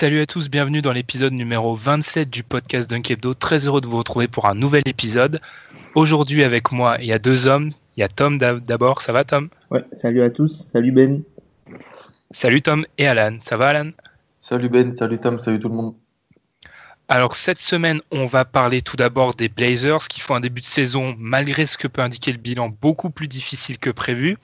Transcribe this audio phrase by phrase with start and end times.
[0.00, 3.34] Salut à tous, bienvenue dans l'épisode numéro 27 du podcast Dunk Hebdo.
[3.34, 5.40] Très heureux de vous retrouver pour un nouvel épisode.
[5.96, 7.70] Aujourd'hui avec moi, il y a deux hommes.
[7.96, 9.48] Il y a Tom d'ab- d'abord, ça va Tom?
[9.72, 11.24] Ouais, salut à tous, salut Ben.
[12.30, 13.90] Salut Tom et Alan, ça va Alan?
[14.40, 15.96] Salut Ben, salut Tom, salut tout le monde.
[17.08, 20.66] Alors cette semaine, on va parler tout d'abord des Blazers qui font un début de
[20.66, 24.36] saison, malgré ce que peut indiquer le bilan, beaucoup plus difficile que prévu.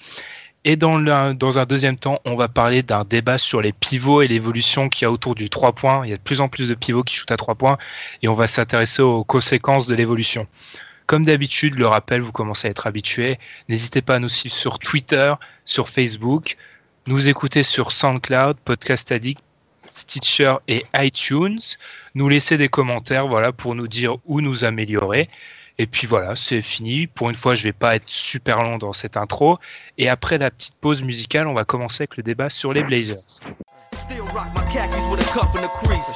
[0.66, 1.34] Et dans, un
[1.66, 5.10] deuxième temps, on va parler d'un débat sur les pivots et l'évolution qu'il y a
[5.10, 6.06] autour du 3 points.
[6.06, 7.76] Il y a de plus en plus de pivots qui shootent à 3 points
[8.22, 10.46] et on va s'intéresser aux conséquences de l'évolution.
[11.06, 13.38] Comme d'habitude, le rappel, vous commencez à être habitués.
[13.68, 15.34] N'hésitez pas à nous suivre sur Twitter,
[15.66, 16.56] sur Facebook,
[17.06, 19.42] nous écouter sur SoundCloud, Podcast Addict,
[19.90, 21.60] Stitcher et iTunes.
[22.14, 25.28] Nous laisser des commentaires voilà, pour nous dire où nous améliorer.
[25.78, 27.06] Et puis voilà, c'est fini.
[27.06, 29.58] Pour une fois, je vais pas être super long dans cette intro.
[29.98, 33.40] Et après la petite pause musicale, on va commencer avec le débat sur les Blazers.
[33.94, 36.06] Still rock my khakis with a cuff in the crease.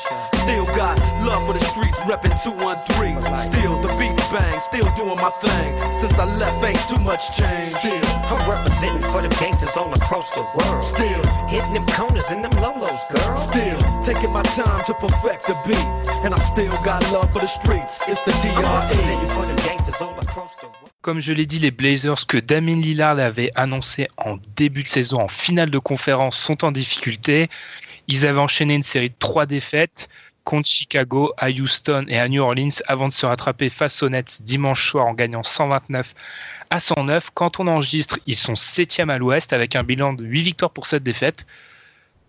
[0.43, 3.23] Still got love for the streets, reppin' 213.
[3.53, 5.79] Still the beat bang, still doing my thing.
[6.01, 7.67] Since I left, ain't too much change.
[7.79, 10.83] Still, I'm representing for the gangsters all across the world.
[10.83, 13.37] still, Hitting them corners and them lolos, girl.
[13.37, 15.89] still taking my time to perfect the beat.
[16.25, 18.01] And I still got love for the streets.
[18.09, 19.35] It's the I'm representing DRE.
[19.35, 20.75] for the gangsters all across the world.
[21.01, 25.23] Comme je l'ai dit, les Blazers que Damien Lillard avait annoncé en début de saison,
[25.23, 27.49] en finale de conférence, sont en difficulté.
[28.09, 30.09] Ils avaient enchaîné une série de trois défaites
[30.45, 34.43] contre Chicago, à Houston et à New Orleans avant de se rattraper face aux Nets
[34.43, 36.15] dimanche soir en gagnant 129
[36.71, 37.31] à 109.
[37.35, 40.87] Quand on enregistre, ils sont septième à l'ouest avec un bilan de 8 victoires pour
[40.87, 41.47] cette défaite.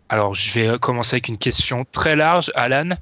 [0.09, 2.51] Alors, je vais commencer avec une question très large.
[2.55, 2.97] Alan,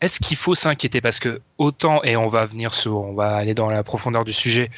[0.00, 1.00] est-ce qu'il faut s'inquiéter?
[1.00, 4.32] Parce que autant, et on va venir sur, on va aller dans la profondeur du
[4.32, 4.70] sujet,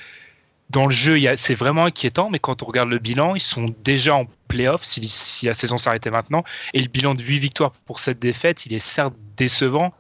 [0.71, 4.15] dans le jeu, c'est vraiment inquiétant, mais quand on regarde le bilan, ils sont déjà
[4.15, 6.45] en playoff si, si la saison s'arrêtait maintenant.
[6.75, 9.93] Et le bilan de 8 victoires pour cette défaite, il est certes décevant,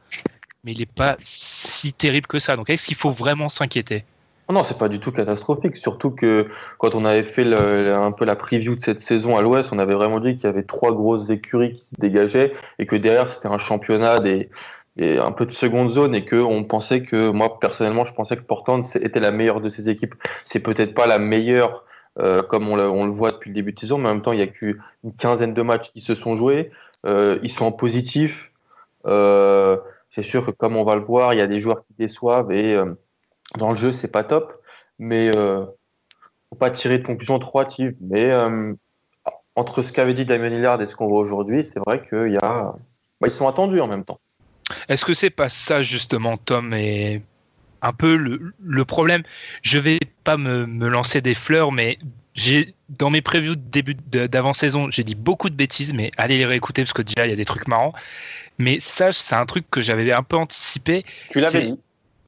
[0.64, 2.56] mais il n'est pas si terrible que ça.
[2.56, 4.04] Donc est-ce qu'il faut vraiment s'inquiéter?
[4.48, 6.48] Non, c'est pas du tout catastrophique, surtout que
[6.78, 9.94] quand on avait fait un peu la preview de cette saison à l'Ouest, on avait
[9.94, 13.46] vraiment dit qu'il y avait trois grosses écuries qui se dégageaient et que derrière c'était
[13.46, 14.50] un championnat des,
[15.00, 18.42] un peu de seconde zone et que on pensait que moi personnellement je pensais que
[18.42, 20.14] Portland était la meilleure de ces équipes.
[20.44, 21.84] C'est peut-être pas la meilleure
[22.18, 24.40] euh, comme on le, voit depuis le début de saison, mais en même temps il
[24.40, 24.76] y a qu'une
[25.18, 26.70] quinzaine de matchs qui se sont joués.
[27.06, 28.52] Euh, ils sont en positif.
[29.06, 29.78] Euh,
[30.10, 32.52] c'est sûr que comme on va le voir, il y a des joueurs qui déçoivent
[32.52, 32.76] et
[33.56, 34.60] dans le jeu, c'est pas top,
[34.98, 37.94] mais faut pas tirer de conclusion trop hâtive.
[38.00, 38.32] Mais
[39.54, 42.38] entre ce qu'avait dit Damien Lillard et ce qu'on voit aujourd'hui, c'est vrai qu'il y
[42.38, 42.74] a,
[43.20, 44.20] bah, ils sont attendus en même temps.
[44.88, 47.22] Est-ce que c'est pas ça justement, Tom, et
[47.82, 49.22] un peu le, le problème?
[49.62, 51.98] Je vais pas me, me lancer des fleurs, mais
[52.34, 56.46] j'ai dans mes previews de début d'avant-saison, j'ai dit beaucoup de bêtises, mais allez les
[56.46, 57.92] réécouter parce que déjà il y a des trucs marrants.
[58.58, 61.04] Mais ça, c'est un truc que j'avais un peu anticipé.
[61.30, 61.78] Tu l'avais dit.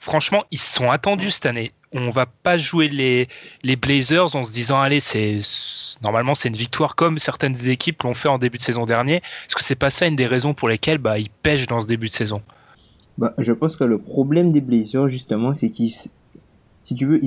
[0.02, 1.70] Franchement, ils sont attendus cette année.
[1.92, 5.38] On va pas jouer les, Blazers en se disant allez, c'est
[6.02, 9.16] normalement c'est une victoire comme certaines équipes l'ont fait en début de saison dernier.
[9.16, 11.86] Est-ce que c'est pas ça une des raisons pour lesquelles bah, ils pêchent dans ce
[11.86, 12.42] début de saison?
[13.16, 15.92] Bah, je pense que le problème des Blazers, justement, c'est qu'ils,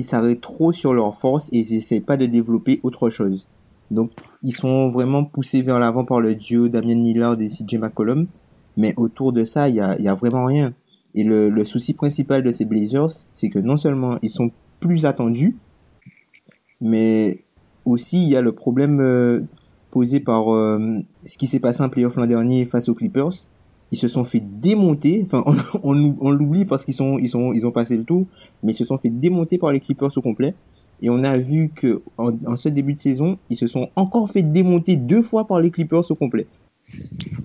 [0.04, 3.48] s'arrêtent trop sur leur force et ils essaient pas de développer autre chose.
[3.90, 4.10] Donc,
[4.42, 8.26] ils sont vraiment poussés vers l'avant par le duo Damien Lillard et CJ McCollum.
[8.76, 10.74] Mais autour de ça, il y a vraiment rien.
[11.16, 15.56] Et le, souci principal de ces Blazers, c'est que non seulement ils sont plus attendus,
[16.82, 17.38] mais
[17.86, 19.40] aussi il y a le problème euh,
[19.90, 23.48] posé par euh, ce qui s'est passé en playoff l'an dernier face aux Clippers.
[23.92, 25.42] Ils se sont fait démonter, enfin
[25.82, 28.26] on, l'oublie parce qu'ils ont passé le tour,
[28.62, 30.54] mais ils se sont fait démonter par les Clippers au complet.
[31.00, 34.42] Et on a vu que en ce début de saison, ils se sont encore fait
[34.42, 36.46] démonter deux fois par les Clippers au complet.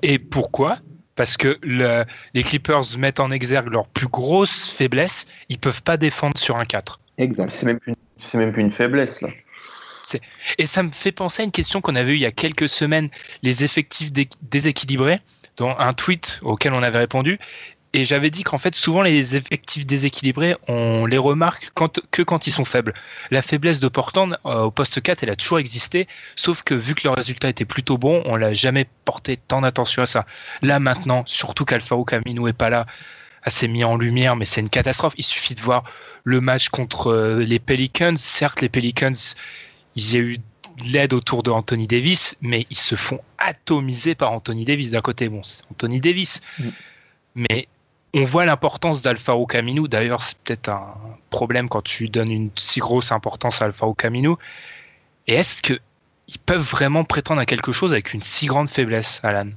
[0.02, 0.80] Et pourquoi?
[1.22, 2.04] Parce que le,
[2.34, 6.66] les Clippers mettent en exergue leur plus grosse faiblesse, ils peuvent pas défendre sur un
[6.66, 7.00] 4.
[7.20, 7.52] Exact.
[7.52, 9.30] C'est même, plus une- c'est même plus une faiblesse là.
[10.58, 12.68] Et ça me fait penser à une question qu'on avait eue il y a quelques
[12.68, 13.10] semaines,
[13.44, 15.20] les effectifs dé- déséquilibrés,
[15.58, 17.38] dans un tweet auquel on avait répondu.
[17.94, 22.48] Et j'avais dit qu'en fait, souvent, les effectifs déséquilibrés, on les remarque quand, que quand
[22.48, 22.94] ils sont faibles.
[23.32, 26.08] La faiblesse de Portland euh, au poste 4, elle a toujours existé,
[26.38, 30.04] sauf que vu que le résultat était plutôt bon, on l'a jamais porté tant d'attention
[30.04, 30.26] à ça.
[30.62, 32.86] Là, maintenant, surtout qu'Alfaro Camino est pas là,
[33.48, 35.14] s'est mis en lumière, mais c'est une catastrophe.
[35.18, 35.84] Il suffit de voir
[36.24, 38.16] le match contre euh, les Pelicans.
[38.16, 39.12] Certes, les Pelicans,
[39.96, 40.44] il y a eu de
[40.94, 45.28] l'aide autour de Anthony Davis, mais ils se font atomiser par Anthony Davis d'un côté.
[45.28, 46.70] Bon, c'est Anthony Davis, Mm.
[47.36, 47.68] mais
[48.14, 49.88] on voit l'importance d'Alfaro Camino.
[49.88, 50.96] D'ailleurs, c'est peut-être un
[51.30, 54.38] problème quand tu donnes une si grosse importance à Alfaro Camino.
[55.28, 55.74] Et est-ce que
[56.28, 59.50] ils peuvent vraiment prétendre à quelque chose avec une si grande faiblesse, Alan?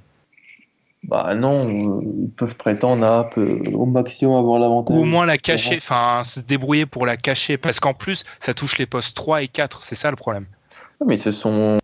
[1.04, 4.96] Bah non, ils peuvent prétendre à peu- au maximum avoir l'avantage.
[4.96, 8.54] Ou au moins la cacher, enfin se débrouiller pour la cacher, parce qu'en plus, ça
[8.54, 10.46] touche les postes 3 et 4, c'est ça le problème.
[11.06, 11.76] Mais se sont,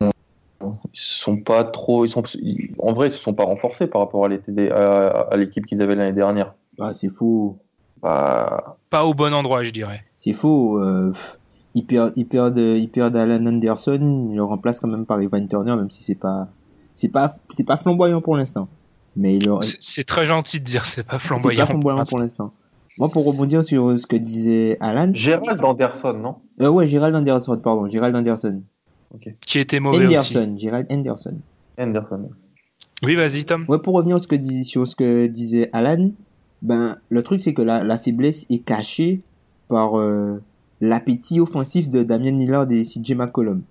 [0.62, 2.22] ils sont pas trop, ils sont,
[2.78, 6.54] en vrai, ils se sont pas renforcés par rapport à l'équipe qu'ils avaient l'année dernière.
[6.78, 7.58] Ah, c'est faux.
[8.02, 10.00] Bah, Pas au bon endroit, je dirais.
[10.16, 10.78] C'est faux.
[10.82, 11.12] Euh,
[11.74, 14.28] ils perdent, ils perdent, ils perdent Alan Anderson.
[14.30, 16.48] Ils le remplacent quand même par Evan Turner, même si c'est pas,
[16.92, 18.68] c'est pas, c'est pas flamboyant pour l'instant.
[19.16, 21.60] Mais il leur- C'est- C'est très gentil de dire c'est pas c'est flamboyant.
[21.60, 22.52] pas flamboyant pour l'instant.
[22.98, 25.10] Moi, pour rebondir sur ce que disait Alan.
[25.12, 26.36] Gérald Anderson, non?
[26.60, 28.62] Euh, ouais, Gérald Anderson, pardon, Gérald Anderson.
[29.44, 30.36] Qui était mauvais aussi.
[30.36, 31.36] Anderson, Gérald Anderson.
[31.78, 32.30] Anderson.
[33.02, 33.64] Oui, vas-y Tom.
[33.68, 36.10] Ouais, pour revenir sur ce que, dis- sur ce que disait Alan,
[36.62, 39.20] ben, le truc, c'est que la, la faiblesse est cachée
[39.68, 40.42] par euh,
[40.80, 43.62] l'appétit offensif de Damien Lillard et CJ McCollum.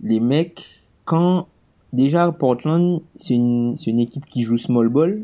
[0.00, 1.48] Les mecs, quand,
[1.92, 5.22] déjà, Portland, c'est une, c'est une équipe qui joue small ball,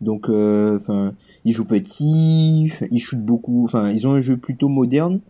[0.00, 1.12] donc, euh, enfin,
[1.44, 5.20] ils jouent petit, ils shootent beaucoup, enfin, ils ont un jeu plutôt moderne,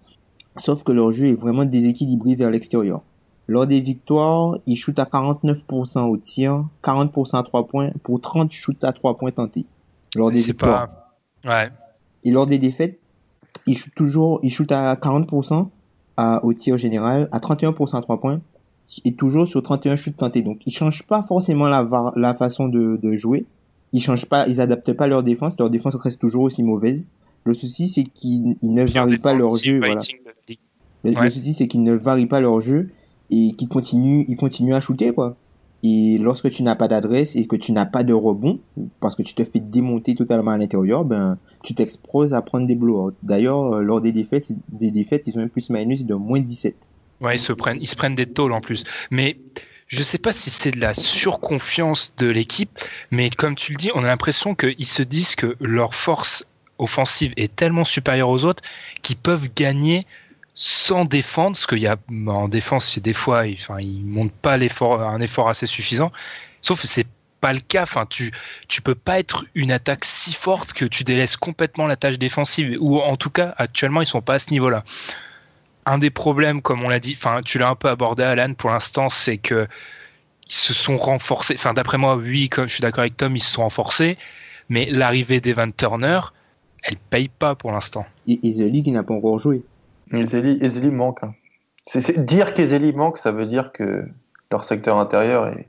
[0.56, 3.02] sauf que leur jeu est vraiment déséquilibré vers l'extérieur.
[3.48, 8.52] Lors des victoires, ils shootent à 49% au tir, 40% à 3 points, pour 30
[8.52, 9.66] shoots à 3 points tentés.
[10.14, 10.88] Lors des victoires.
[10.88, 10.99] pas.
[11.44, 11.68] Ouais.
[12.24, 12.98] Et lors des défaites,
[13.66, 15.68] ils shootent toujours, ils shootent à 40%
[16.16, 18.40] à, au tir général, à 31% à 3 points,
[19.04, 20.42] et toujours sur 31 shoots tentés.
[20.42, 23.46] Donc, ils changent pas forcément la, la façon de, de jouer.
[23.92, 25.58] Ils changent pas, ils adaptent pas leur défense.
[25.58, 27.08] Leur défense reste toujours aussi mauvaise.
[27.44, 30.00] Le souci, c'est qu'ils ils ne varient pas leur jeu, voilà.
[31.04, 32.90] Le, le souci, c'est qu'ils ne varient pas leur jeu
[33.30, 35.36] et qu'ils continuent, ils continuent à shooter, quoi.
[35.82, 38.60] Et lorsque tu n'as pas d'adresse et que tu n'as pas de rebond,
[39.00, 42.74] parce que tu te fais démonter totalement à l'intérieur, ben, tu t'exposes à prendre des
[42.74, 43.14] blowouts.
[43.22, 46.74] D'ailleurs, euh, lors des défaites, des défaites, ils ont un plus minus de moins 17.
[47.22, 48.84] Ouais, ils se prennent, ils se prennent des tôles en plus.
[49.10, 49.38] Mais
[49.86, 52.78] je sais pas si c'est de la surconfiance de l'équipe,
[53.10, 56.46] mais comme tu le dis, on a l'impression qu'ils se disent que leur force
[56.78, 58.62] offensive est tellement supérieure aux autres
[59.02, 60.06] qu'ils peuvent gagner
[60.54, 65.00] sans défendre, parce qu'il y a en défense, des fois, ils, enfin, montent pas l'effort,
[65.00, 66.12] un effort assez suffisant.
[66.60, 67.06] Sauf que c'est
[67.40, 67.82] pas le cas.
[67.82, 68.32] Enfin, tu,
[68.68, 72.76] tu peux pas être une attaque si forte que tu délaisses complètement la tâche défensive.
[72.80, 74.84] Ou en tout cas, actuellement, ils sont pas à ce niveau-là
[75.86, 78.70] un des problèmes, comme on l'a dit, enfin, tu l'as un peu abordé, Alan, pour
[78.70, 79.66] l'instant, c'est que
[80.46, 81.54] ils se sont renforcés.
[81.54, 84.18] Enfin, d'après moi, oui, comme je suis d'accord avec Tom, ils se sont renforcés,
[84.68, 86.20] mais l'arrivée d'Evan Turner,
[86.82, 88.04] elle paye pas pour l'instant.
[88.26, 89.62] Et, et The League, n'a pas encore joué.
[90.12, 91.18] Ezeli, Ezeli manque.
[91.22, 91.34] hein.
[91.92, 94.04] C'est- c'est- dire qu'Ezeli manque, ça veut dire que
[94.50, 95.66] leur secteur intérieur est.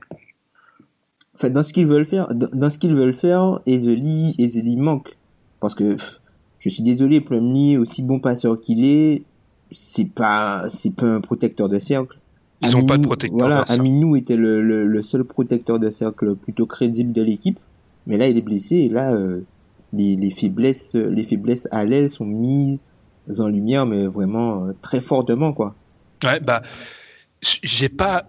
[1.34, 5.16] Enfin, dans ce qu'ils veulent faire, dans, dans ce qu'ils veulent faire, Ezeli, Ezeli manque.
[5.60, 6.20] Parce que, pff,
[6.58, 9.22] je suis désolé, Plumlee, aussi bon passeur qu'il est,
[9.72, 12.18] c'est pas, c'est pas un protecteur de cercle.
[12.60, 13.80] Ils ont pas de Aminou- protecteur Voilà, de cercle.
[13.80, 17.58] Aminou était le, le, le seul protecteur de cercle plutôt crédible de l'équipe.
[18.06, 19.40] Mais là, il est blessé et là, euh,
[19.92, 22.78] les, les faiblesses, les faiblesses à l'aile sont mises,
[23.38, 25.74] en lumière, mais vraiment euh, très fortement, quoi.
[26.24, 26.62] Ouais, bah,
[27.42, 28.24] j'ai pas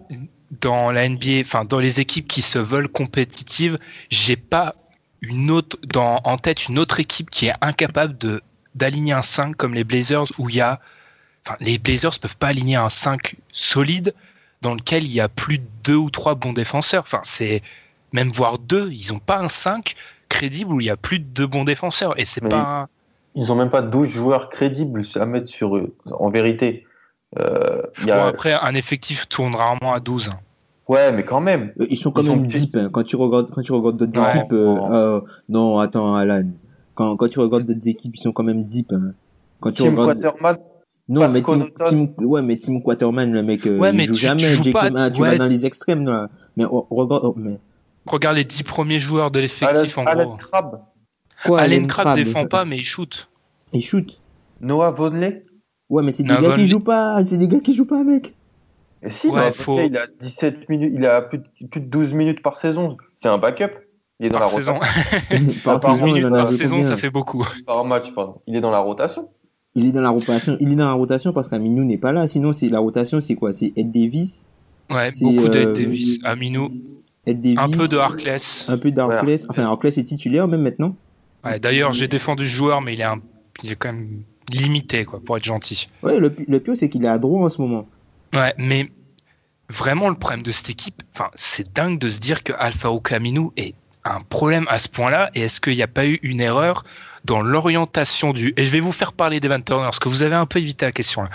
[0.60, 3.78] dans la NBA, enfin dans les équipes qui se veulent compétitives,
[4.10, 4.74] j'ai pas
[5.20, 8.42] une autre dans en tête une autre équipe qui est incapable de
[8.74, 10.80] d'aligner un 5 comme les Blazers où il y a
[11.46, 14.14] enfin les Blazers peuvent pas aligner un 5 solide
[14.60, 17.02] dans lequel il y a plus de deux ou trois bons défenseurs.
[17.02, 17.62] Enfin, c'est
[18.12, 19.94] même voire deux, ils ont pas un 5
[20.28, 22.88] crédible où il y a plus de deux bons défenseurs et c'est pas
[23.34, 26.86] Ils ont même pas 12 joueurs crédibles à mettre sur eux, en vérité.
[27.38, 28.22] Euh, il y a...
[28.22, 30.28] Bon, après un effectif tourne rarement à 12.
[30.28, 30.38] hein.
[30.86, 31.72] Ouais, mais quand même.
[31.80, 32.76] Euh, Ils sont quand Ils même sont deep.
[32.76, 32.90] hein.
[32.92, 34.92] Quand tu regardes, quand tu regardes d'autres Ouais, équipes, euh, non.
[34.92, 36.42] euh, non, attends, Alan.
[36.94, 38.92] Quand, quand tu regardes d'autres équipes, ils sont quand même deep.
[38.92, 39.12] hein.
[39.60, 40.58] Quand tu Tim regardes, Quaterman,
[41.08, 41.84] non, Pat mais Tim, Connaughton.
[42.16, 44.38] Tim- ouais, mais Tim Quaterman, le mec, Ouais, il mais joue tu- tu jamais.
[44.42, 45.30] joues pas- ah, tu ouais.
[45.30, 46.28] vas dans les extrêmes, là.
[46.56, 47.58] Mais oh, regarde, oh, mais
[48.06, 50.36] Regarde les 10 premiers joueurs de l'effectif en Alan gros.
[50.36, 50.80] Crabb,
[51.44, 53.28] quoi, Allen Crabbe, défend pas mais il shoot.
[53.72, 54.20] Il shoot.
[54.60, 55.44] Noah Vonley.
[55.90, 57.24] Ouais, mais c'est des gars qui jouent pas.
[57.24, 58.34] C'est des gars qui jouent pas, mec.
[59.02, 61.86] Et si, Ouais, faut- Vonleh, il a 17 minutes, il a plus de, plus de
[61.86, 62.96] 12 minutes par saison.
[63.16, 63.72] C'est un backup.
[64.20, 65.52] Il est dans Par la saison, rotation.
[65.64, 67.44] par par saison, par ça fait beaucoup.
[67.66, 68.40] Par match, pardon.
[68.46, 69.28] Il est dans la rotation.
[69.74, 70.56] Il est dans la rotation.
[70.60, 72.28] Il est dans la rotation parce qu'Aminou n'est pas là.
[72.28, 73.52] Sinon, c'est la rotation, c'est quoi?
[73.52, 74.48] C'est Ed Davis,
[74.90, 76.70] Ouais, C'est, beaucoup d'Ed euh, Davis, Aminou,
[77.26, 78.66] Ed Davis, un peu de Harkless.
[78.68, 78.92] un peu.
[78.94, 79.24] Voilà.
[79.48, 80.94] Enfin, Arclès est titulaire même maintenant.
[81.44, 83.20] Ouais, D'ailleurs, j'ai défendu ce joueur, mais il est, un...
[83.62, 85.88] il est quand même limité, quoi, pour être gentil.
[86.02, 87.86] Ouais, le, pi- le pire, c'est qu'il est à droit en ce moment.
[88.34, 88.90] Ouais, mais
[89.68, 91.02] vraiment, le problème de cette équipe,
[91.34, 93.74] c'est dingue de se dire que Alpha Okaminou est
[94.04, 95.30] un problème à ce point-là.
[95.34, 96.84] Et est-ce qu'il n'y a pas eu une erreur
[97.24, 98.52] dans l'orientation du.
[98.56, 100.84] Et je vais vous faire parler d'Evan Turner, parce que vous avez un peu évité
[100.84, 101.30] la question là.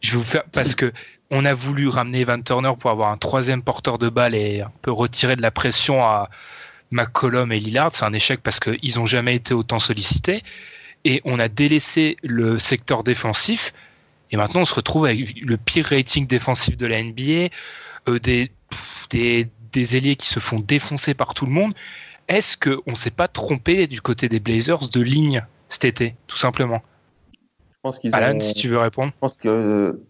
[0.00, 0.44] Je vais vous faire.
[0.52, 0.92] Parce que
[1.32, 4.70] on a voulu ramener Evan Turner pour avoir un troisième porteur de balle et un
[4.80, 6.30] peu retirer de la pression à
[6.90, 7.94] McCollum et Lillard.
[7.94, 10.42] C'est un échec parce qu'ils n'ont jamais été autant sollicités.
[11.04, 13.72] Et on a délaissé le secteur défensif.
[14.30, 17.48] Et maintenant, on se retrouve avec le pire rating défensif de la NBA,
[18.08, 21.72] euh, des, pff, des, des ailiers qui se font défoncer par tout le monde.
[22.28, 26.36] Est-ce qu'on ne s'est pas trompé du côté des Blazers de ligne cet été, tout
[26.36, 26.82] simplement?
[27.70, 29.12] Je pense qu'ils Alan, ont- si tu veux répondre.
[29.14, 30.04] Je pense que euh,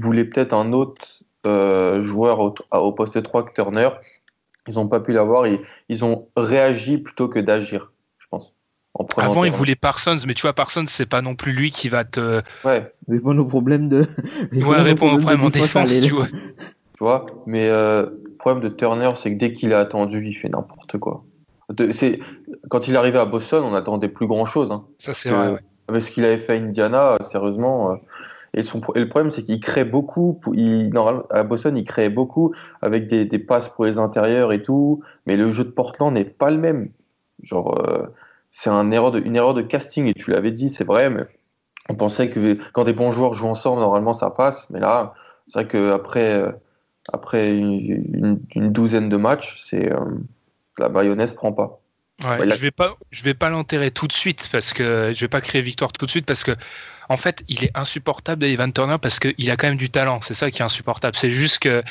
[0.00, 3.90] voulaient peut-être un autre euh, joueur au, au poste 3 que Turner.
[4.68, 5.46] Ils n'ont pas pu l'avoir.
[5.46, 8.52] Ils, ils ont réagi plutôt que d'agir, je pense.
[9.18, 12.04] Avant, ils voulaient Parsons, mais tu vois, Parsons, c'est pas non plus lui qui va
[12.04, 14.00] te Ouais, Répondre aux problèmes de.
[14.52, 16.26] ouais, répondre aux problèmes en défense, tu vois.
[16.28, 17.26] tu vois.
[17.46, 20.96] Mais euh, le problème de Turner, c'est que dès qu'il est attendu, il fait n'importe
[20.98, 21.24] quoi.
[21.70, 22.20] De- c'est-
[22.70, 24.70] Quand il est arrivé à Boston, on attendait plus grand chose.
[24.70, 24.84] Hein.
[24.98, 25.52] Ça, c'est vrai.
[25.52, 25.58] ouais.
[25.88, 27.98] Avec ce qu'il avait fait à Indiana, euh, sérieusement.
[28.56, 28.60] Euh,
[28.94, 30.40] et, le problème, c'est qu'il crée beaucoup.
[30.54, 30.92] Il,
[31.30, 35.02] à Boston, il créait beaucoup avec des, passes pour les intérieurs et tout.
[35.26, 36.90] Mais le jeu de Portland n'est pas le même.
[37.42, 38.06] Genre, euh,
[38.50, 39.12] c'est une erreur
[39.54, 40.06] de casting.
[40.08, 41.10] Et tu l'avais dit, c'est vrai.
[41.10, 41.24] Mais
[41.88, 44.68] on pensait que quand des bons joueurs jouent ensemble, normalement, ça passe.
[44.70, 45.14] Mais là,
[45.48, 46.52] c'est vrai qu'après euh,
[47.12, 47.72] après une,
[48.14, 50.00] une- une douzaine de matchs, c'est euh,
[50.78, 51.80] la mayonnaise prend pas.
[52.22, 55.28] Ouais, je vais pas, je vais pas l'enterrer tout de suite parce que je vais
[55.28, 56.54] pas créer victoire tout de suite parce que
[57.08, 60.20] en fait, il est insupportable Evan Turner parce qu'il a quand même du talent.
[60.22, 61.16] C'est ça qui est insupportable.
[61.16, 61.82] C'est juste que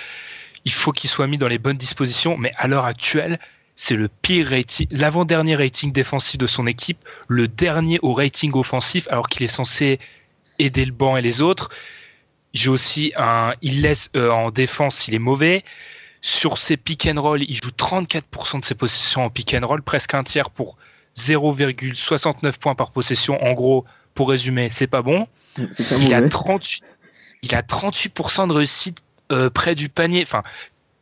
[0.65, 2.37] il faut qu'il soit mis dans les bonnes dispositions.
[2.37, 3.37] Mais à l'heure actuelle,
[3.75, 9.07] c'est le pire rating, l'avant-dernier rating défensif de son équipe, le dernier au rating offensif,
[9.09, 9.99] alors qu'il est censé
[10.59, 11.69] aider le banc et les autres.
[12.53, 15.63] J'ai aussi un, il laisse euh, en défense, il est mauvais.
[16.25, 19.81] Sur ses pick and roll, il joue 34% de ses possessions en pick and roll,
[19.81, 20.77] presque un tiers pour
[21.17, 23.37] 0,69 points par possession.
[23.43, 23.83] En gros,
[24.15, 25.27] pour résumer, c'est pas bon.
[25.57, 26.29] Il a mauvais.
[26.29, 26.83] 38,
[27.41, 28.99] il a 38% de réussite
[29.33, 30.21] euh, près du panier.
[30.23, 30.43] Enfin,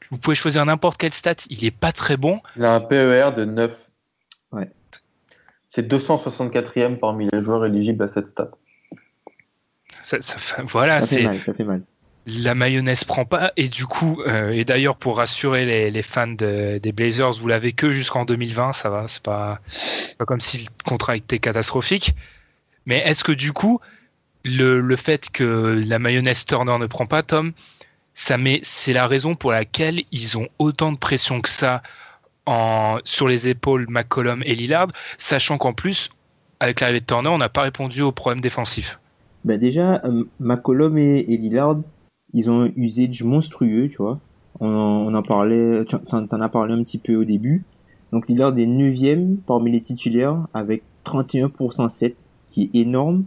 [0.10, 2.42] vous pouvez choisir n'importe quelle stat, il est pas très bon.
[2.56, 3.72] Il a un PER de 9.
[4.54, 4.72] Ouais.
[5.70, 8.50] C'est 264e parmi les joueurs éligibles à cette stat.
[10.02, 11.84] Ça, ça fait- voilà, Ça fait c'est mal, ça fait mal.
[12.28, 13.52] La mayonnaise prend pas.
[13.58, 17.74] Et du coup euh, et d'ailleurs pour rassurer les, fans de- des Blazers vous l'avez
[17.74, 19.60] que jusqu'en 2020 ça va c'est pas
[20.26, 22.16] comme si le contrat était catastrophique.
[22.86, 23.80] Mais est-ce que du coup
[24.44, 27.54] le, le fait que la mayonnaise Turner ne prend pas Tom
[28.14, 31.82] ça met c'est la raison pour laquelle ils ont autant de pression que ça
[32.46, 34.88] en sur les épaules McCollum et Lillard
[35.18, 36.10] sachant qu'en plus
[36.60, 39.00] avec l'arrivée de Turner on n'a pas répondu aux problèmes défensifs.
[39.44, 41.78] Bah déjà, euh, McCollum et Lillard,
[42.34, 44.20] ils ont un usage monstrueux, tu vois.
[44.60, 47.64] On en, on en parlait, t'en t'en as parlé un petit peu au début.
[48.12, 52.16] Donc Lillard est 9 parmi les titulaires avec 31% 7,
[52.48, 53.24] qui est énorme.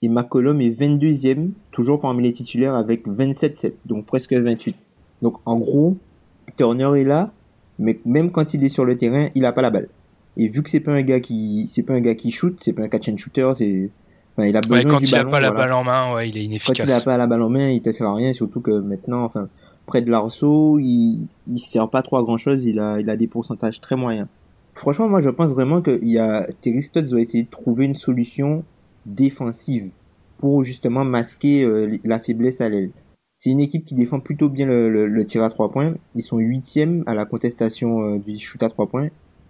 [0.00, 4.76] Et McCollum est 22e, toujours parmi les titulaires avec 27-7, donc presque 28.
[5.22, 5.96] Donc en gros,
[6.56, 7.32] Turner est là,
[7.80, 9.88] mais même quand il est sur le terrain, il a pas la balle.
[10.36, 12.72] Et vu que c'est pas un gars qui, c'est pas un gars qui shoot, c'est
[12.72, 13.90] pas un catch and shooter, c'est,
[14.38, 15.28] Enfin, il a besoin Ouais, quand du il ballon.
[15.28, 16.86] a pas la balle en main, ouais, il est Quand inefficace.
[16.86, 19.24] il a pas la balle en main, il te sert à rien, surtout que maintenant,
[19.24, 19.48] enfin,
[19.86, 23.16] près de l'arceau, il, il sert pas trop à grand chose, il a, il a
[23.16, 24.28] des pourcentages très moyens.
[24.74, 27.96] Franchement, moi, je pense vraiment qu'il y a, Terry Stotts doit essayer de trouver une
[27.96, 28.62] solution
[29.06, 29.90] défensive
[30.38, 32.90] pour justement masquer euh, la faiblesse à l'aile.
[33.34, 35.94] C'est une équipe qui défend plutôt bien le, le, le tir à trois points.
[36.14, 39.08] Ils sont huitièmes à la contestation euh, du shoot à trois points.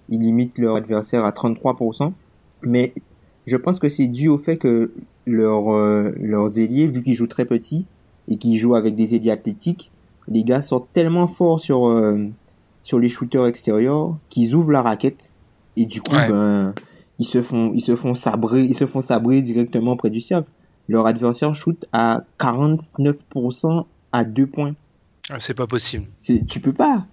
[0.09, 2.13] Ils limitent leur adversaire à 33%.
[2.63, 2.93] Mais
[3.49, 4.93] je pense que c'est dû au fait que
[5.27, 7.87] leurs euh, leurs ailiers, vu qu'ils jouent très petits
[8.29, 9.91] et qu'ils jouent avec des ailiers athlétiques,
[10.29, 12.27] les gars sortent tellement fort sur euh,
[12.83, 15.35] sur les shooters extérieurs qu'ils ouvrent la raquette
[15.77, 16.29] et du coup Ouais.
[16.29, 16.75] ben
[17.19, 20.49] ils se font ils se font sabrer ils se font sabrer directement près du cercle.
[20.91, 24.75] Leur adversaire shoot à 49% à deux points.
[25.31, 26.07] Ah, C'est pas possible.
[26.23, 27.07] Tu peux pas.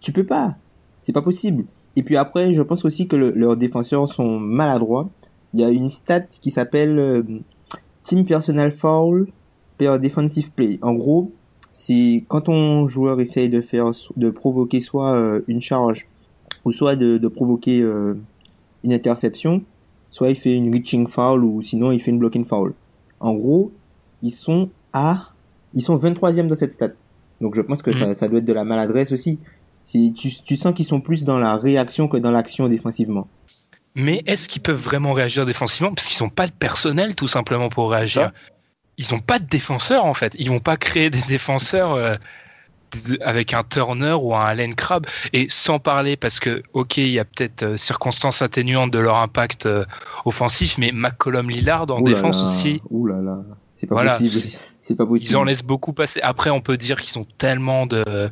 [0.00, 0.56] Tu peux pas.
[1.00, 1.64] C'est pas possible.
[1.96, 5.10] Et puis après, je pense aussi que le- leurs défenseurs sont maladroits.
[5.54, 7.22] Il y a une stat qui s'appelle euh,
[8.00, 9.28] Team Personal Foul
[9.78, 10.78] per Defensive Play.
[10.82, 11.30] En gros,
[11.70, 16.06] c'est quand ton joueur essaye de faire, de provoquer soit euh, une charge
[16.64, 18.14] ou soit de, de provoquer euh,
[18.84, 19.62] une interception,
[20.10, 22.74] soit il fait une reaching foul ou sinon il fait une blocking foul.
[23.20, 23.72] En gros,
[24.22, 25.28] ils sont à,
[25.74, 26.90] ils sont 23e dans cette stat.
[27.40, 27.96] Donc je pense que Mhm.
[27.96, 29.38] ça, ça doit être de la maladresse aussi.
[29.82, 33.26] Si tu, tu sens qu'ils sont plus dans la réaction que dans l'action défensivement.
[33.94, 35.92] Mais est-ce qu'ils peuvent vraiment réagir défensivement?
[35.92, 38.26] Parce qu'ils n'ont pas de personnel tout simplement pour réagir.
[38.26, 38.32] Ça.
[38.98, 40.34] Ils n'ont pas de défenseurs en fait.
[40.38, 42.16] Ils vont pas créer des défenseurs euh,
[43.20, 45.06] avec un Turner ou un Allen Crabbe.
[45.32, 49.20] Et sans parler, parce que, ok, il y a peut-être euh, circonstances atténuantes de leur
[49.20, 49.84] impact euh,
[50.24, 52.82] offensif, mais McCollum Lillard en Ouh là défense là, aussi.
[52.90, 53.38] Ouh là là.
[53.74, 54.18] C'est pas Voilà, pas
[55.06, 55.30] possible.
[55.30, 56.20] ils en laissent beaucoup passer.
[56.22, 58.30] Après, on peut dire qu'ils ont tellement de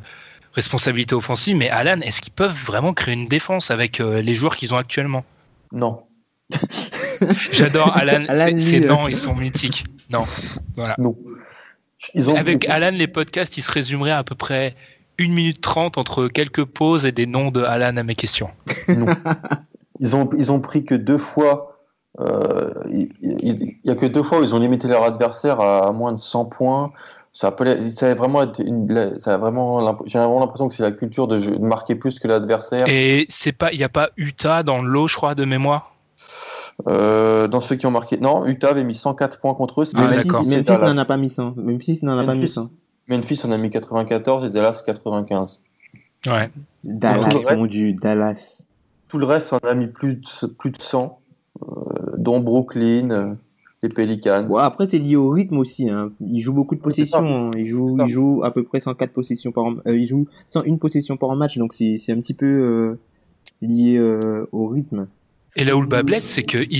[0.53, 4.73] responsabilités offensives, mais Alan, est-ce qu'ils peuvent vraiment créer une défense avec les joueurs qu'ils
[4.75, 5.25] ont actuellement?
[5.71, 6.03] Non.
[7.51, 9.85] J'adore Alan, Alan, c'est- lui, c'est euh, non, ils sont mythiques.
[10.09, 10.25] Non,
[10.75, 10.95] voilà.
[10.97, 11.15] Non.
[12.15, 14.75] Ils ont, Avec Alan, les podcasts, ils se résumeraient à peu près
[15.19, 18.49] 1 minute 30 entre quelques pauses et des noms de Alan à mes questions.
[19.99, 21.67] ils ont, ils ont pris que deux fois.
[22.19, 25.61] euh, il il- il y a que deux fois où ils ont limité leur adversaire
[25.61, 26.91] à, à moins de 100 points.
[27.33, 27.65] Ça a, pas-
[27.95, 30.91] ça a vraiment été une, ça a vraiment, l'imp- j'ai vraiment l'impression que c'est la
[30.91, 32.85] culture de, jeu- de marquer plus que l'adversaire.
[32.89, 35.95] Et c'est pas, il n'y a pas Utah dans le lot, je crois, de mémoire?
[36.87, 39.85] Euh, dans ceux qui ont marqué, non, Utah avait mis 104 points contre eux.
[39.95, 41.53] Ah, Memphis, Memphis, n'en a pas mis 100.
[41.57, 42.69] Memphis n'en a pas mis Memphis, 100.
[43.07, 45.61] Memphis en a mis 94 et Dallas 95.
[46.27, 46.49] Ouais.
[46.83, 48.63] Dallas, Tout le reste- mon dieu, Dallas.
[49.09, 51.19] Tout le reste en a mis plus de, plus de 100,
[51.61, 51.65] euh,
[52.17, 53.33] dont Brooklyn, euh,
[53.83, 54.45] les Pelicans.
[54.47, 55.89] Ouais, après, c'est lié au rythme aussi.
[55.89, 56.11] Hein.
[56.21, 57.47] Il joue beaucoup de possessions.
[57.47, 57.51] hein.
[57.57, 58.03] Il joue, C'est ça.
[58.07, 61.57] il joue à peu près 104 possessions par euh, il joue 101 possessions par match,
[61.57, 62.99] donc c'est c'est un petit peu euh,
[63.61, 65.07] lié euh, au rythme.
[65.57, 66.71] Et là où le bas blesse, c'est qu'ils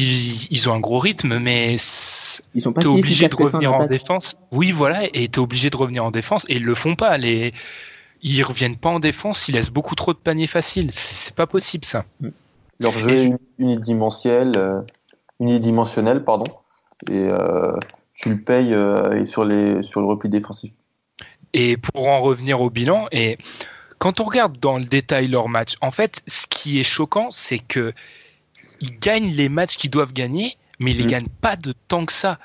[0.54, 3.86] ils ont un gros rythme, mais Ils sont pas t'es si obligé de revenir en
[3.88, 4.36] défense.
[4.54, 7.18] Oui, voilà, et t'es obligé de revenir en défense, et ils le font pas.
[7.18, 7.52] Les...
[8.24, 10.92] Ils reviennent pas en défense, ils laissent beaucoup trop de paniers faciles.
[10.92, 12.06] C'est c'est pas possible ça.
[12.80, 14.82] Leur jeu Et est je- unidimensionnel, euh,
[15.42, 16.46] unidimensionnel, pardon,
[17.10, 17.74] et euh,
[18.16, 20.72] tu le payes euh, sur, les, sur le repli défensif.
[21.54, 23.38] Et pour en revenir au bilan, et
[23.98, 27.60] quand on regarde dans le détail leur match, en fait, ce qui est choquant, c'est
[27.60, 27.94] que
[28.80, 31.08] ils gagnent les matchs qu'ils doivent gagner, mais ils les Mm.
[31.08, 32.40] gagnent pas de tant que ça.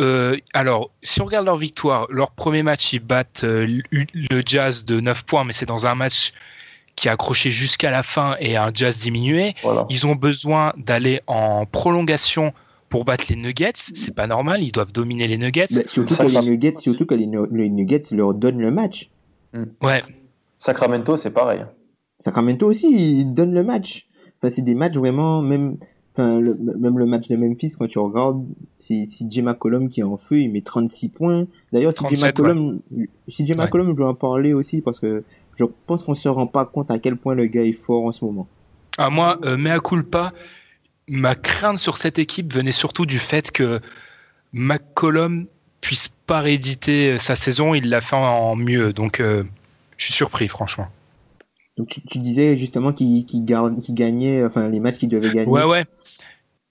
[0.00, 4.84] Euh, alors, si on regarde leur victoire, leur premier match, ils battent euh, le Jazz
[4.84, 6.32] de 9 points, mais c'est dans un match
[6.96, 9.54] qui a accroché jusqu'à la fin et un Jazz diminué.
[9.62, 9.86] Voilà.
[9.90, 12.54] Ils ont besoin d'aller en prolongation
[12.96, 13.72] pour battre les Nuggets.
[13.74, 15.66] C'est pas normal, ils doivent dominer les Nuggets.
[15.70, 19.10] Bah, surtout que les Nuggets, surtout que les, Nu- les Nuggets leur donnent le match.
[19.82, 20.02] Ouais,
[20.58, 21.64] Sacramento, c'est pareil.
[22.18, 24.06] Sacramento aussi, ils donnent le match.
[24.38, 25.76] Enfin, c'est des matchs vraiment, même,
[26.14, 28.44] enfin, le, même le match de Memphis, quand tu regardes,
[28.78, 31.46] c'est CJ McCollum qui est en feu, il met 36 points.
[31.72, 32.80] D'ailleurs, CJ 37, McCollum,
[33.28, 33.56] CJ Ouais.
[33.56, 35.24] McCollum, je dois en parler aussi parce que
[35.58, 38.12] je pense qu'on se rend pas compte à quel point le gars est fort en
[38.12, 38.46] ce moment.
[38.98, 40.32] À moi, euh, mea culpa,
[41.08, 43.80] ma crainte sur cette équipe venait surtout du fait que
[44.52, 45.46] McCollum
[45.80, 48.92] puisse pas rééditer euh, sa saison, il l'a fait en mieux.
[48.92, 49.44] Donc, euh,
[49.96, 50.88] je suis surpris, franchement.
[51.76, 53.44] Donc, tu, tu disais justement qu'il qu'il
[53.94, 55.50] gagnait, enfin, les matchs qu'il devait gagner.
[55.50, 55.84] Ouais, ouais.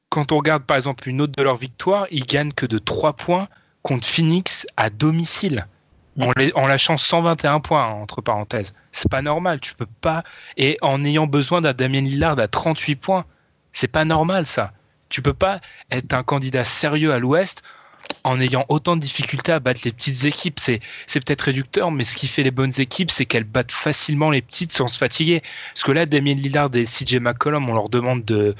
[0.09, 3.13] Quand on regarde par exemple une autre de leurs victoires, ils gagnent que de 3
[3.13, 3.47] points
[3.83, 5.67] contre Phoenix à domicile.
[6.21, 8.73] En, les- en lâchant 121 points, hein, entre parenthèses.
[8.93, 10.23] C'est pas normal, tu peux pas.
[10.55, 13.25] Et en ayant besoin d'un Damien Lillard à 38 points,
[13.75, 14.71] c'est pas normal ça.
[15.09, 15.59] Tu peux pas
[15.91, 17.61] être un candidat sérieux à l'Ouest
[18.23, 20.59] en ayant autant de difficultés à battre les petites équipes.
[20.59, 24.29] C'est, c'est peut-être réducteur, mais ce qui fait les bonnes équipes, c'est qu'elles battent facilement
[24.29, 25.43] les petites sans se fatiguer.
[25.73, 28.55] Parce que là, Damien Lillard et CJ McCollum, on leur demande de,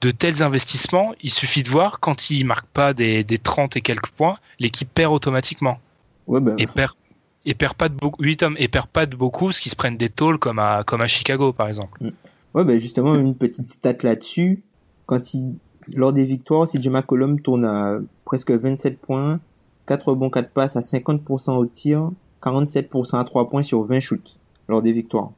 [0.00, 3.82] de tels investissements, il suffit de voir quand ils marquent pas des, des 30 et
[3.82, 5.78] quelques points, l'équipe perd automatiquement.
[6.26, 6.94] Ouais, ben, Et perd,
[7.44, 9.76] et perd pas de beaucoup, oui, Tom, et perd pas de beaucoup, parce qu'ils se
[9.76, 12.00] prennent des tôles comme à, comme à Chicago, par exemple.
[12.54, 14.62] Ouais, ben justement, une petite stat là-dessus.
[15.06, 15.54] Quand il,
[15.92, 19.40] lors des victoires, CJ McCollum tourne à presque 27 points,
[19.86, 22.10] 4 rebonds, 4 passes à 50% au tir,
[22.42, 24.38] 47% à 3 points sur 20 shoots
[24.68, 25.32] lors des victoires.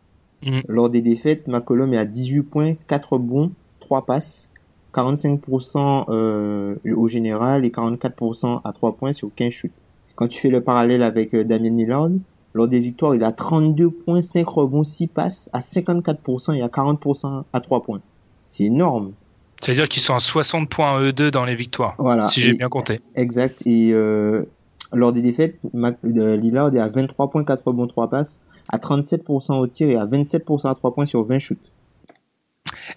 [0.45, 0.63] Mhm.
[0.69, 3.51] Lors des défaites, McCollum est à 18 points, 4 rebonds,
[3.81, 4.51] 3 passes,
[4.95, 9.71] 45% euh, au général et 44% à 3 points sur 15 shoots.
[10.15, 12.11] Quand tu fais le parallèle avec euh, Damien Lillard,
[12.57, 16.69] lors des victoires, il a 32 points, 5 rebonds, 6 passes à 54% et à
[16.69, 18.01] 40% à 3 points.
[18.47, 19.13] C'est énorme.
[19.61, 22.29] C'est-à-dire qu'ils sont à 60 points E2 dans les victoires, Voilà.
[22.31, 23.01] si j'ai bien compté.
[23.15, 23.63] Exact.
[23.67, 24.45] Et euh,
[24.93, 28.41] lors des défaites, euh, Lillard est à 23 points, 4 rebonds, 3 passes,
[28.71, 31.71] à 37% au tir et à 27% à 3 points sur 20 shoots.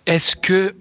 [0.06, 0.74] Est-ce que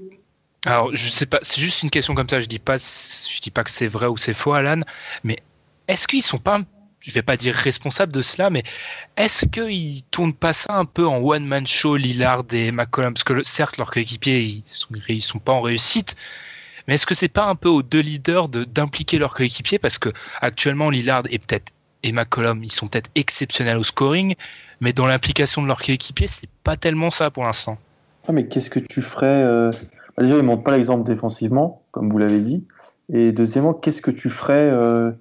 [0.66, 2.40] alors je sais pas, c'est juste une question comme ça.
[2.40, 4.80] Je dis pas, je dis pas que c'est vrai ou c'est faux, Alan,
[5.24, 5.38] mais
[5.86, 6.60] est-ce qu'ils sont pas,
[7.08, 8.62] je vais pas dire responsables de cela, mais
[9.16, 13.24] est-ce qu'ils tournent pas ça un peu en one man show, Lillard et McCollum, parce
[13.24, 16.16] que certes leurs coéquipiers ils sont, ils sont pas en réussite.
[16.86, 19.78] Mais est-ce que c'est pas un peu aux deux leaders de d'impliquer leurs coéquipiers?
[19.78, 24.36] Parce que actuellement Lillard et peut-être et McCollum ils sont peut-être exceptionnels au scoring,
[24.80, 27.78] mais dans l'implication de leurs coéquipiers c'est pas tellement ça pour l'instant.
[28.28, 29.70] Ah, mais qu'est-ce que tu ferais euh,
[30.18, 32.64] Déjà, il ne montre pas l'exemple défensivement, comme vous l'avez dit.
[33.12, 35.12] Et deuxièmement, qu'est-ce que tu ferais euh,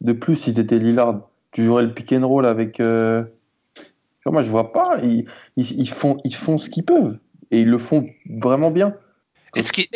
[0.00, 1.28] de plus si tu étais Lillard?
[1.52, 2.80] Tu jouerais le pick and roll avec.
[2.80, 3.22] euh,
[4.24, 4.98] genre, moi, je vois pas.
[5.02, 7.18] Ils, ils, ils font, ils font ce qu'ils peuvent.
[7.50, 8.08] Et ils le font
[8.40, 8.94] vraiment bien.
[9.54, 9.86] Est-ce qu'il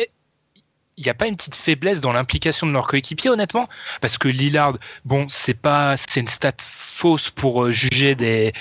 [0.99, 3.67] n'y a pas une petite faiblesse dans l'implication de leurs coéquipiers, honnêtement?
[4.01, 8.53] Parce que Lillard, bon, c'est pas, c'est une stat fausse pour euh, juger des,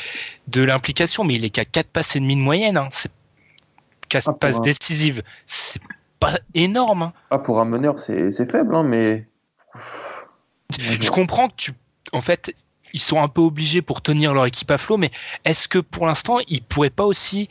[0.49, 2.79] de l'implication, mais il est qu'à 4 passes et demi de moyenne.
[2.79, 2.89] Hein.
[2.93, 3.13] C'est
[4.09, 5.23] 4 Ah, passes un- décisives.
[5.45, 5.83] C'est
[6.19, 7.03] pas énorme.
[7.03, 7.13] hein.
[7.31, 9.29] Ah, pour un meneur, c'est c'est faible, hein, mais.
[10.79, 11.73] Je comprends que tu,
[12.13, 12.55] en fait,
[12.97, 15.11] ils sont un peu obligés pour tenir leur équipe à flot, mais
[15.45, 17.51] est-ce que pour l'instant, ils pourraient pas aussi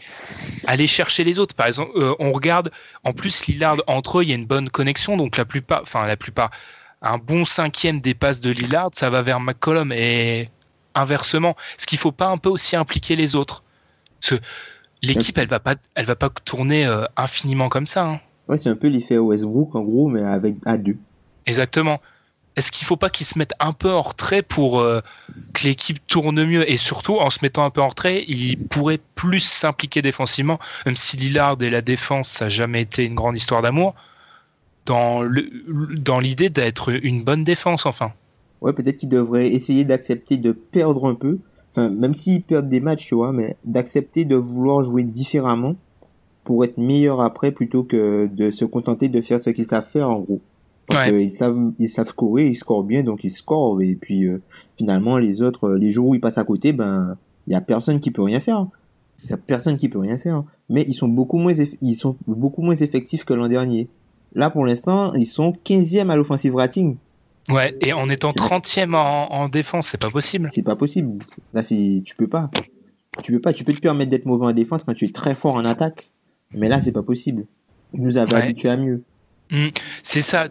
[0.66, 1.54] aller chercher les autres?
[1.54, 2.72] Par exemple, euh, on regarde,
[3.04, 6.08] en plus, Lillard, entre eux, il y a une bonne connexion, donc la plupart, enfin,
[6.08, 6.50] la plupart,
[7.04, 10.50] un bon cinquième des passes de Lillard, ça va vers McCollum et
[10.96, 11.56] inversement.
[11.78, 13.64] Est-ce qu'il faut pas un peu aussi impliquer les autres
[14.20, 14.46] Parce que
[15.04, 18.08] l'équipe, elle va pas, elle va pas tourner euh, infiniment comme ça.
[18.08, 18.20] hein.
[18.48, 20.98] Ouais, c'est un peu l'effet Westbrook en gros, mais avec à deux.
[21.46, 22.02] Exactement.
[22.56, 25.02] Est-ce qu'il faut pas qu'ils se mettent un peu en retrait pour euh,
[25.54, 26.70] que l'équipe tourne mieux?
[26.70, 30.96] Et surtout en se mettant un peu en retrait, ils pourraient plus s'impliquer défensivement, même
[30.96, 33.94] si Lillard et la défense ça n'a jamais été une grande histoire d'amour,
[34.86, 35.22] dans
[36.20, 38.14] l'idée d'être une bonne défense enfin.
[38.62, 41.40] Ouais, peut-être qu'ils devraient essayer d'accepter de perdre un peu.
[41.72, 45.76] Enfin, même s'ils perdent des matchs, tu vois, mais d'accepter de vouloir jouer différemment
[46.46, 50.10] pour être meilleur après plutôt que de se contenter de faire ce qu'ils savent faire
[50.10, 50.42] en gros.
[50.88, 51.20] Parce Ouais.
[51.20, 53.82] qu'ils savent, ils savent scorer, ils scorent bien, donc ils scorent.
[53.82, 54.42] Et puis euh,
[54.78, 57.18] finalement, les autres, euh, les jours où ils passent à côté, ben,
[57.48, 58.68] il y a personne qui peut rien faire.
[59.24, 60.44] Il y a personne qui peut rien faire.
[60.70, 63.88] Mais ils sont beaucoup moins, ils sont beaucoup moins effectifs que l'an dernier.
[64.36, 66.98] Là, pour l'instant, ils sont 15e à l'offensive rating.
[67.50, 70.48] Ouais, et en étant C'est- 30e en, en défense, c'est pas possible.
[70.52, 71.20] C'est pas possible.
[71.54, 72.50] Là, c'est, tu peux pas.
[73.24, 73.54] Tu peux pas.
[73.54, 76.12] Tu peux te permettre d'être mauvais en défense quand tu es très fort en attaque.
[76.54, 77.46] Mais là, c'est pas possible.
[77.94, 78.42] Ils nous avaient Ouais.
[78.44, 79.04] habitués à mieux.
[80.04, 80.48] C'est ça.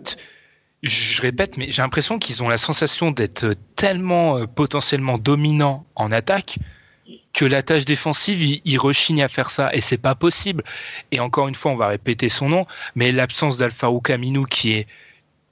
[0.83, 6.13] Je répète, mais j'ai l'impression qu'ils ont la sensation d'être tellement euh, potentiellement dominants en
[6.13, 6.59] attaque
[7.33, 9.75] que la tâche défensive, ils, rechignent à faire ça.
[9.75, 10.63] Et c'est pas possible.
[11.11, 14.87] Et encore une fois, on va répéter son nom, mais l'absence d'Alfarouk Aminou qui est.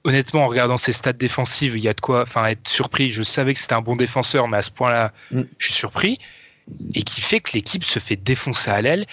[0.05, 3.09] Honnêtement, en regardant ses stats défensives, il y a de quoi enfin, être surpris.
[3.09, 5.43] Je savais que c'était un bon défenseur, mais à ce point-là, Mm.
[5.57, 6.19] je suis surpris.
[6.93, 9.05] Et qui fait que l'équipe se fait défoncer à l'aile.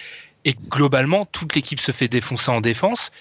[0.45, 3.13] Et globalement, toute l'équipe se fait défoncer en défense.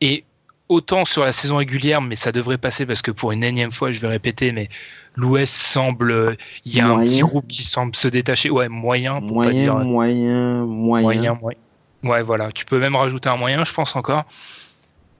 [0.00, 0.24] Et
[0.70, 3.90] autant sur la saison régulière, mais ça devrait passer parce que pour une énième fois,
[3.92, 4.68] je vais répéter, mais
[5.16, 8.50] l'Ouest semble, il y a un petit groupe qui semble se détacher.
[8.50, 11.02] Ouais, moyen, pour pas Moyen, dire moyen, moyen.
[11.02, 11.58] moyen, moyen.
[12.04, 12.52] Ouais, voilà.
[12.52, 14.24] Tu peux même rajouter un moyen, je pense encore.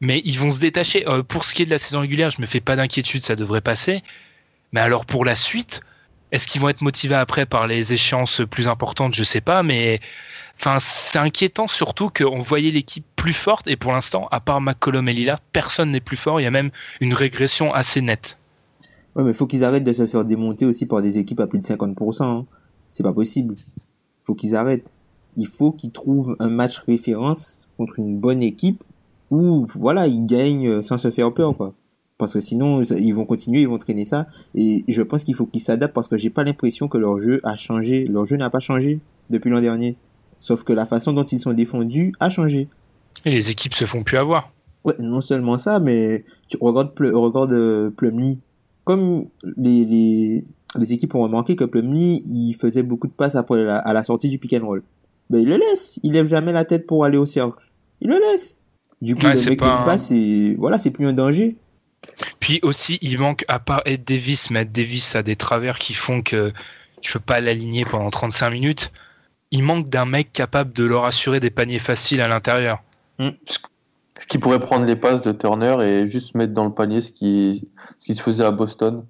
[0.00, 1.06] Mais ils vont se détacher.
[1.08, 3.36] Euh, pour ce qui est de la saison régulière, je me fais pas d'inquiétude, ça
[3.36, 4.02] devrait passer.
[4.72, 5.80] Mais alors pour la suite,
[6.32, 9.14] est-ce qu'ils vont être motivés après par les échéances plus importantes?
[9.14, 10.00] Je sais pas, mais
[10.60, 15.08] enfin c'est inquiétant surtout qu'on voyait l'équipe plus forte et pour l'instant, à part McCollum
[15.08, 16.40] et Lillard, personne n'est plus fort.
[16.40, 16.70] Il y a même
[17.00, 18.38] une régression assez nette.
[19.16, 21.58] Ouais, mais faut qu'ils arrêtent de se faire démonter aussi par des équipes à plus
[21.58, 22.22] de 50%.
[22.22, 22.46] hein.
[22.90, 23.56] C'est pas possible.
[24.24, 24.92] Faut qu'ils arrêtent.
[25.36, 28.84] Il faut qu'ils trouvent un match référence contre une bonne équipe
[29.30, 31.74] où, voilà, ils gagnent euh, sans se faire peur, quoi.
[32.18, 34.26] Parce que sinon, ils vont continuer, ils vont traîner ça.
[34.54, 37.40] Et je pense qu'il faut qu'ils s'adaptent parce que j'ai pas l'impression que leur jeu
[37.44, 38.04] a changé.
[38.04, 39.96] Leur jeu n'a pas changé depuis l'an dernier.
[40.40, 42.68] Sauf que la façon dont ils sont défendus a changé.
[43.24, 44.50] Et les équipes se font plus avoir.
[44.84, 48.40] Ouais, non seulement ça, mais tu regardes, Ple- regarde euh, Plumlee.
[48.84, 49.26] Comme
[49.58, 50.44] les, les,
[50.78, 54.02] les équipes ont remarqué que Plumlee, il faisait beaucoup de passes après la, à la
[54.02, 54.82] sortie du pick and roll.
[55.28, 56.00] Ben, il le laisse.
[56.02, 57.58] Il lève jamais la tête pour aller au cercle.
[58.00, 58.58] Il le laisse.
[59.02, 61.56] Du coup, Ouais, le mec pas passe, c'est, voilà, c'est plus un danger.
[62.40, 65.92] Puis aussi, il manque, à part Ed Davis, mais Ed Davis a des travers qui
[65.92, 66.52] font que
[67.02, 68.92] tu peux pas l'aligner pendant 35 minutes.
[69.50, 72.82] Il manque d'un mec capable de leur assurer des paniers faciles à l'intérieur.
[73.18, 77.10] Ce qui pourrait prendre les passes de Turner et juste mettre dans le panier ce
[77.10, 79.04] qui, ce qui se faisait à Boston.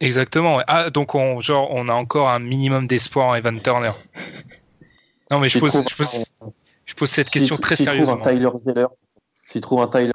[0.00, 0.60] Exactement.
[0.66, 3.90] Ah, donc on, genre, on a encore un minimum d'espoir en Evan Turner.
[5.30, 6.24] Non, mais je pose, je pose,
[6.86, 8.26] je pose cette question très s'il trouve sérieusement.
[8.26, 8.86] un Tyler Zeller,
[9.48, 10.12] s'il trouve un Tyler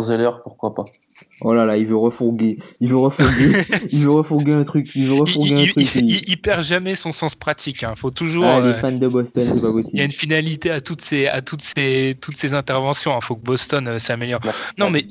[0.00, 0.84] Zeller, pourquoi pas
[1.40, 2.56] Oh là là, il veut refourguer.
[2.80, 3.52] Il veut refourguer.
[3.92, 4.90] il veut refourguer un truc.
[4.94, 5.94] Il veut Il, refourguer un il- truc.
[5.96, 7.82] il- il- il- il perd jamais son sens pratique.
[7.82, 7.94] Hein.
[7.96, 8.44] Faut toujours.
[8.46, 11.00] Ah, les euh, fans de Boston, c'est pas il y a une finalité à toutes
[11.00, 13.16] ces, à toutes ces, toutes ces interventions.
[13.18, 14.40] Il faut que Boston euh, s'améliore.
[14.78, 15.04] Non, mais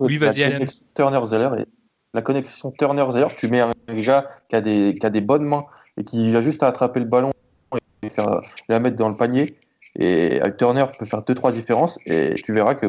[0.00, 0.66] Oui, vas-y, la Alan.
[0.66, 1.64] et-
[2.14, 5.66] la connexion Turner-Zeller, tu mets un gars qui a, des, qui a des bonnes mains
[5.98, 7.30] et qui a juste à attraper le ballon
[8.02, 9.56] et faire, la mettre dans le panier.
[9.98, 12.86] Et euh, Turner peut faire 2-3 différences et tu verras que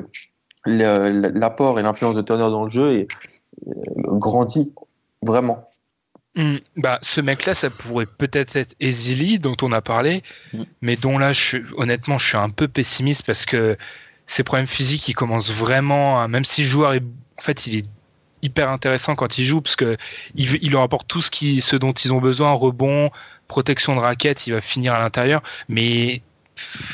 [0.67, 3.07] l'apport et l'influence de Turner dans le jeu est,
[3.67, 3.71] euh,
[4.17, 4.71] grandit
[5.21, 5.69] vraiment.
[6.35, 10.21] Hmm, bah, ce mec-là, ça pourrait peut-être être Ezili, dont on a parlé,
[10.53, 10.63] Mm.
[10.81, 13.75] mais dont là, je, honnêtement, je suis un peu pessimiste parce que
[14.27, 17.01] ses problèmes physiques, ils commencent vraiment, à- même si le joueur est,
[17.39, 17.89] en fait, il est
[18.43, 19.97] hyper intéressant quand il joue parce que
[20.35, 23.09] il, leur apporte tout ce, qui, ce dont ils ont besoin, rebond,
[23.47, 26.21] protection de raquette, il va finir à l'intérieur, mais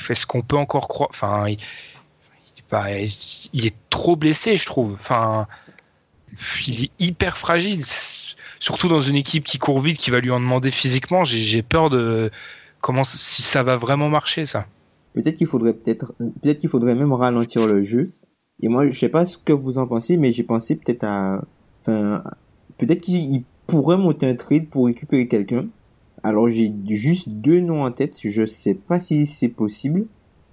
[0.09, 1.57] est-ce qu'on peut encore croire, enfin, il,
[2.73, 4.97] il est pas- il est trop blessé, je trouve,
[6.67, 7.81] il est hyper fragile
[8.63, 11.89] surtout dans une équipe qui court vite, qui va lui en demander physiquement, j'ai peur
[11.89, 12.31] de
[12.79, 14.67] comment si ça va vraiment marcher ça.
[15.13, 18.13] Peut-être qu'il faudrait peut-être, qu'il faudrait même ralentir le jeu.
[18.61, 21.43] Et moi, je sais pas ce que vous en pensez, mais j'ai pensé peut-être à,
[21.83, 25.67] peut-être qu'il il pourrait monter un trade pour récupérer quelqu'un.
[26.23, 28.17] Alors j'ai juste deux noms en tête.
[28.23, 30.05] Je sais pas si c'est possible,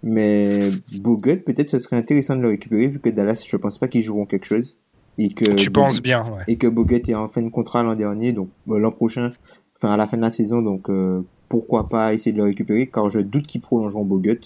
[0.02, 3.88] mais Bogut, peut-être ce serait intéressant de le récupérer vu que Dallas, je pense pas
[3.88, 4.76] qu'ils joueront quelque chose.
[5.18, 6.44] Et que tu Bogut- penses bien, ouais.
[6.48, 9.32] et que Bogut est en fin de contrat l'an dernier, donc euh, l'an prochain,
[9.76, 12.86] enfin à la fin de la saison, donc euh, pourquoi pas essayer de le récupérer,
[12.86, 14.40] car je doute qu'ils prolongeront Bogut.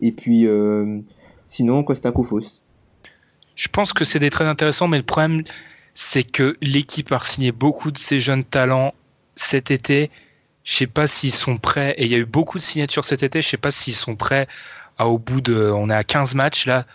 [0.00, 0.98] Et puis euh,
[1.46, 2.60] sinon Kostakofos.
[3.54, 5.42] Je pense que c'est des trades intéressants, mais le problème
[5.94, 8.92] c'est que l'équipe a signé beaucoup de ces jeunes talents
[9.36, 10.10] cet été.
[10.64, 13.22] Je sais pas s'ils sont prêts, et il y a eu beaucoup de signatures cet
[13.22, 14.48] été, je sais pas s'ils sont prêts
[14.98, 16.86] à, au bout de, on est à 15 matchs là,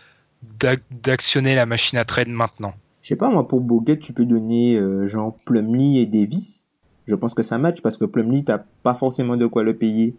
[0.60, 2.74] d'ac- d'actionner la machine à trade maintenant.
[3.02, 6.68] Je sais pas moi pour Bogut tu peux donner euh, genre Plumlee et Davis.
[7.08, 10.16] Je pense que ça match parce que Plumlee t'as pas forcément de quoi le payer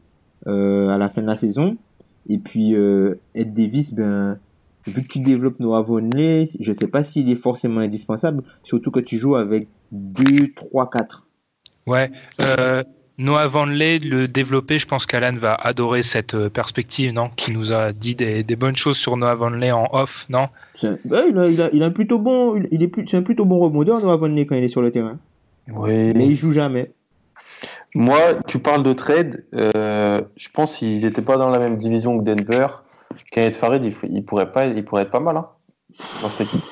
[0.49, 1.77] euh, à la fin de la saison.
[2.29, 4.39] Et puis euh, Ed Davis ben
[4.87, 8.99] vu que tu développes Noah Vonley, je sais pas s'il est forcément indispensable, surtout que
[9.01, 11.27] tu joues avec 2 3 4.
[11.87, 12.11] Ouais.
[12.41, 12.83] Euh,
[13.19, 17.31] Noah Vanley, le développer, je pense qu'Alan va adorer cette euh, perspective, non?
[17.37, 20.49] Qui nous a dit des, des bonnes choses sur Noah Vanley en off, non?
[20.75, 23.07] C'est un- ouais, il, a, il, a, il a un plutôt bon, il, est plus,
[23.07, 25.19] c'est un plutôt bon rebondeur Noah Vonley quand il est sur le terrain.
[25.69, 26.13] Oui.
[26.15, 26.91] Mais il joue jamais.
[27.95, 29.45] Moi, tu parles de trade.
[29.55, 32.67] euh, je pense qu'ils n'étaient pas dans la même division que Denver.
[33.31, 35.47] Kenneth Farid, il, il pourrait pas, il pourrait être pas mal hein,
[36.23, 36.63] dans cette équipe.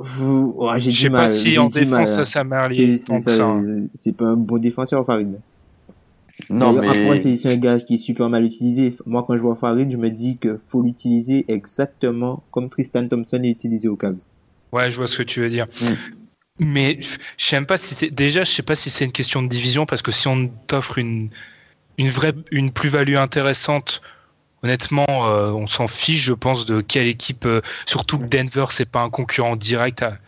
[0.00, 2.24] J'ai Je du sais pas si en du mal, défense hein.
[2.24, 3.86] ça m'a C'est- hein.
[3.94, 5.40] c'est pas un bon défenseur Farid.
[6.50, 8.96] Non, mais Après, c'est un gars qui est super mal utilisé.
[9.06, 13.40] Moi, quand je vois Farid, je me dis que faut l'utiliser exactement comme Tristan Thompson
[13.42, 14.20] est utilisé aux Cavs.
[14.72, 15.66] Ouais, je vois ce que tu veux dire.
[15.82, 15.86] Mm.
[16.60, 19.12] Mais je je sais même pas si c'est déjà, je sais pas si c'est une
[19.12, 21.30] question de division parce que si on t'offre une
[21.98, 24.00] une vraie une plus-value intéressante,
[24.62, 27.44] honnêtement, euh, on s'en fiche, je pense, de quelle équipe.
[27.46, 30.18] euh, surtout que Denver, c'est pas un concurrent direct, à-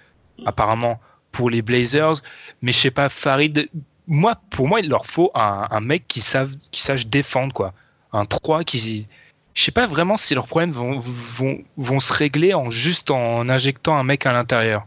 [0.46, 1.00] apparemment,
[1.32, 2.14] pour les Blazers.
[2.62, 3.68] Mais je sais pas, Farid.
[4.06, 7.72] Moi, pour moi, il leur faut un, un mec qui sache défendre, quoi.
[8.12, 9.06] Un 3 qui.
[9.54, 13.48] Je sais pas vraiment si leurs problèmes vont, vont, vont se régler en juste en
[13.48, 14.86] injectant un mec à l'intérieur.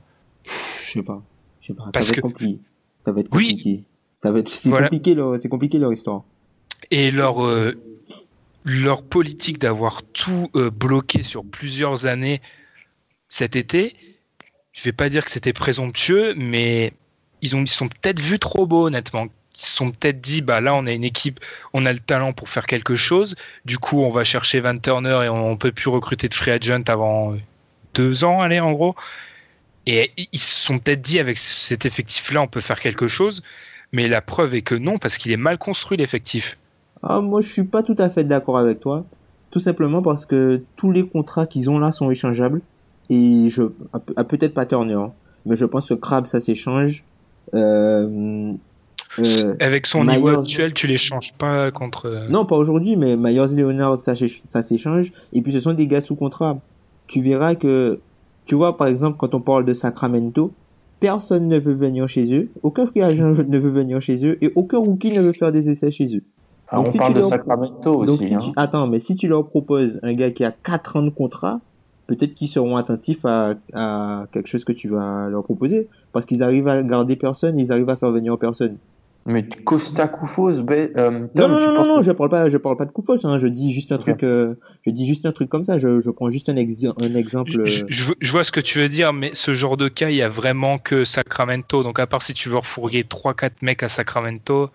[0.86, 1.22] Je sais pas.
[1.62, 1.86] Je sais pas.
[1.94, 2.60] Parce ça va que- être compliqué.
[3.00, 3.50] Ça va être Oui.
[3.50, 3.84] compliqué.
[4.16, 4.88] Ça va être, c'est Voilà.
[4.88, 6.24] compliqué leur, c'est compliqué leur histoire.
[6.92, 7.74] Et leur, euh,
[8.64, 12.42] leur politique d'avoir tout euh, bloqué sur plusieurs années
[13.28, 13.96] cet été,
[14.74, 16.94] je vais pas dire que c'était présomptueux, mais
[17.42, 19.28] ils, ont, ils sont peut-être vus trop beaux, honnêtement.
[19.56, 21.40] Ils se sont peut-être dit, bah là, on a une équipe,
[21.74, 23.36] on a le talent pour faire quelque chose.
[23.66, 26.52] Du coup, on va chercher Van Turner et on, on peut plus recruter de free
[26.52, 27.36] agent avant
[27.94, 28.96] deux ans, allez, en gros.
[29.86, 33.44] Et ils se sont peut-être dit, avec cet effectif-là, on peut faire quelque chose.
[33.92, 36.58] Mais la preuve est que non, parce qu'il est mal construit, l'effectif.
[37.04, 39.06] Ah, moi, je suis pas tout à fait d'accord avec toi.
[39.52, 42.62] Tout simplement parce que tous les contrats qu'ils ont là sont échangeables.
[43.10, 45.14] Et je, ah, pe- peut-être pas Turner, hein,
[45.46, 47.06] mais je pense que Crabbe, ça s'échange.
[47.54, 48.54] Euh,
[49.20, 52.08] euh, Avec son niveau actuel, tu les changes pas contre.
[52.08, 55.12] euh, non, pas aujourd'hui, mais Myers Leonard, ça, s'éch- ça s'échange.
[55.34, 56.62] Et puis ce sont des gars sous contrat.
[57.08, 58.02] Tu verras que,
[58.46, 60.56] tu vois, par exemple, quand on parle de Sacramento,
[61.00, 64.52] personne ne veut venir chez eux, aucun free agent ne veut venir chez eux, et
[64.56, 66.24] aucun rookie ne veut faire des essais chez eux.
[66.74, 68.06] Ah, Donc, on si parle tu de leur- Sacramento aussi.
[68.08, 68.40] Donc si hein.
[68.40, 71.62] tu, attends, mais si tu leur proposes un gars qui a 4 ans de contrat,
[72.08, 76.44] peut-être qu'ils seront attentifs à, à quelque chose que tu vas leur proposer, parce qu'ils
[76.44, 78.78] arrivent à garder personne, ils arrivent à faire venir personne.
[79.26, 82.30] Mais Costa Koufos, ben, euh, Non, Tom, non, tu non, penses non, que- je parle
[82.30, 84.56] pas, je parle pas de Koufos, hein, je dis juste un truc, euh,
[84.86, 87.52] je dis juste un truc comme ça, je, je prends juste un, exi- un exemple.
[87.64, 90.18] Je, je- je vois ce que tu veux dire, mais ce genre de cas, il
[90.18, 91.84] y a vraiment que Sacramento.
[91.84, 94.72] Donc, à part si tu veux refourguer 3-4 mecs à Sacramento,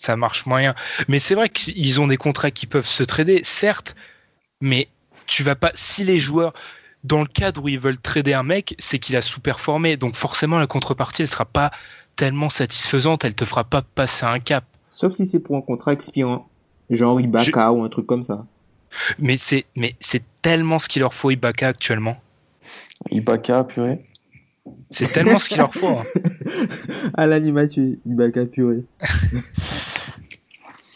[0.00, 0.74] ça marche moyen.
[1.08, 3.94] Mais c'est vrai qu'ils ont des contrats qui peuvent se trader, certes,
[4.60, 4.88] mais
[5.26, 5.70] tu vas pas.
[5.74, 6.52] Si les joueurs,
[7.04, 9.96] dans le cadre où ils veulent trader un mec, c'est qu'il a sous-performé.
[9.96, 11.70] Donc, forcément, la contrepartie, elle sera pas
[12.16, 14.64] tellement satisfaisante, elle te fera pas passer un cap.
[14.90, 16.48] Sauf si c'est pour un contrat expirant,
[16.90, 18.44] genre Ibaka ou un truc comme ça.
[19.18, 22.20] Mais c'est, mais c'est tellement ce qu'il leur faut, Ibaka, actuellement.
[23.10, 24.04] Ibaka, purée.
[24.90, 25.86] C'est tellement ce qu'il leur faut.
[25.88, 26.02] hein.
[27.14, 28.84] À l'animation, Ibaka purée.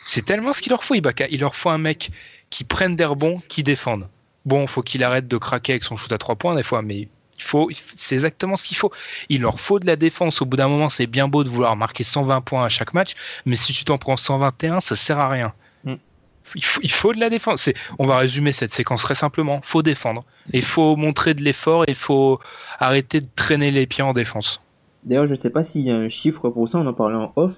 [0.06, 1.26] C'est tellement ce qu'il leur faut, Ibaka.
[1.30, 2.10] Il leur faut un mec
[2.50, 4.08] qui prenne des rebonds, qui défende.
[4.44, 7.08] Bon, faut qu'il arrête de craquer avec son shoot à trois points des fois, mais
[7.38, 8.92] il faut, c'est exactement ce qu'il faut.
[9.28, 10.42] Il leur faut de la défense.
[10.42, 13.14] Au bout d'un moment, c'est bien beau de vouloir marquer 120 points à chaque match,
[13.46, 15.52] mais si tu t'en prends 121, ça sert à rien.
[15.84, 15.94] Mm.
[16.54, 17.62] Il, faut, il faut de la défense.
[17.62, 19.60] C'est- On va résumer cette séquence très simplement.
[19.64, 20.24] Faut défendre.
[20.52, 21.84] Il faut montrer de l'effort.
[21.88, 22.38] Il faut
[22.78, 24.60] arrêter de traîner les pieds en défense.
[25.04, 27.32] D'ailleurs, je sais pas s'il y a un chiffre pour ça, on en parlait en
[27.36, 27.56] off,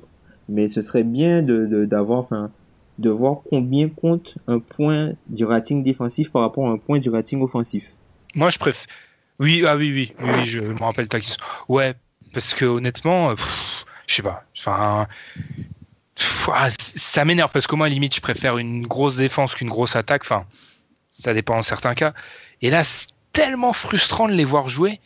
[0.49, 2.29] mais ce serait bien de, d'avoir,
[2.99, 7.11] de voir combien compte un point du rating défensif par rapport à un point du
[7.11, 7.93] rating offensif.
[8.35, 8.87] Moi, je préfère.
[9.39, 11.45] Oui, ah oui, oui, oui, je me rappelle ta question.
[11.69, 11.95] Ouais,
[12.33, 13.35] parce que honnêtement,
[14.07, 14.45] je sais pas.
[14.59, 15.07] Enfin,
[16.53, 20.23] ah, ça m'énerve parce qu'au moins, limite, je préfère une grosse défense qu'une grosse attaque.
[20.25, 20.47] Enfin,
[21.11, 22.15] ça dépend en certains cas.
[22.63, 25.01] Et là, c'est tellement frustrant de les voir jouer.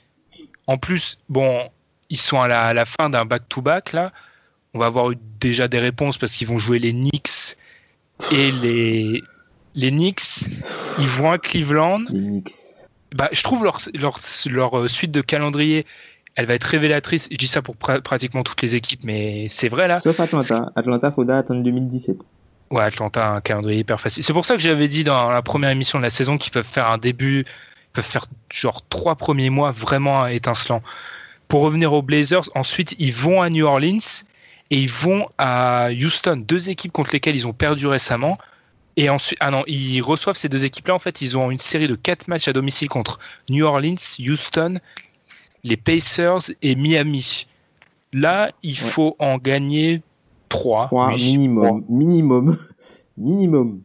[0.67, 1.69] En plus, bon,
[2.11, 4.13] ils sont à la, à la fin d'un back-to-back là.
[4.75, 7.57] On va avoir eu déjà des réponses parce qu'ils vont jouer les Knicks
[8.33, 9.23] et les
[9.75, 10.49] les Knicks.
[10.99, 12.01] Ils vont à Cleveland.
[12.11, 12.53] Les Knicks.
[13.15, 15.85] Bah, je trouve leur, leur, leur euh, suite de calendrier,
[16.37, 17.29] elle va être révélatrice.
[17.31, 20.01] Je dis ça pour pra- pratiquement toutes les équipes, mais c'est vrai là.
[20.01, 20.71] Sauf Atlanta.
[20.77, 22.19] Atlanta, faudra attendre 2017.
[22.71, 24.23] Ouais, Atlanta a un calendrier hyper facile.
[24.23, 26.65] C'est pour ça que j'avais dit dans la première émission de la saison qu'ils peuvent
[26.65, 30.83] faire un début, ils peuvent faire genre trois premiers mois vraiment étincelants.
[31.49, 33.99] Pour revenir aux Blazers, ensuite ils vont à New Orleans
[34.71, 38.39] et ils vont à Houston, deux équipes contre lesquelles ils ont perdu récemment.
[38.97, 40.95] Et ensuite, ah non, ils reçoivent ces deux équipes-là.
[40.95, 44.79] En fait, ils ont une série de quatre matchs à domicile contre New Orleans, Houston,
[45.65, 47.47] les Pacers et Miami.
[48.13, 50.03] Là, il faut en gagner
[50.49, 50.87] trois.
[50.87, 51.85] 3 oui, minimum.
[51.89, 52.59] Minimum.
[53.17, 53.81] minimum.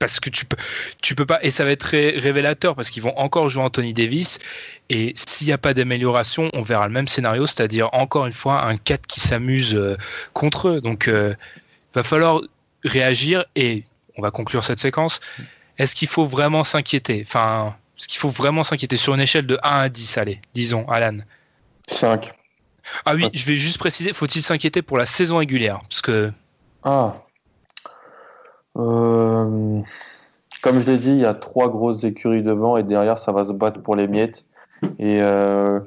[0.00, 0.56] Parce que tu peux,
[1.02, 3.92] tu peux pas, et ça va être ré- révélateur parce qu'ils vont encore jouer Anthony
[3.94, 4.40] Davis.
[4.88, 8.64] Et s'il n'y a pas d'amélioration, on verra le même scénario, c'est-à-dire encore une fois
[8.64, 9.96] un 4 qui s'amuse euh,
[10.32, 10.80] contre eux.
[10.80, 11.34] Donc, euh,
[11.94, 12.40] va falloir
[12.82, 13.84] réagir et
[14.16, 15.20] on va conclure cette séquence.
[15.78, 17.22] Est-ce qu'il faut vraiment s'inquiéter?
[17.26, 20.88] Enfin, est-ce qu'il faut vraiment s'inquiéter sur une échelle de 1 à 10 Allez, disons,
[20.88, 21.18] Alan.
[21.90, 22.32] 5.
[23.04, 25.82] Ah oui, je vais juste préciser, faut-il s'inquiéter pour la saison régulière?
[25.90, 26.32] Parce que
[26.82, 27.16] Ah.
[28.80, 29.80] Euh,
[30.62, 33.44] Comme je l'ai dit, il y a trois grosses écuries devant et derrière, ça va
[33.44, 34.44] se battre pour les miettes.
[34.98, 35.80] Et euh,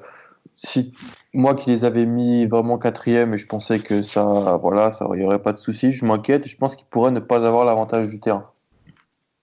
[0.56, 0.94] si
[1.34, 5.26] moi qui les avais mis vraiment quatrième et je pensais que ça, voilà, il y
[5.26, 6.48] aurait pas de souci, je m'inquiète.
[6.48, 8.50] Je pense qu'ils pourraient ne pas avoir l'avantage du terrain.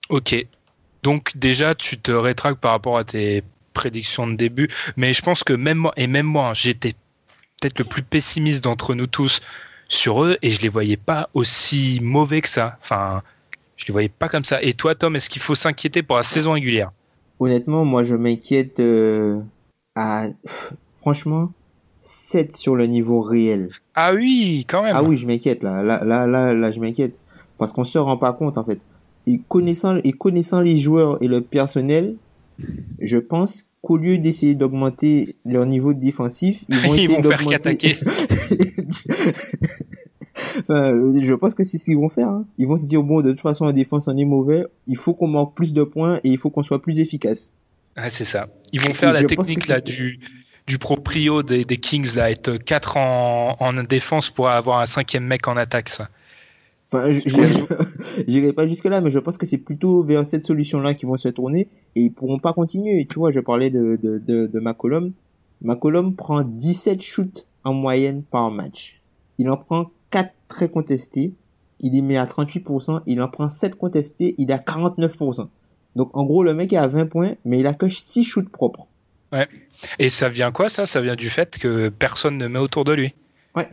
[0.08, 0.34] Ok.
[1.02, 5.44] Donc déjà, tu te rétractes par rapport à tes prédictions de début, mais je pense
[5.44, 6.92] que même moi, et même moi, hein, j'étais
[7.60, 9.40] peut-être le plus pessimiste d'entre nous tous
[9.88, 12.76] sur eux, et je les voyais pas aussi mauvais que ça.
[12.80, 13.22] Enfin,
[13.81, 14.62] je les voyais pas comme ça.
[14.62, 16.93] Et toi, Tom, est-ce qu'il faut s'inquiéter pour la saison régulière?
[17.38, 19.40] Honnêtement, moi, je m'inquiète euh,
[19.97, 20.27] à,
[20.95, 21.51] franchement,
[21.97, 23.71] 7 sur le niveau réel.
[23.95, 24.95] Ah oui, quand même.
[24.95, 25.83] Ah oui, je m'inquiète là.
[25.83, 27.14] Là, là, là, là, je m'inquiète
[27.59, 28.81] parce qu'on se rend pas compte en fait.
[29.26, 32.16] Et connaissant et connaissant les joueurs et le personnel,
[33.01, 37.47] je pense qu'au lieu d'essayer d'augmenter leur niveau défensif, ils vont Ils essayer vont faire
[37.47, 37.97] qu'attaquer.
[40.71, 40.93] enfin,
[41.23, 42.29] je pense que c'est ce qu'ils vont faire.
[42.29, 42.45] hein.
[42.59, 44.66] Ils vont se dire bon, de toute façon, la défense on est mauvais.
[44.87, 47.53] Il faut qu'on marque plus de points et il faut qu'on soit plus efficace.
[47.97, 48.49] Ah, c'est ça.
[48.73, 50.21] Ils vont faire Et la technique que là du
[50.66, 55.25] du proprio des, des Kings là, être 4 en, en défense pour avoir un cinquième
[55.25, 55.89] mec en attaque.
[55.89, 56.09] Ça.
[56.93, 57.11] Enfin,
[58.29, 61.16] j'irai pas jusque là, mais je pense que c'est plutôt vers cette solution-là qu'ils vont
[61.16, 63.07] se tourner et ils pourront pas continuer.
[63.07, 65.12] Tu vois, je parlais de, de, de, de McCollum.
[65.62, 69.01] McCollum prend 17 shoots en moyenne par match.
[69.39, 69.91] Il en prend 4
[70.51, 71.32] très contestés.
[71.78, 73.01] Il y met à 38%.
[73.07, 74.34] Il en prend 7 contestés.
[74.36, 75.48] Il est à 49%.
[75.96, 78.51] Donc, en gros, le mec est à 20 points, mais il a que 6 shoots
[78.51, 78.86] propres.
[79.98, 80.86] Et ça vient quoi ça?
[80.86, 83.14] Ça vient du fait que personne ne met autour de lui?
[83.55, 83.68] Ouais.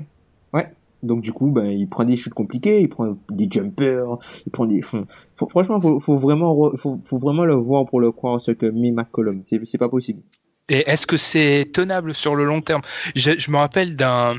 [0.53, 0.71] Ouais.
[1.03, 4.65] Donc du coup, ben, il prend des shoots compliqués, il prend des jumpers, il prend
[4.65, 4.81] des.
[4.81, 5.03] Faut,
[5.35, 8.51] faut- franchement, faut, faut vraiment, re- faut, faut vraiment le voir pour le croire ce
[8.51, 9.41] que met McCollum.
[9.43, 10.21] C'est, c'est pas possible.
[10.69, 12.81] Et est-ce que c'est tenable sur le long terme?
[13.15, 14.35] Je, je me rappelle d'un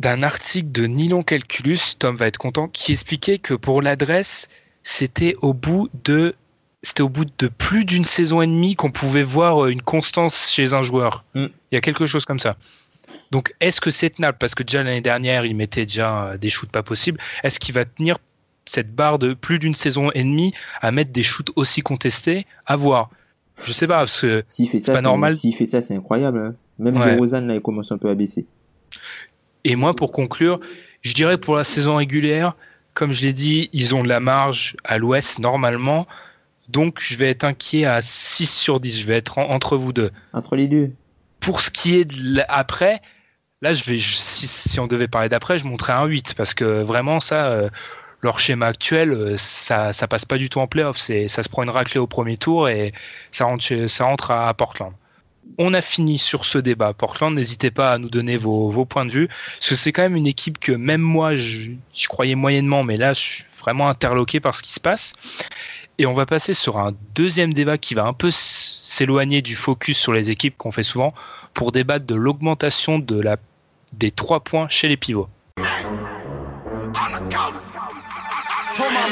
[0.00, 4.48] d'un article de Nylon Calculus, Tom va être content, qui expliquait que pour l'adresse,
[4.82, 6.34] c'était au bout de
[6.82, 10.50] c'était au bout de plus d'une saison et demie qu'on pouvait voir euh, une constance
[10.50, 11.24] chez un joueur.
[11.34, 11.46] Mm.
[11.72, 12.56] Il y a quelque chose comme ça.
[13.30, 14.36] Donc est-ce que c'est tenable?
[14.38, 17.18] Parce que déjà l'année dernière, il mettait déjà euh, des shoots pas possibles.
[17.42, 18.18] Est-ce qu'il va tenir
[18.66, 20.52] cette barre de plus d'une saison et demie
[20.82, 22.42] à mettre des shoots aussi contestés?
[22.66, 23.08] À voir.
[23.64, 25.34] Je sais pas, parce que C'est pas normal.
[25.34, 26.38] s'il fait ça, c'est incroyable.
[26.38, 26.54] hein.
[26.78, 27.12] Même Ouais.
[27.14, 28.44] DeRozan, là, il commence un peu à baisser.
[29.64, 30.60] Et moi, pour conclure,
[31.02, 32.54] je dirais pour la saison régulière,
[32.92, 36.06] comme je l'ai dit, ils ont de la marge à l'ouest normalement.
[36.68, 39.00] Donc, je vais être inquiet à 6 sur 10.
[39.00, 40.10] Je vais être en- entre vous deux.
[40.32, 40.92] Entre les deux.
[41.40, 43.00] Pour ce qui est de l'après,
[43.62, 46.34] là, je vais, je- si, si on devait parler d'après, je montrerais un 8.
[46.34, 47.68] Parce que vraiment, ça, euh,
[48.22, 50.96] leur schéma actuel, euh, ça, ça passe pas du tout en playoff.
[50.98, 52.92] Ça se prend une raclée au premier tour et
[53.30, 54.92] ça rentre, chez- ça rentre à, à Portland.
[55.58, 56.92] On a fini sur ce débat.
[56.94, 59.28] Portland, n'hésitez pas à nous donner vos, points de vue.
[59.28, 61.70] Parce que c'est quand même une équipe que même moi, je
[62.08, 65.12] croyais moyennement, mais là, je suis vraiment interloqué par ce qui se passe.
[65.98, 69.96] Et on va passer sur un deuxième débat qui va un peu s'éloigner du focus
[69.96, 71.14] sur les équipes qu'on fait souvent
[71.52, 73.36] pour débattre de l'augmentation de la,
[73.92, 75.28] des trois points chez les pivots.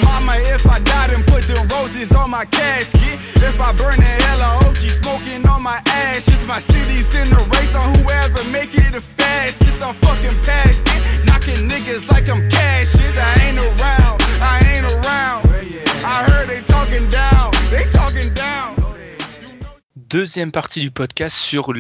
[0.03, 0.81] Mama if I
[1.15, 2.45] and put the roses on my.
[3.43, 5.12] If I burn OG smoking
[19.97, 21.73] Deuxième partie du podcast sur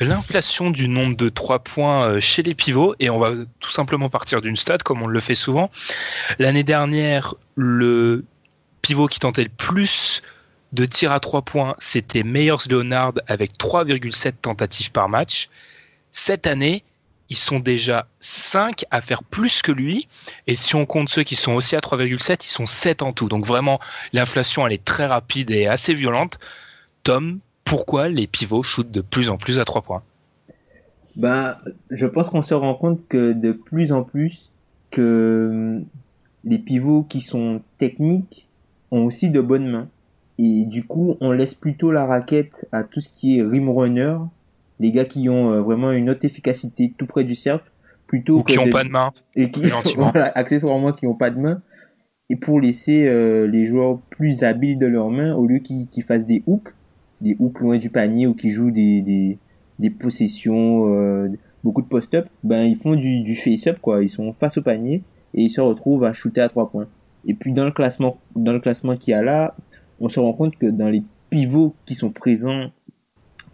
[0.00, 2.94] l'inflation du nombre de trois points euh, chez les pivots.
[2.98, 5.70] Et on va tout simplement partir d'une stat, comme on le fait souvent.
[6.38, 8.24] L'année dernière, le
[8.80, 10.22] pivot qui tentait le plus
[10.72, 15.48] de tirs à trois points, c'était Meyers Leonard avec 3,7 tentatives par match.
[16.12, 16.82] Cette année,
[17.28, 20.08] ils sont déjà 5 à faire plus que lui.
[20.46, 23.28] Et si on compte ceux qui sont aussi à 3,7, ils sont 7 en tout.
[23.28, 23.80] Donc vraiment,
[24.12, 26.38] l'inflation, elle est très rapide et assez violente.
[27.02, 30.02] Tom, pourquoi les pivots shootent de plus en plus à 3 points?
[31.16, 31.58] Bah,
[31.90, 34.50] je pense qu'on se rend compte que de plus en plus
[34.90, 35.80] que
[36.44, 38.48] les pivots qui sont techniques
[38.90, 39.88] ont aussi de bonnes mains.
[40.38, 44.18] Et du coup, on laisse plutôt la raquette à tout ce qui est rim runner,
[44.80, 47.70] les gars qui ont euh, vraiment une haute efficacité tout près du cercle,
[48.06, 49.66] plutôt Ou que qui n'ont pas de main et qui
[49.96, 51.62] voilà, accessoirement qui ont pas de main
[52.28, 56.04] et pour laisser euh, les joueurs plus habiles de leurs mains au lieu qu'ils qu'ils
[56.04, 56.74] fassent des hooks
[57.20, 59.38] des hooks loin du panier ou qui jouent des des,
[59.78, 61.28] des possessions euh,
[61.64, 64.02] beaucoup de post-up ben ils font du, du face-up quoi.
[64.02, 65.02] Ils sont face au panier
[65.34, 66.86] et ils se retrouvent à shooter à trois points.
[67.26, 69.54] Et puis dans le classement dans le classement qu'il y a là
[70.00, 72.70] on se rend compte que dans les pivots qui sont présents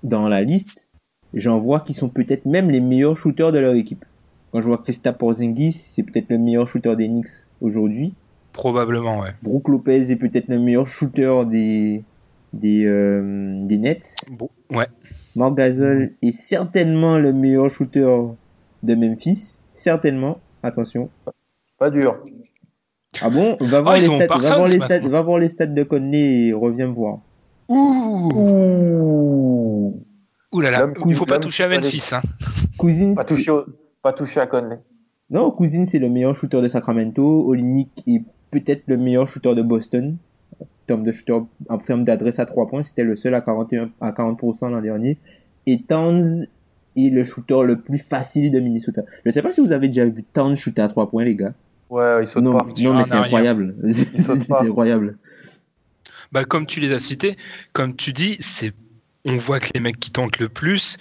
[0.03, 0.91] dans la liste
[1.35, 4.05] j'en vois qui sont peut-être même les meilleurs shooters de leur équipe
[4.53, 8.13] quand je vois Kristaps Porzingis, c'est peut-être le meilleur shooter des Knicks aujourd'hui.
[8.53, 9.31] Probablement, ouais.
[9.43, 12.05] Brook Lopez est peut-être le meilleur shooter des
[12.53, 14.15] des euh, des Nets.
[14.31, 14.87] Bon, ouais.
[15.37, 18.35] Marc Gasol est certainement le meilleur shooter
[18.83, 20.39] de Memphis, certainement.
[20.63, 21.09] Attention.
[21.79, 22.23] Pas dur.
[23.21, 25.11] Ah bon Va voir ils les stats, va voir les stats, maintenant.
[25.11, 27.19] va voir les stats de Conley et reviens me voir.
[28.63, 29.95] Ouh
[30.53, 32.11] Ouh là là, Même il faut pas toucher à Memphis.
[32.13, 32.21] Hein.
[32.79, 33.65] Cousins, Pas touché, au-
[34.03, 34.79] pas touché à Conley.
[35.31, 37.23] non, Cousins c'est le meilleur shooter de Sacramento.
[37.49, 40.17] Olinik est peut-être le meilleur shooter de Boston.
[40.61, 41.39] En termes de shooter,
[41.71, 45.17] en termes d'adresse à 3 points, c'était le seul à 41, à 40% l'an dernier.
[45.67, 46.47] Et Towns
[46.97, 49.03] est le shooter le plus facile de Minnesota.
[49.25, 51.55] Je sais pas si vous avez déjà vu Towns shooter à 3 points, les gars.
[51.93, 52.67] Ouais, il saute non, pas.
[52.79, 53.75] non, en mais c'est incroyable.
[53.93, 54.63] c'est pas.
[54.63, 55.19] incroyable.
[56.33, 57.37] Bah, comme tu les as cités,
[57.75, 58.73] comme tu dis, c'est,
[59.27, 60.97] on voit que les mecs qui tentent le plus,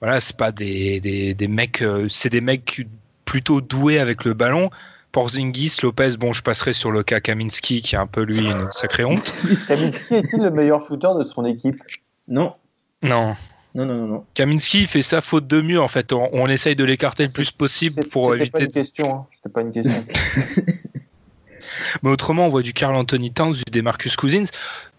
[0.00, 2.86] voilà, c'est pas des, des, des mecs, euh, c'est des mecs
[3.26, 4.70] plutôt doués avec le ballon.
[5.12, 8.72] Porzingis, Lopez, bon, je passerai sur le cas Kaminski, qui est un peu lui une
[8.72, 9.30] sacrée honte.
[9.68, 11.76] Kaminski est-il le meilleur shooter de son équipe?
[12.28, 12.54] Non,
[13.02, 13.36] Non,
[13.74, 14.24] Non, non, non, non.
[14.34, 16.12] Kaminski fait sa faute de mieux en fait.
[16.12, 18.64] On, on essaye de l'écarter le plus possible pour C'était pas éviter.
[18.64, 19.14] une question.
[19.14, 19.26] hein.
[19.36, 20.04] C'était pas une question.
[22.02, 24.44] Mais autrement, on voit du Carl Anthony Towns, du Demarcus Cousins.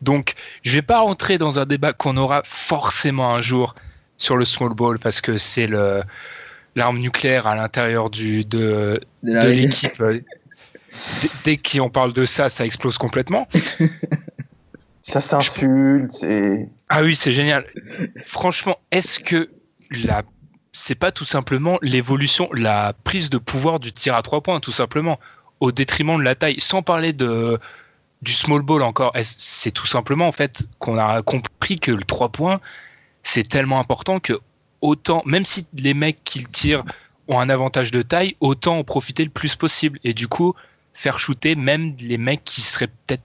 [0.01, 3.75] Donc, je vais pas rentrer dans un débat qu'on aura forcément un jour
[4.17, 6.01] sur le small ball parce que c'est le
[6.75, 10.01] l'arme nucléaire à l'intérieur du de, l'équipe.
[10.03, 13.47] Dès- Dès qu'on parle de ça, ça explose complètement.
[15.03, 16.25] Ça s'insulte.
[16.89, 17.65] Ah oui, c'est génial.
[18.25, 19.49] Franchement, est-ce que
[19.91, 20.23] la
[20.75, 24.71] c'est pas tout simplement l'évolution, la prise de pouvoir du tir à trois points, tout
[24.71, 25.19] simplement,
[25.59, 27.59] au détriment de la taille, sans parler de
[28.23, 29.13] du small ball encore.
[29.21, 32.59] C'est tout simplement en fait qu'on a compris que le 3 points,
[33.21, 34.39] c'est tellement important que
[34.81, 36.83] autant, même si les mecs qui le tirent
[37.27, 39.99] ont un avantage de taille, autant en profiter le plus possible.
[40.03, 40.55] Et du coup,
[40.93, 43.23] faire shooter même les mecs qui seraient peut-être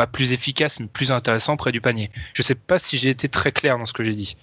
[0.00, 2.10] pas plus efficaces, mais plus intéressants près du panier.
[2.32, 4.34] Je sais pas si j'ai été très clair dans ce que j'ai dit.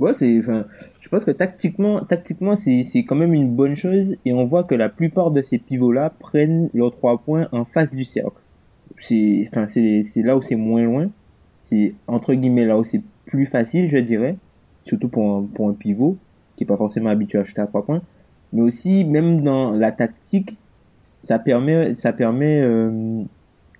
[0.00, 4.44] Ouais, c'est, je pense que tactiquement, tactiquement, c'est, quand même une bonne chose et on
[4.44, 8.40] voit que la plupart de ces pivots-là prennent leurs trois points en face du cercle.
[9.00, 11.08] C'est, enfin, c'est, là où c'est moins loin.
[11.60, 14.36] C'est, entre guillemets, là où c'est plus facile, je dirais.
[14.84, 16.18] Surtout pour un, pour un pivot
[16.56, 18.02] qui est pas forcément habitué à shooter à trois points.
[18.52, 20.58] Mais aussi, même dans la tactique,
[21.20, 23.22] ça permet, ça permet, euh,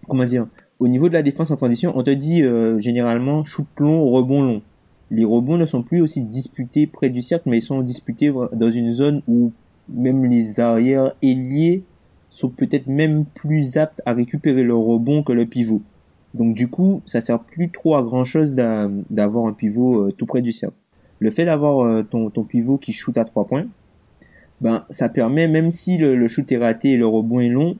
[0.06, 0.46] comment dire,
[0.78, 4.42] au niveau de la défense en transition, on te dit, euh, généralement, shoot long, rebond
[4.42, 4.62] long
[5.10, 8.70] les rebonds ne sont plus aussi disputés près du cercle, mais ils sont disputés dans
[8.70, 9.52] une zone où
[9.88, 11.84] même les arrières ailiers
[12.30, 15.82] sont peut-être même plus aptes à récupérer le rebond que le pivot.
[16.32, 20.12] Donc du coup, ça sert plus trop à grand chose d'a- d'avoir un pivot euh,
[20.12, 20.74] tout près du cercle.
[21.20, 23.66] Le fait d'avoir euh, ton, pivot qui shoot à trois points,
[24.60, 27.76] ben ça permet même si le shoot est raté et le rebond est long,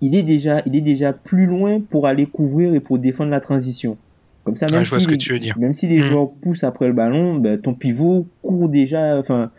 [0.00, 3.40] il est déjà il est déjà plus loin pour aller couvrir et pour défendre la
[3.40, 3.98] transition.
[4.44, 5.18] Comme ça, même Ah, vois si les-
[5.58, 9.18] même si les joueurs poussent après le ballon, ben, ton pivot court déjà.
[9.18, 9.50] Enfin,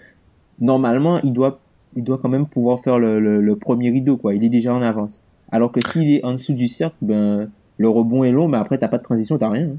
[0.59, 1.61] normalement, il doit,
[1.95, 4.33] il doit quand même pouvoir faire le, le, le premier rideau, quoi.
[4.33, 5.23] Il est déjà en avance.
[5.51, 8.77] Alors que s'il est en dessous du cercle, ben, le rebond est long, mais après,
[8.77, 9.67] t'as pas de transition, t'as rien.
[9.73, 9.77] hein.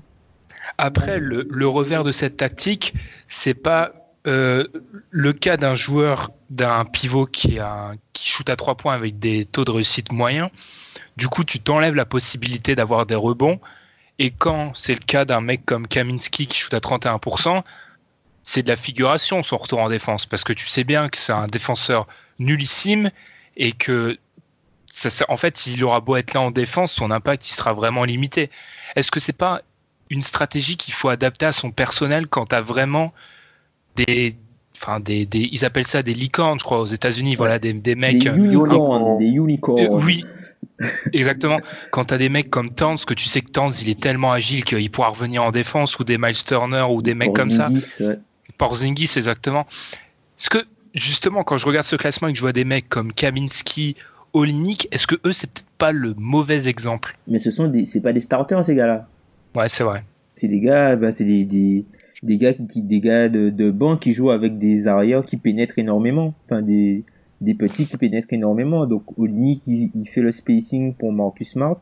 [0.78, 2.94] Après, le, le revers de cette tactique,
[3.28, 3.92] c'est pas
[4.26, 4.64] euh,
[5.10, 9.64] le cas d'un joueur, d'un pivot qui, a, shoot à trois points avec des taux
[9.64, 10.50] de réussite moyens.
[11.16, 13.60] Du coup, tu t'enlèves la possibilité d'avoir des rebonds.
[14.18, 17.62] Et quand c'est le cas d'un mec comme Kaminski qui shoot à 31%,
[18.42, 20.26] c'est de la figuration son retour en défense.
[20.26, 22.06] Parce que tu sais bien que c'est un défenseur
[22.38, 23.10] nullissime
[23.56, 24.18] et que
[25.28, 28.50] en fait, il aura beau être là en défense, son impact il sera vraiment limité.
[28.96, 29.62] Est-ce que c'est pas
[30.10, 33.12] une stratégie qu'il faut adapter à son personnel quand tu as vraiment
[33.97, 34.34] des,
[34.76, 37.95] enfin des, des, ils appellent ça des licornes, je crois, aux États-Unis, voilà, des, des
[37.95, 38.18] mecs.
[38.20, 39.78] Des euh, des unicorns.
[39.78, 40.24] euh, oui,
[41.12, 41.61] exactement.
[41.91, 44.32] Quand tu as des mecs comme Towns, que tu sais que Towns il est tellement
[44.32, 47.64] agile qu'il pourra revenir en défense, ou des Miles Turner, ou des mecs comme ça.
[47.64, 48.18] Porzingis, ouais.
[48.59, 49.66] Porzingis, exactement.
[50.38, 50.59] Est-ce que,
[50.95, 53.97] justement, quand je regarde ce classement et que je vois des mecs comme Kaminski,
[54.32, 57.18] Olinik, est-ce que eux, c'est peut-être pas le mauvais exemple?
[57.26, 59.07] Mais ce sont des, c'est pas des starters, ces gars-là.
[59.55, 60.05] Ouais, c'est vrai.
[60.32, 61.84] C'est des gars, ben, c'est des, des,
[62.22, 66.34] des gars qui, des gars de, de qui jouent avec des arrières qui pénètrent énormément.
[66.44, 67.04] Enfin, des,
[67.40, 68.86] des petits qui pénètrent énormément.
[68.86, 71.80] Donc, Olinik, il, il fait le spacing pour Marcus Smart,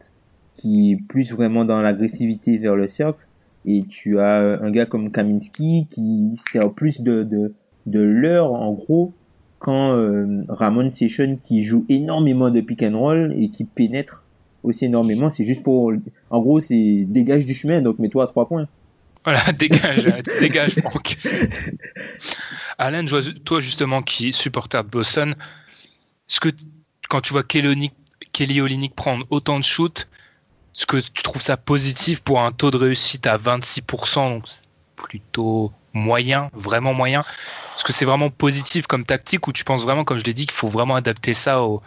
[0.55, 3.27] qui est plus vraiment dans l'agressivité vers le cercle.
[3.67, 7.55] Et tu as euh, un gars comme Kaminski qui sert plus de, de,
[7.87, 9.13] de l'heure, en gros,
[9.59, 14.25] quand euh, Ramon Session qui joue énormément de pick and roll et qui pénètre
[14.63, 15.93] aussi énormément, c'est juste pour,
[16.31, 18.69] en gros, c'est dégage du chemin, donc mets-toi à trois points.
[19.25, 20.05] Voilà, dégage,
[20.41, 21.17] dégage, Franck.
[22.79, 25.35] Vois- toi justement qui supporter Boston,
[26.29, 26.49] est-ce que
[27.09, 27.93] quand tu vois Kelly Olynyk-
[28.33, 30.09] Kelly Olynyk prendre autant de shoots,
[30.75, 34.45] est-ce que tu trouves ça positif pour un taux de réussite à 26%, donc
[34.97, 37.21] plutôt moyen, vraiment moyen?
[37.21, 40.47] Est-ce que c'est vraiment positif comme tactique ou tu penses vraiment, comme je l'ai dit,
[40.47, 41.83] qu'il faut vraiment adapter ça au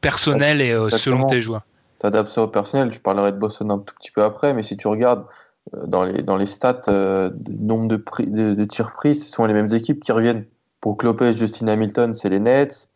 [0.00, 1.62] personnel et euh, selon tes joueurs?
[1.98, 2.92] T'adaptes ça au personnel.
[2.92, 5.24] Je parlerai de Boston un tout petit peu après, mais si tu regardes
[5.72, 9.54] dans les, dans les stats, euh, nombre de, pri- de, tirs pris, ce sont les
[9.54, 10.44] mêmes équipes qui reviennent.
[10.80, 12.88] Pour Clopez, Justin Hamilton, c'est les Nets.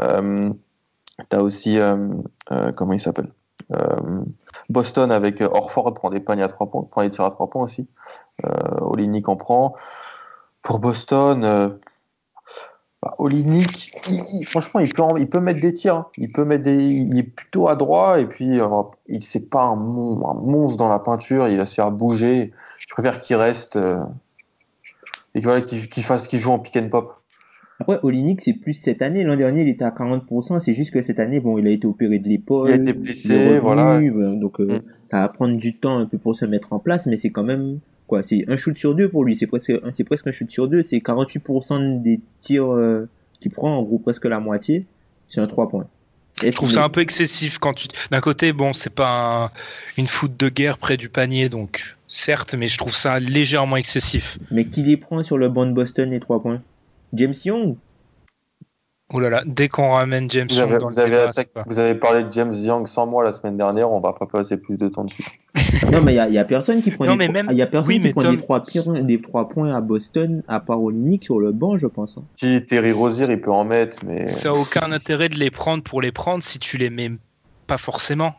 [0.00, 0.50] Euh,
[1.30, 1.96] T'as aussi, euh,
[2.52, 3.32] euh, comment il s'appelle?
[3.72, 4.22] Euh,
[4.70, 7.50] Boston avec euh, Orford prend des paniers à trois points, prend des tirs à trois
[7.50, 7.88] points aussi.
[8.46, 9.74] Euh, Olinik en prend.
[10.62, 11.70] Pour Boston, euh,
[13.02, 13.92] bah, Olinik,
[14.46, 15.94] franchement, il peut, il peut mettre des tirs.
[15.96, 16.06] hein.
[16.16, 18.66] Il peut mettre des, il est plutôt adroit et puis euh,
[19.06, 21.48] il c'est pas un, mon- un monstre dans la peinture.
[21.48, 22.52] Il va se faire bouger.
[22.88, 24.02] Je préfère qu'il reste euh,
[25.34, 27.14] et voilà, qu'il fasse, qu'il joue en pick and pop.
[27.80, 29.22] Après, Olinik, c'est plus cette année.
[29.22, 30.58] L'an dernier, il était à 40%.
[30.58, 32.70] C'est juste que cette année, bon, il a été opéré de l'épaule.
[32.70, 33.98] Il a été blessé, revenu, voilà.
[33.98, 34.82] euh, Donc, euh, Mm.
[35.06, 37.44] ça va prendre du temps un peu pour se mettre en place, mais c'est quand
[37.44, 37.78] même
[38.08, 38.24] quoi.
[38.24, 39.36] C'est un shoot sur deux pour lui.
[39.36, 40.82] C'est presque, c'est presque un shoot sur deux.
[40.82, 44.84] C'est 48% des tirs euh, qu'il prend, en gros presque la moitié.
[45.28, 45.86] C'est un 3 points.
[46.42, 47.88] Je trouve ça un peu excessif quand tu.
[48.10, 49.50] D'un côté, bon, c'est pas un-
[49.96, 54.38] une foot de guerre près du panier, donc certes, mais je trouve ça légèrement excessif.
[54.52, 56.62] Mais qui les prend sur le banc de Boston, les 3 points?
[57.12, 57.76] James Young?
[59.10, 61.22] Oh là là, dès qu'on ramène James Vous Young avez, dans le vous avez débat,
[61.30, 64.00] attaqué- c'est pas- vous avez parlé de James Young sans moi la semaine dernière, on
[64.00, 65.24] va pas passer plus de temps dessus.
[65.92, 67.66] Non, mais il y a, personne qui prend Non, des mais trois- même- y a
[67.66, 70.60] personne oui, qui mais prend Tom- des, trois points, des trois points à Boston, à
[70.60, 72.18] part Olenek sur le banc, je pense.
[72.18, 72.24] hein.
[72.36, 75.82] Si Terry Rozier, il peut en mettre, mais Ça a aucun intérêt de les prendre
[75.82, 77.10] pour les prendre si tu les mets
[77.66, 78.34] pas forcément.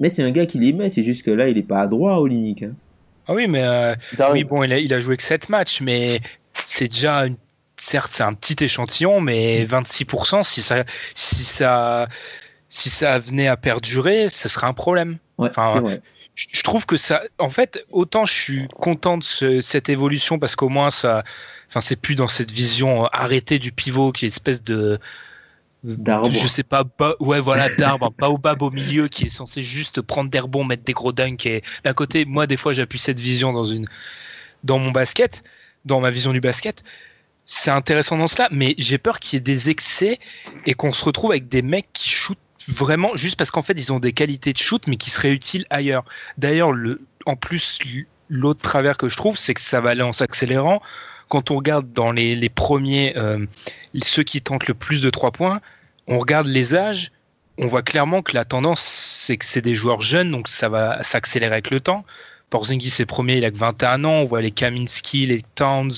[0.00, 1.86] Mais c'est un gars qui les met, c'est juste que là, il est pas à
[1.86, 2.62] droit, Olenek.
[2.62, 2.72] Hein.
[3.28, 3.94] Ah oui, mais euh,
[4.32, 6.20] oui, bon, il a, il a joué que 7 matchs, mais
[6.64, 7.36] c'est déjà une...
[7.76, 12.08] certes c'est un petit échantillon, mais 26%, si ça, si ça,
[12.68, 15.18] si ça venait à perdurer, ce serait un problème.
[15.38, 16.02] Ouais, Enfin, vrai.
[16.34, 20.38] je je trouve que ça, en fait, autant je suis content de ce- cette évolution
[20.38, 21.24] parce qu'au moins ça,
[21.68, 24.98] enfin, c'est plus dans cette vision euh, arrêtée du pivot qui est espèce de,
[25.82, 26.30] D'arbre.
[26.30, 30.00] je sais pas, ba- ouais, voilà, d'arbre, un baobab au milieu qui est censé juste
[30.00, 31.44] prendre des rebonds, mettre des gros dunks.
[31.44, 33.86] Et d'un côté, moi, des fois, j'appuie cette vision dans une,
[34.64, 35.44] dans mon basket,
[35.84, 36.84] dans ma vision du basket.
[37.46, 40.18] C'est intéressant dans cela, mais j'ai peur qu'il y ait des excès
[40.66, 42.38] et qu'on se retrouve avec des mecs qui shootent
[42.68, 45.66] vraiment juste parce qu'en fait, ils ont des qualités de shoot, mais qui seraient utiles
[45.70, 46.04] ailleurs.
[46.38, 47.78] D'ailleurs, le, en plus,
[48.28, 50.80] l'autre travers que je trouve, c'est que ça va aller en s'accélérant.
[51.28, 53.44] Quand on regarde dans les, premiers, euh,
[54.02, 55.60] ceux qui tentent le plus de trois points,
[56.06, 57.12] on regarde les âges,
[57.58, 61.02] on voit clairement que la tendance, c'est que c'est des joueurs jeunes, donc ça va
[61.02, 62.04] s'accélérer avec le temps.
[62.50, 64.10] Porzingis est premier, il a que 21 ans.
[64.10, 65.92] On voit les Kaminski, les Towns,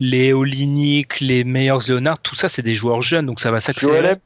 [0.00, 4.16] les Olinik, les Meyers Leonard, tout ça, c'est des joueurs jeunes, donc ça va s'accélérer.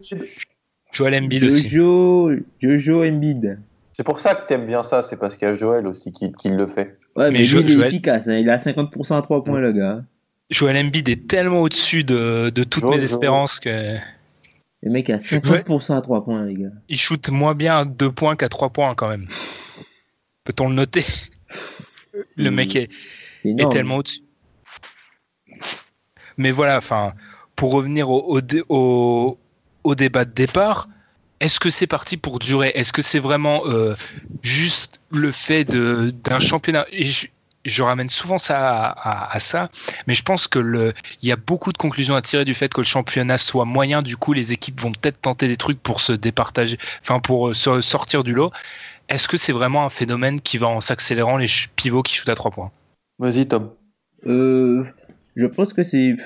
[0.93, 1.69] Joel Embiid, aussi.
[1.69, 2.31] Jojo,
[2.63, 3.59] Jojo Embiid.
[3.93, 6.33] c'est pour ça que t'aimes bien ça, c'est parce qu'il y a Joel aussi qui,
[6.33, 6.99] qui le fait.
[7.17, 8.29] Ouais, mais, Mais Jo- lui, il est efficace.
[8.29, 8.37] hein.
[8.37, 10.05] Il a 50% à 3 points, le gars.
[10.51, 12.97] Joel Embiid est tellement au-dessus de, de toutes Jojo.
[12.97, 13.97] mes espérances que
[14.83, 16.71] Le mec a 50% à 3 points, les gars.
[16.89, 19.27] il shoot moins bien à 2 points qu'à 3 points quand même.
[20.45, 21.05] Peut-on le noter?
[22.37, 22.89] Le mec est,
[23.73, 24.21] tellement au-dessus.
[26.37, 27.13] Mais voilà, enfin,
[27.57, 29.39] pour revenir au, au, dé- au-
[29.85, 30.89] au débat de départ,
[31.41, 32.73] est-ce que c'est parti pour durer?
[32.75, 33.95] Est-ce que c'est vraiment euh,
[34.43, 36.87] juste le fait de- d'un championnat?
[36.91, 37.27] Et je,
[37.65, 39.71] je ramène souvent ça à, à- à ça,
[40.07, 42.73] mais je pense que le, il y a beaucoup de conclusions à tirer du fait
[42.73, 44.03] que le championnat soit moyen.
[44.03, 47.55] Du coup, les équipes vont peut-être tenter des trucs pour se départager, enfin pour euh,
[47.55, 48.53] se sortir du lot.
[49.09, 52.35] Est-ce que c'est vraiment un phénomène qui va en s'accélérant les pivots qui shootent à
[52.35, 52.71] trois points?
[53.19, 53.71] Vas-y Tom.
[54.27, 54.87] Euh,
[55.37, 56.17] je pense que c'est,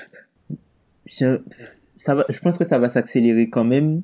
[1.05, 4.01] ça va, je pense que ça va s'accélérer quand même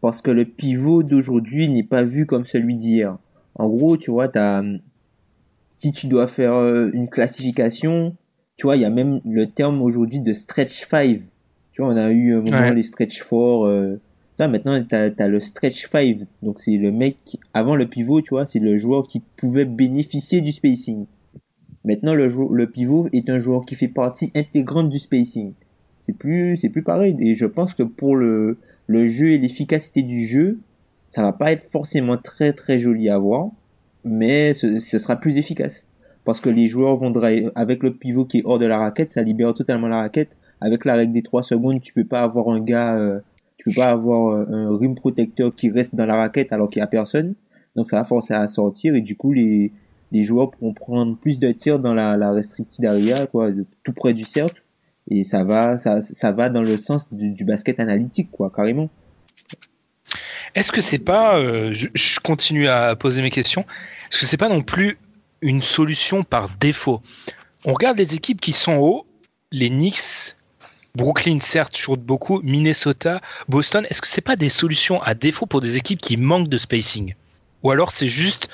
[0.00, 3.18] parce que le pivot d'aujourd'hui n'est pas vu comme celui d'hier.
[3.54, 4.62] En gros, tu vois, t'as,
[5.70, 8.16] si tu dois faire euh, une classification,
[8.56, 11.22] tu vois, il y a même le terme aujourd'hui de stretch 5.
[11.72, 12.74] Tu vois, on a eu un moment Ouais.
[12.74, 14.00] les stretch 4, euh,
[14.36, 16.20] ça, maintenant, t'as, t'as le stretch 5.
[16.42, 19.64] Donc, c'est le mec, qui- avant le pivot, tu vois, c'est le joueur qui pouvait
[19.64, 21.06] bénéficier du spacing.
[21.86, 25.52] Maintenant, le, pivot est un joueur qui fait partie intégrante du spacing.
[26.00, 27.16] C'est plus, c'est plus pareil.
[27.20, 28.58] Et je pense que pour le,
[28.88, 30.58] le jeu et l'efficacité du jeu,
[31.10, 33.50] ça va pas être forcément très très joli à voir,
[34.04, 35.86] mais ce, sera plus efficace.
[36.24, 37.12] Parce que les joueurs vont
[37.54, 40.36] avec le pivot qui est hors de la raquette, ça libère totalement la raquette.
[40.60, 43.20] Avec la règle des 3 secondes, tu peux pas avoir un gars, euh,
[43.58, 46.80] tu peux pas avoir euh, un rim protecteur qui reste dans la raquette alors qu'il
[46.80, 47.34] y a personne.
[47.76, 49.70] Donc ça va forcer à sortir et du coup les,
[50.16, 53.50] les joueurs pourront prendre plus de tirs dans la, la restricted area, quoi,
[53.84, 54.62] tout près du cercle.
[55.10, 58.88] Et ça va, ça, va dans le sens du, basket analytique, quoi, carrément.
[60.54, 63.66] Est-ce que c'est pas, euh, je, continue à poser mes questions,
[64.10, 64.98] est-ce que c'est pas non plus
[65.42, 67.02] une solution par défaut?
[67.66, 69.06] On regarde les équipes qui sont hauts,
[69.52, 70.34] les Knicks,
[70.94, 75.60] Brooklyn certes shootent beaucoup, Minnesota, Boston, est-ce que c'est pas des solutions à défaut pour
[75.60, 77.14] des équipes qui manquent de spacing?
[77.62, 78.48] Ou alors c'est juste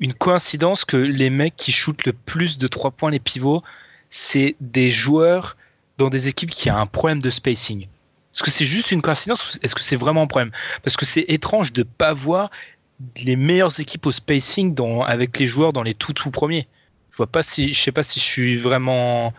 [0.00, 3.62] une coïncidence que les mecs qui shootent le plus de 3 points les pivots,
[4.10, 5.56] c'est des joueurs
[5.98, 9.44] dans des équipes qui ont un problème de spacing Est-ce que c'est juste une coïncidence
[9.56, 10.52] ou est-ce que c'est vraiment un problème?
[10.82, 12.50] Parce que c'est étrange de pas voir
[13.24, 16.66] les meilleures équipes au spacing dans, avec les joueurs dans les tout tout premiers.
[17.10, 19.32] Je vois pas si, je sais pas si je suis vraiment,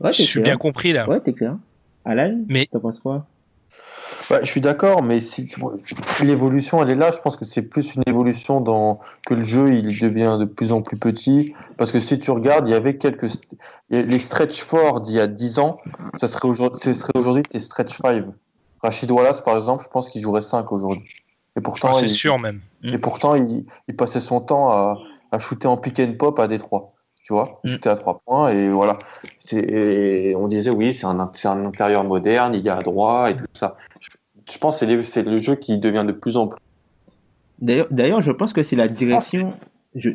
[0.00, 0.44] Ouais, je suis clair.
[0.44, 1.08] bien compris là.
[1.08, 1.56] Ouais, t'es clair.
[2.04, 3.26] Alan, Mais- t'en penses quoi?
[4.30, 5.52] Ouais, je suis d'accord, mais si
[6.22, 7.10] l'évolution, elle est là.
[7.10, 10.72] Je pense que c'est plus une évolution dans que le jeu, il devient de plus
[10.72, 11.54] en plus petit.
[11.78, 13.28] Parce que si tu regardes, il y avait quelques
[13.90, 15.78] y a- les stretch four d'il y a 10 ans,
[16.20, 18.24] ça serait aujourd'hui, ce serait aujourd'hui tes stretch 5.
[18.82, 21.08] Rachid Wallace, par exemple, je pense qu'il jouerait 5 aujourd'hui.
[21.56, 22.60] Et pourtant, Ah, c'est il, sûr même.
[22.84, 24.98] et pourtant, il, il passait son temps à,
[25.32, 26.92] à shooter en pick and pop à Détroit.
[27.22, 27.68] tu vois, Mm.
[27.68, 28.98] shooter à trois points et voilà.
[29.38, 33.30] C'est, et on disait oui, c'est un, c'est un intérieur moderne, il est à droit
[33.30, 33.76] et tout ça.
[34.00, 34.08] Je,
[34.50, 36.58] je pense que c'est, le jeu qui devient de plus en plus.
[37.60, 39.52] D'ailleurs, d'ailleurs, je pense que c'est la direction.
[39.94, 40.10] Je,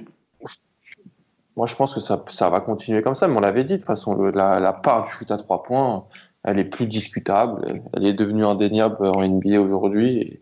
[1.55, 3.77] Moi, je pense que ça, ça va continuer comme ça, mais on l'avait dit de
[3.77, 6.05] toute façon, le- la, la part du shoot à trois points,
[6.43, 10.39] elle est plus discutable, elle est devenue indéniable en NBA aujourd'hui.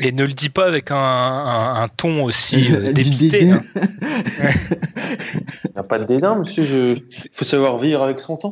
[0.00, 3.56] Et- ne le dis pas avec un, un- un ton aussi euh, dédain.
[3.56, 3.62] hein.
[5.64, 6.64] Il n'y a pas de dédain, monsieur.
[6.64, 6.94] Je...
[6.96, 8.50] Il faut savoir vivre avec son temps.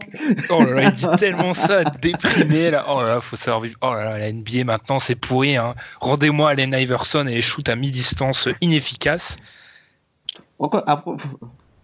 [0.50, 2.84] Oh là là, il dit tellement ça, déprimé là.
[2.90, 3.76] Oh là là, faut savoir vivre.
[3.82, 5.56] Oh là là, la NBA maintenant c'est pourri.
[5.56, 5.74] Hein.
[6.00, 9.36] Rendez-moi Allen Iverson et les shoots à mi-distance inefficaces.
[10.60, 10.82] Après,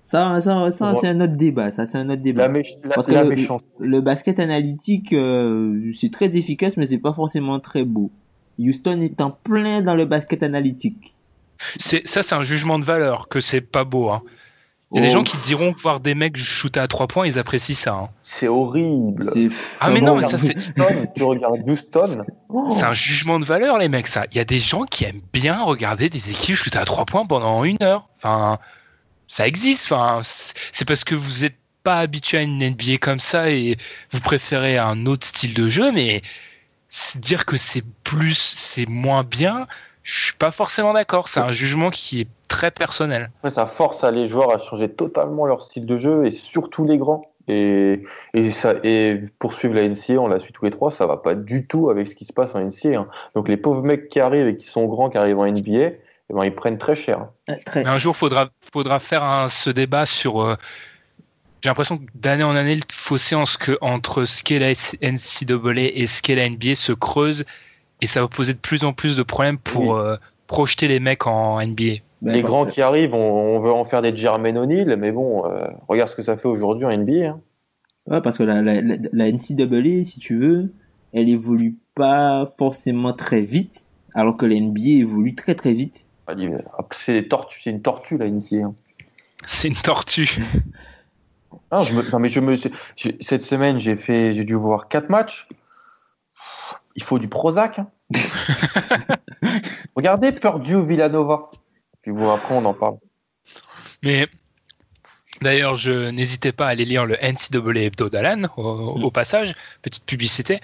[0.02, 0.98] ça, ça, ça Bon.
[1.00, 1.70] c'est un autre débat.
[1.70, 2.48] Ça, c'est un autre débat.
[2.48, 3.62] La, méch- la- Parce que la le- méchance.
[3.78, 8.10] Le basket analytique, euh, c'est très efficace, mais c'est pas forcément très beau.
[8.58, 11.14] Houston est en plein dans le basket analytique.
[11.78, 14.10] C'est ça, c'est un jugement de valeur que c'est pas beau.
[14.10, 14.22] Hein.
[14.92, 17.08] Il y a des Oh, gens qui diront que voir des mecs shooter à trois
[17.08, 17.94] points, ils apprécient ça.
[17.94, 18.08] hein.
[18.22, 19.28] C'est horrible.
[19.80, 20.84] Ah mais non, mais ça c'est Houston,
[21.16, 22.22] tu regardes Houston.
[22.48, 24.06] Oh, c'est un jugement de valeur les mecs.
[24.06, 27.06] Ça, il y a des gens qui aiment bien regarder des équipes shooter à trois
[27.06, 28.08] points pendant une heure.
[28.16, 28.58] Enfin,
[29.26, 29.90] ça existe.
[29.90, 33.76] Enfin, c'est parce que vous êtes pas habitué à une NBA comme ça et
[34.12, 36.22] vous préférez un autre style de jeu, mais
[37.16, 39.66] dire que c'est plus, c'est moins bien,
[40.02, 41.28] je suis pas forcément d'accord.
[41.28, 43.30] C'est un jugement qui est très personnel.
[43.38, 46.84] Après, ça force à les joueurs à changer totalement leur style de jeu et surtout
[46.84, 47.22] les grands.
[47.46, 51.18] Et, et, ça, et poursuivre la NCA, on l'a su tous les trois, ça va
[51.18, 53.00] pas du tout avec ce qui se passe en NCA.
[53.00, 53.06] hein.
[53.34, 55.98] Donc les pauvres mecs qui arrivent et qui sont grands, qui arrivent en NBA, eh
[56.30, 57.26] ben, ils prennent très cher.
[57.66, 57.82] très.
[57.82, 60.42] Mais un jour, faudra, faudra faire un- ce débat sur.
[60.42, 60.54] euh,
[61.64, 64.72] j'ai l'impression que d'année en année, le fossé en ce que- entre ce qu'est la
[65.00, 67.46] NCAA et ce qu'est la NBA se creuse
[68.02, 71.26] et ça va poser de plus en plus de problèmes pour euh, projeter les mecs
[71.26, 72.02] en NBA.
[72.20, 75.10] Ben, les grands que- qui arrivent, on, on veut en faire des Jermaine O'Neal, mais
[75.10, 77.28] bon, euh, regarde ce que ça fait aujourd'hui en NBA.
[77.28, 77.40] hein.
[78.10, 80.70] Ouais, parce que la, la, la, la NCAA, si tu veux,
[81.14, 86.06] elle évolue pas forcément très vite, alors que la NBA évolue très très vite.
[86.26, 86.48] Ah, dis-
[86.90, 88.66] C'est des tortues- c'est une tortue la NCA.
[88.66, 88.74] hein.
[89.46, 90.28] C'est une tortue.
[91.84, 92.54] Je me- non, mais je me,
[93.20, 95.48] cette semaine, j'ai fait, j'ai dû voir quatre matchs.
[96.96, 97.78] Il faut du Prozac.
[97.80, 97.88] hein.
[99.96, 101.50] Regardez Purdue Villanova.
[102.02, 102.96] Puis vous, après, on en parle.
[104.02, 104.26] Mais
[105.40, 108.62] d'ailleurs, je n'hésitais pas à aller lire le NCAA Hebdo d'Alan au,
[109.02, 110.60] au passage, petite publicité.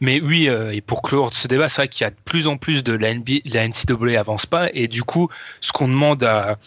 [0.00, 2.48] Mais oui, euh, et pour clore ce débat, c'est vrai qu'il y a de plus
[2.48, 5.28] en plus de la, NBA, la NCAA avance pas, et du coup,
[5.60, 6.58] ce qu'on demande à-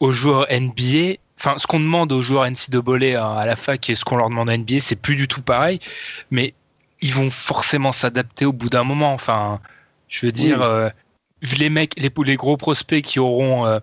[0.00, 3.94] aux joueurs NBA, enfin, ce qu'on demande aux joueurs NCAA à, à la fac et
[3.94, 5.78] ce qu'on leur demande à NBA, c'est plus du tout pareil,
[6.30, 6.54] mais
[7.00, 9.12] ils vont forcément s'adapter au bout d'un moment.
[9.14, 9.60] Enfin,
[10.08, 10.88] je veux dire, euh,
[11.58, 13.78] les mecs, les, les gros prospects qui auront euh,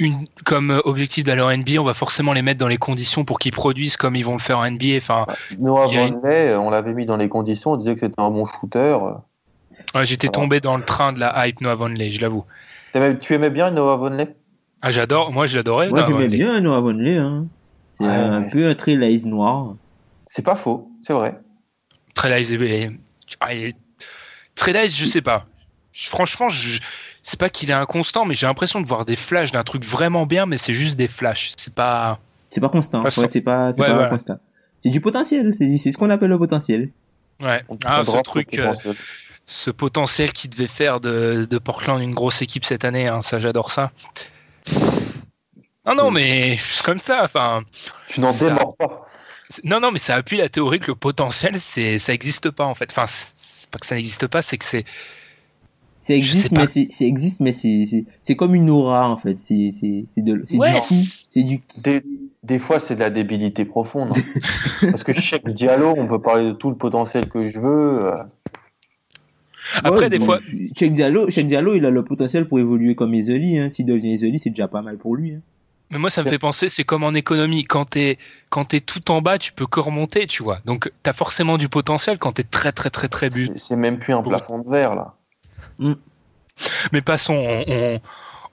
[0.00, 3.38] une, comme objectif d'aller en NBA, on va forcément les mettre dans les conditions pour
[3.38, 4.96] qu'ils produisent comme ils vont le faire en NBA.
[4.96, 5.26] Enfin,
[5.58, 8.00] Noah Il y a une- Vonleh, on l'avait mis dans les conditions, on disait que
[8.00, 8.98] c'était un bon shooter.
[9.94, 12.44] ouais, j'étais tombé dans le train de la hype Noah Vonleh, je l'avoue.
[13.20, 14.28] Tu aimais bien Noah Vonleh
[14.86, 15.88] Ah, j'adore, moi je l'adorais.
[15.88, 17.46] Moi, Noah j'aimais bien Noah Vonleh, hein.
[17.90, 18.48] C'est Ouais, un ouais.
[18.48, 19.76] peu un laïs noir.
[20.26, 21.40] C'est pas faux, c'est vrai.
[22.12, 22.90] Très light, et-
[23.40, 23.54] ah,
[24.92, 25.46] je sais pas.
[25.94, 26.80] Franchement, je,
[27.22, 30.26] c'est pas qu'il est inconstant, mais j'ai l'impression de voir des flashs d'un truc vraiment
[30.26, 31.52] bien, mais c'est juste des flashs.
[31.56, 32.18] C'est pas.
[32.50, 32.98] C'est pas constant.
[33.00, 33.26] Pas Ouais, sûr.
[33.30, 34.08] c'est pas, c'est Ouais, pas voilà.
[34.10, 34.36] constant.
[34.78, 35.54] C'est du potentiel.
[35.56, 36.90] C'est c'est ce qu'on appelle le potentiel.
[37.40, 37.62] Ouais.
[37.70, 38.96] On- Ah, ce truc, euh, potentiel.
[39.46, 43.40] ce potentiel qui devait faire de, de Portland une grosse équipe cette année, hein, ça
[43.40, 43.90] j'adore ça.
[45.86, 47.22] Non, non, mais c'est comme ça.
[47.24, 47.62] Enfin,
[48.08, 49.06] Tu n'en ça- démords pas.
[49.64, 52.74] non, non, mais ça appuie la théorie que le potentiel, c'est, ça n'existe pas en
[52.74, 52.88] fait.
[52.90, 54.84] Enfin, c'est pas que ça n'existe pas, c'est que c'est.
[55.98, 56.62] Ça Je existe, sais pas.
[56.62, 59.36] mais c'est, existe, mais c'est, comme une aura, en fait.
[59.36, 60.72] C'est, c'est, c'est de, c'est Ouais,
[61.34, 61.80] du qui.
[61.82, 62.02] Des,
[62.42, 64.10] des fois, c'est de la débilité profonde.
[64.16, 64.40] hein.
[64.90, 68.10] Parce que chaque Diallo, on peut parler de tout le potentiel que je veux.
[69.82, 70.40] Après, Ouais, des bon, fois,
[70.76, 73.70] Cheikh Diallo, Cheikh Diallo, il a le potentiel pour évoluer comme Ezeli, hein.
[73.70, 75.40] S'il devient Ezeli, c'est déjà pas mal pour lui, hein.
[75.90, 77.62] Mais moi, ça me fait penser, c'est comme en économie.
[77.64, 78.18] Quand t'es,
[78.50, 80.58] quand t'es tout en bas, tu peux que remonter, tu vois.
[80.64, 83.52] Donc, t'as forcément du potentiel quand t'es très, très, très, très but.
[83.56, 84.30] c'est- même plus un Bon.
[84.30, 85.14] plafond de verre, là.
[86.92, 88.00] Mais passons, on, on,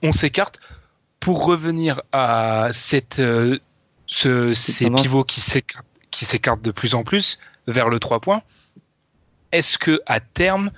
[0.02, 0.60] on s'écarte.
[1.20, 3.58] Pour revenir à cette, euh,
[4.06, 5.02] ce, ces tendance.
[5.02, 7.38] pivots qui s'écartent, qui s'écartent de plus en plus
[7.68, 8.42] vers le 3 points,
[9.52, 10.70] est-ce que à terme,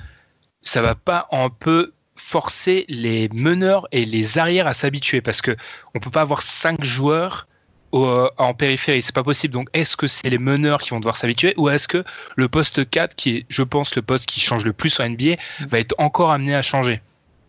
[0.65, 5.57] ça va pas un peu forcer les meneurs et les arrières à s'habituer Parce que
[5.95, 7.47] on peut pas avoir cinq joueurs
[7.93, 9.55] au- en périphérie, c'est pas possible.
[9.55, 12.03] Donc, est-ce que c'est les meneurs qui vont devoir s'habituer ou est-ce que
[12.35, 15.37] le poste 4, qui est, je pense, le poste qui change le plus en NBA,
[15.69, 17.01] va être encore amené à changer?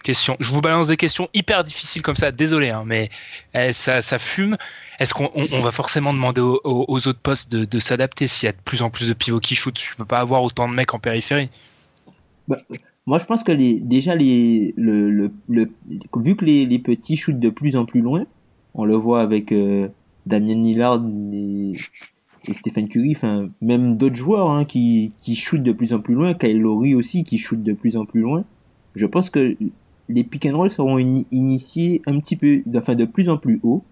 [0.04, 0.38] Question.
[0.40, 2.32] Je vous balance des questions hyper difficiles comme ça.
[2.32, 3.10] Désolé, hein, mais
[3.56, 4.56] eh, ça, fume.
[5.00, 8.52] Est-ce qu'on on- on va forcément demander aux, autres postes de, s'adapter s'il y a
[8.52, 9.80] de plus en plus de pivots qui shootent?
[9.82, 11.50] Je peux pas avoir autant de mecs en périphérie.
[13.08, 15.70] Moi, je pense que les, déjà, les, le, le, le,
[16.18, 18.26] vu que les, les petits shootent de plus en plus loin,
[18.74, 19.88] on le voit avec euh,
[20.26, 21.74] Damien Lillard et,
[22.48, 26.16] et Stephen Curry, enfin, même d'autres joueurs hein, qui, qui shootent de plus en plus
[26.16, 28.44] loin, Kyle Lowry aussi qui shoot de plus en plus loin.
[28.96, 29.56] Je pense que
[30.10, 33.60] les pick and roll seront ini- initiés un petit peu, enfin, de plus en plus
[33.62, 33.84] haut.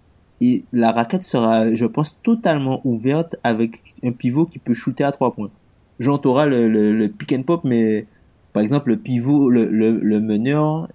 [0.42, 5.12] Et la raquette sera, je pense, totalement ouverte avec un pivot qui peut shooter à
[5.12, 5.52] trois points.
[6.00, 8.08] Genre, t'auras le, le, le pick and pop, mais
[8.54, 10.88] par exemple, le pivot, le, le, le meneur,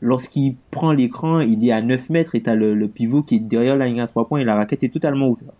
[0.00, 3.40] lorsqu'il prend l'écran, il est à 9 mètres et t'as le, le pivot qui est
[3.40, 5.56] derrière la ligne à 3 points et la raquette est totalement ouverte.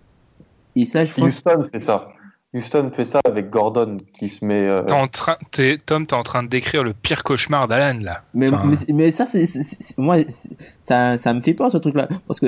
[0.77, 2.09] Et ça, je pense, Houston fait ça.
[2.53, 4.67] Houston fait ça avec Gordon qui se met.
[4.69, 8.01] euh, T'es en train, t'es- Tom, t'es en train de décrire le pire cauchemar d'Alan
[8.01, 8.23] là.
[8.35, 9.45] mais, Enfin, mais, mais ça, c'est,
[9.99, 10.19] moi,
[10.83, 12.09] ça, ça me fait peur ce truc-là.
[12.27, 12.47] Parce que,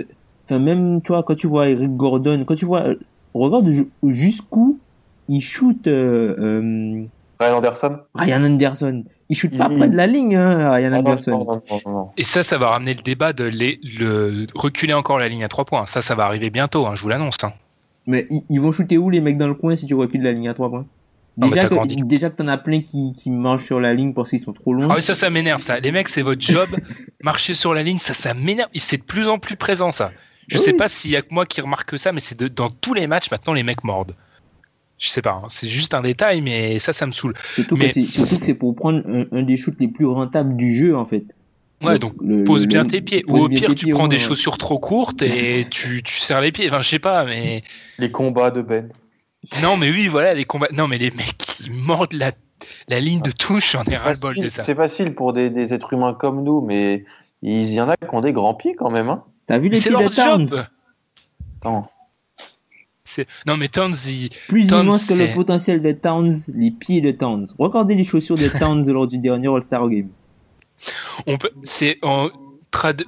[0.49, 2.97] enfin, même, toi, quand tu vois Eric Gordon, quand tu vois, euh,
[3.35, 4.81] regarde ju- jusqu'où
[5.29, 7.05] il shoot, euh, euh,
[7.39, 7.99] Ryan Anderson.
[8.15, 9.05] Ryan Anderson.
[9.29, 11.31] Il shoot pas Il- près de la ligne, hein, Ryan Ah Anderson.
[11.33, 12.11] non, non, non, non.
[12.17, 15.49] Et ça, ça va ramener le débat de les, le, reculer encore la ligne à
[15.49, 15.87] 3 points.
[15.87, 17.37] Ça, ça va arriver bientôt, hein, je vous l'annonce.
[17.43, 17.53] hein.
[18.07, 20.49] Mais ils, vont shooter où les mecs dans le coin si tu recules la ligne
[20.49, 20.87] à 3 points?
[21.37, 24.39] Déjà que, déjà que t'en as plein qui, qui marchent sur la ligne parce qu'ils
[24.41, 24.87] sont trop loin.
[24.91, 25.79] Ah oui, ça, ça m'énerve, ça.
[25.81, 26.67] Les mecs, c'est votre job.
[27.23, 28.71] Marcher sur la ligne, ça, ça m'énerve.
[28.75, 30.13] C'est de plus en plus présent, ça.
[30.49, 30.65] Je Oui.
[30.65, 32.95] sais pas s'il y a que moi qui remarque ça, mais c'est de- dans tous
[32.95, 34.15] les matchs, maintenant, les mecs mordent.
[34.99, 35.47] Je sais pas, hein.
[35.51, 37.35] c'est juste un détail, mais ça, ça me saoule.
[37.53, 38.01] Surtout, mais- que
[38.43, 41.25] c'est, pour prendre un, un des shoots les plus rentables du jeu en fait.
[41.83, 43.23] Ouais, donc le- pose le- bien le- tes pieds.
[43.29, 46.41] Ou au pire, tu pieds, prends ouais, des chaussures trop courtes et tu, tu serres
[46.41, 46.67] les pieds.
[46.69, 47.63] Enfin, je sais pas, mais.
[47.99, 48.89] Les combats de Ben.
[49.63, 50.69] Non, mais oui, voilà, les combats.
[50.73, 52.33] Non, mais les mecs qui mordent la,
[52.89, 54.63] la ligne de touche, j'en ai ras-le-bol de ça.
[54.65, 57.05] C'est facile pour des, des êtres humains comme nous, mais
[57.43, 59.11] il y en a qui ont des grands pieds quand même.
[59.11, 59.23] Hein.
[59.47, 60.65] T'as vu les c'est pieds de leur job.
[61.61, 61.83] Attends.
[63.47, 67.11] Non, mais Towns, il- Plus Towns, immense que le potentiel de Towns, les pieds de
[67.11, 67.47] Towns.
[67.59, 70.09] Regardez les chaussures de Towns lors du dernier All-Star Game.
[71.27, 72.29] on peut, c'est en,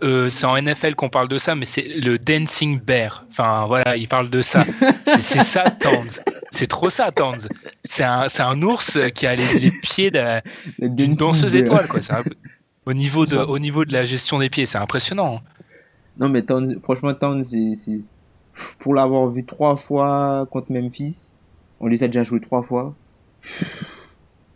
[0.02, 3.26] euh, c'est en NFL qu'on parle de ça, mais c'est le dancing bear.
[3.30, 4.64] Enfin, voilà, il parle de ça.
[5.04, 6.20] C'est ça, Towns.
[6.50, 7.48] C'est trop ça, Towns.
[7.84, 10.10] C'est un, c'est un ours qui a les, les pieds
[10.78, 11.64] d'une danseuse bear.
[11.64, 12.00] étoile, quoi.
[12.10, 12.22] Un
[12.86, 15.36] au niveau de, au niveau de la gestion des pieds, c'est impressionnant.
[15.36, 15.40] hein.
[16.18, 17.44] Non mais Towns, franchement Towns.
[18.78, 21.34] Pour l'avoir vu trois fois contre Memphis,
[21.80, 22.94] on les a déjà joués trois fois.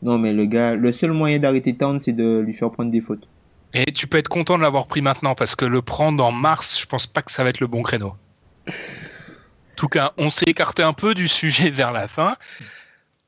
[0.03, 3.01] Non mais le gars, le seul moyen d'arrêter Towns, c'est de lui faire prendre des
[3.01, 3.29] fautes.
[3.75, 6.81] Et tu peux être content de l'avoir pris maintenant parce que le prendre en mars,
[6.81, 8.15] je pense pas que ça va être le bon créneau.
[8.69, 8.73] En
[9.77, 12.37] tout cas, on s'est écarté un peu du sujet vers la fin.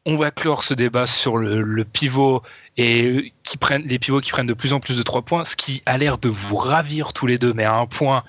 [0.07, 2.43] On va clore ce débat sur le, le pivot
[2.77, 5.47] et euh, qui prennent les pivots qui prennent de plus en plus de trois points,
[5.47, 8.22] ce qui a l'air de vous ravir tous les deux, mais à un point,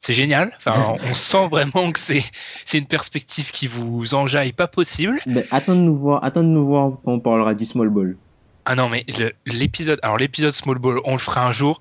[0.00, 0.52] c'est génial.
[0.56, 2.24] Enfin, on sent vraiment que c'est
[2.64, 5.18] c'est une perspective qui vous enjaille pas possible.
[5.26, 8.16] Ben, attends de nous voir, attends de nous voir quand on parlera du small ball.
[8.64, 11.80] Ah non, mais le- l'épisode, alors l'épisode Small Ball, on le fera un jour.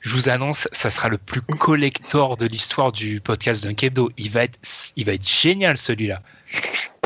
[0.00, 4.10] Je vous annonce, ça sera le plus collector de l'histoire du podcast d'un Kebdo.
[4.16, 4.58] Il va être,
[4.96, 6.22] il va être génial celui-là.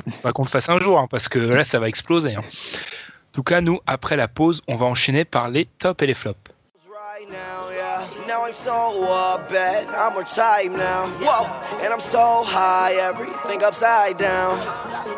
[0.08, 2.36] Faudra qu'on le fasse un jour, hein, parce que là, ça va exploser.
[2.36, 2.40] hein.
[2.42, 6.14] En tout cas, nous, après la pause, on va enchaîner par les tops et les
[6.14, 6.53] flops.
[8.54, 11.08] So up bad, I'm type now.
[11.18, 11.44] Whoa,
[11.82, 14.58] and I'm so high, everything upside down.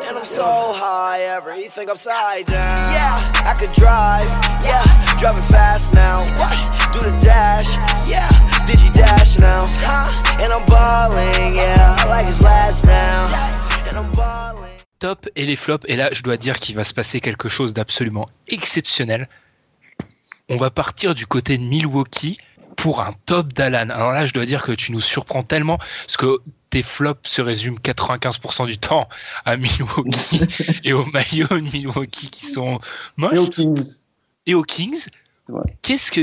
[0.07, 2.91] And I'm so high, everything upside down.
[2.91, 3.13] Yeah,
[3.45, 4.25] I could drive,
[4.65, 4.83] yeah,
[5.19, 6.25] driving fast now.
[6.91, 7.77] Do the dash,
[8.09, 8.27] yeah,
[8.65, 9.65] digi dash now.
[9.85, 10.41] Huh?
[10.41, 13.27] And I'm balling, yeah, like it's last now.
[13.87, 14.73] And I'm balling.
[14.99, 15.85] top et les flops.
[15.87, 19.29] Et là, je dois dire qu'il va se passer quelque chose d'absolument exceptionnel.
[20.49, 22.39] On va partir du côté de Milwaukee
[22.77, 23.89] pour un top d'Alan.
[23.89, 27.41] Alors là, je dois dire que tu nous surprends tellement parce que tes flops se
[27.41, 29.09] résument 95% du temps
[29.45, 30.41] à Milwaukee
[30.85, 32.79] et au maillot de Milwaukee qui sont
[33.17, 33.83] moches Et aux Kings.
[34.45, 35.07] et aux Kings.
[35.49, 35.61] Ouais.
[35.81, 36.21] Qu'est-ce que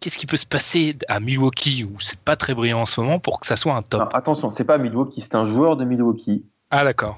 [0.00, 3.18] qu'est-ce qui peut se passer à Milwaukee où c'est pas très brillant en ce moment
[3.18, 4.00] pour que ça soit un top?
[4.00, 6.44] Alors, attention, c'est pas Milwaukee, c'est un joueur de Milwaukee.
[6.70, 7.16] Ah d'accord.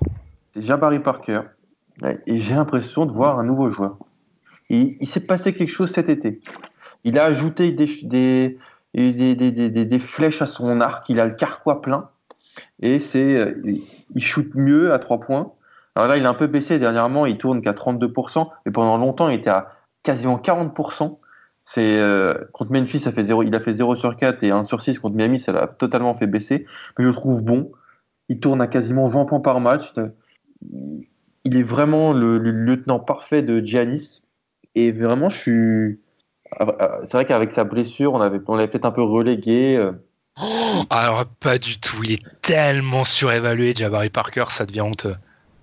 [0.55, 1.41] C'est Jabari Parker.
[2.27, 3.97] Et j'ai l'impression de voir un nouveau joueur.
[4.71, 6.41] Et il s'est passé quelque chose cet été.
[7.05, 8.59] Il a ajouté des, des,
[8.95, 11.09] des, des, flèches à son arc.
[11.09, 12.11] Il a le carquois plein.
[12.81, 13.53] Et c'est, euh,
[14.15, 15.53] il- shoot mieux à trois points.
[15.95, 17.27] Alors là, il a un peu baissé dernièrement.
[17.27, 18.51] Il tourne qu'à 32%.
[18.67, 21.19] Mais pendant longtemps, il était à quasiment 40%.
[21.63, 24.65] C'est, euh, contre Memphis, ça fait 0, il a fait 0 sur 4 et 1
[24.65, 26.67] sur 6 contre Miami, ça l'a totalement fait baisser.
[26.99, 27.73] Mais je le trouve bon.
[28.29, 29.93] Il tourne à quasiment 20 points par match
[31.45, 34.23] il est vraiment le, le lieutenant parfait de Giannis.
[34.75, 36.01] Et vraiment, je suis.
[36.61, 39.77] Euh, c'est vrai qu'avec sa blessure, on avait, on l'avait peut-être un peu relégué.
[39.77, 39.93] euh.
[40.91, 42.03] Alors, pas du tout.
[42.05, 45.17] Il est tellement surévalué, Jabari Parker, ça devient honteux.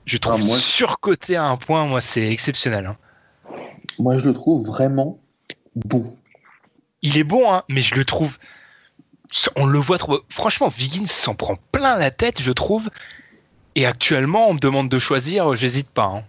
[0.05, 2.85] Je trouve Ah, moi- surcoté à un point, moi, c'est exceptionnel.
[2.85, 2.97] hein.
[3.99, 5.19] Moi, je le trouve vraiment
[5.75, 6.01] bon.
[7.01, 8.37] Il est bon, hein, mais je le trouve.
[9.57, 10.19] On le voit trop.
[10.29, 12.89] Franchement, Wiggins s'en prend plein la tête, je trouve.
[13.75, 16.05] Et actuellement, on me demande de choisir, j'hésite pas.
[16.05, 16.23] hein.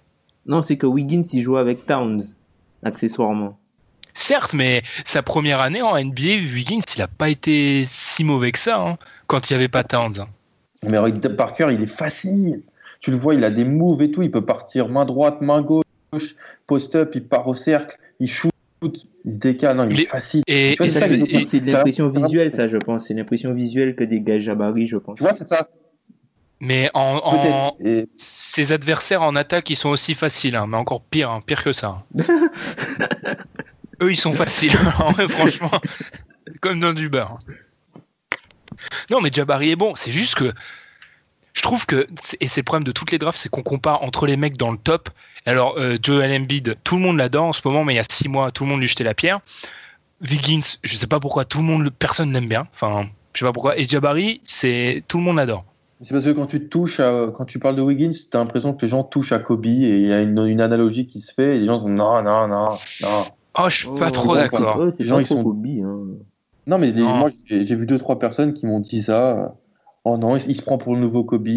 [0.46, 2.22] Non, c'est que Wiggins, il joue avec Towns,
[2.84, 3.58] accessoirement.
[4.14, 8.58] Certes, mais sa première année en NBA, Wiggins, il a pas été si mauvais que
[8.58, 10.26] ça hein, quand il n'y avait pas Towns.
[10.86, 12.62] Mais regarde, Parker, il est facile.
[13.00, 14.22] Tu le vois, il a des moves et tout.
[14.22, 15.84] Il peut partir main droite, main gauche,
[16.66, 18.50] post-up, il part au cercle, il shoot,
[19.24, 19.76] il se décale.
[19.76, 20.42] Non, il, est facile.
[20.46, 22.50] Et, Tu vois, et c'est ça, ça, c'est- c'est- C'est de ça- l'impression ça- visuelle,
[22.52, 23.06] ça, je pense.
[23.06, 25.16] C'est l'impression visuelle que dégage Jabari, je pense.
[25.16, 25.68] Tu vois, c'est ça.
[26.64, 27.86] mais en, en- Peut-être.
[28.04, 31.64] Et- ses adversaires en attaque, ils sont aussi faciles, hein, mais encore pire, hein, pire
[31.64, 32.04] que ça.
[34.02, 35.70] Eux, ils sont faciles, hein, franchement,
[36.60, 37.38] comme dans du beurre.
[39.10, 39.94] Non, mais Jabari est bon.
[39.96, 40.52] C'est juste que
[41.52, 42.06] je trouve que
[42.40, 44.72] et c'est le problème de toutes les drafts, c'est qu'on compare entre les mecs dans
[44.72, 45.10] le top.
[45.44, 48.04] Alors, euh, Joel Embiid, tout le monde l'adore en ce moment, mais il y a
[48.10, 49.40] six mois, tout le monde lui jetait la pierre.
[50.20, 52.66] Wiggins, je sais pas pourquoi, tout le monde, personne l'aime bien.
[52.72, 53.76] Enfin, je sais pas pourquoi.
[53.78, 55.64] Et Jabari, c'est tout le monde l'adore.
[56.04, 58.82] C'est parce que quand tu touches, à- quand tu parles de Wiggins, t'as l'impression que
[58.82, 61.56] les gens touchent à Kobe et il y a une, une analogie qui se fait
[61.56, 62.68] et les gens sont non, non, non,
[63.02, 63.24] non.
[63.58, 64.78] Oh, je suis pas Oh, trop d'accord.
[64.80, 65.98] ouais, c'est Les gens, ils sont- Kobe, hein.
[66.66, 67.16] Non, mais les- Non.
[67.16, 69.56] moi, j'ai vu deux, trois personnes qui m'ont dit ça.
[70.04, 71.48] Oh non, il, il se prend pour le nouveau Kobe.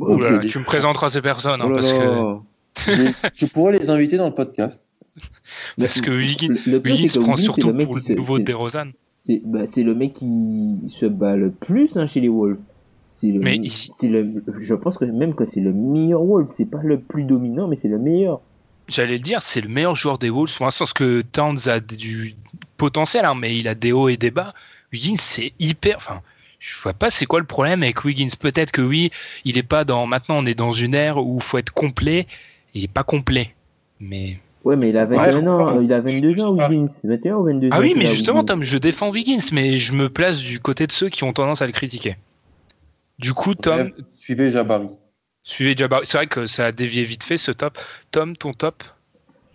[0.00, 0.46] Oh, là Ok.
[0.46, 2.36] tu me présenteras ces personnes, hein, oh parce que
[3.34, 4.80] je pourrais les inviter dans le podcast.
[5.78, 8.90] Parce que Wiggins, que prend surtout le pour le se- nouveau DeRozan.
[9.20, 12.60] C'est bah, c'est le mec qui se bat le plus hein, chez les Wolves.
[13.24, 16.46] Le, Mais il- le, je pense que même que c'est le meilleur Wolves.
[16.54, 18.40] C'est pas le plus dominant, mais c'est le meilleur.
[18.88, 21.78] J'allais le dire, c'est le meilleur joueur des Wolves, pour l'instant, parce que Towns a
[21.80, 22.34] du
[22.78, 24.54] potentiel, hein, mais il a des hauts et des bas.
[24.92, 25.96] Wiggins, c'est hyper.
[25.98, 26.22] Enfin,
[26.58, 28.30] je vois pas c'est quoi le problème avec Wiggins.
[28.38, 29.10] Peut-être que oui,
[29.44, 30.06] il est pas dans.
[30.06, 32.26] Maintenant, on est dans une ère où il faut être complet.
[32.74, 33.54] Il est pas complet.
[34.00, 34.38] Mais.
[34.64, 36.86] Ouais, mais il a 21 Ouais, je ans, il a 22 ans, Wiggins.
[37.04, 37.70] 21 ou 22 ans.
[37.72, 38.54] Ah oui, mais justement, Wiggins.
[38.54, 41.62] Tom, je défends Wiggins, mais je me place du côté de ceux qui ont tendance
[41.62, 42.16] à le critiquer.
[43.18, 44.88] Du coup, Tom, Suivez Jabari.
[45.48, 46.06] Suivez Jabari.
[46.06, 47.78] C'est vrai que ça a dévié vite fait ce top.
[48.10, 48.82] Tom, ton top?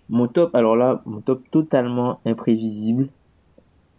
[0.09, 3.07] Mon top, alors là, mon top totalement imprévisible.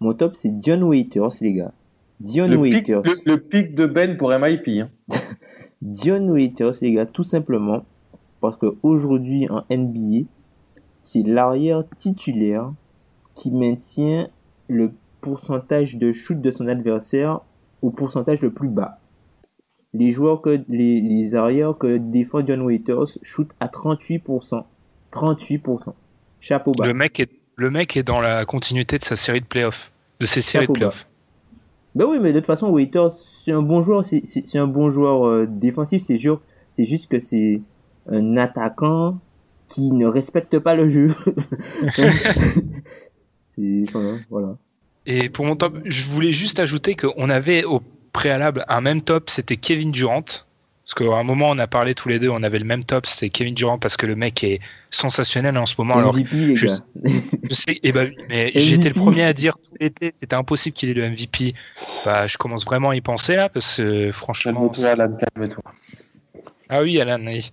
[0.00, 1.72] Mon top, c'est John Waiters, les gars.
[2.20, 3.02] John Le pic, Waiters.
[3.04, 4.68] le, le pic de Ben pour MIP.
[4.68, 4.88] hein.
[5.82, 7.84] John Waiters, les gars, tout simplement
[8.40, 10.26] parce que aujourd'hui en NBA,
[11.00, 12.72] c'est l'arrière titulaire
[13.34, 14.28] qui maintient
[14.68, 17.40] le pourcentage de shoot de son adversaire
[17.82, 19.00] au pourcentage le plus bas.
[19.94, 24.64] Les joueurs que les, les arrières que défend John Waiters shootent à 38%.
[25.12, 25.92] 38%.
[26.40, 26.86] Chapeau bas.
[26.86, 29.92] le mec, est, le mec est dans la continuité de sa série de playoffs.
[30.20, 31.06] De ses séries de Chapeau playoffs.
[31.94, 35.28] Ben oui, mais de toute façon, Waiters, c'est un bon joueur, c'est- un bon joueur
[35.28, 36.40] euh, défensif, c'est sûr.
[36.76, 37.62] C'est juste que c'est
[38.10, 39.20] un attaquant
[39.68, 41.14] qui ne respecte pas le jeu.
[44.30, 44.56] voilà.
[45.06, 47.80] Et pour mon top, je voulais juste ajouter qu'on avait au
[48.14, 50.24] préalable un même top, c'était Kevin Durant.
[50.86, 53.06] Parce qu'à un moment, on a parlé tous les deux, on avait le même top,
[53.06, 54.60] c'était Kevin Durant parce que le mec est
[54.90, 55.96] sensationnel en ce moment.
[55.96, 60.14] Alors, MVP, je je sais, eh ben, mais j'étais le premier à dire tout l'été,
[60.20, 61.54] c'était impossible qu'il ait le MVP.
[62.04, 64.68] Bah, je commence vraiment à y penser là, parce que franchement.
[64.68, 65.62] Calme-toi, Alan, calme-toi.
[66.68, 67.24] Ah oui, Alan.
[67.26, 67.50] oui.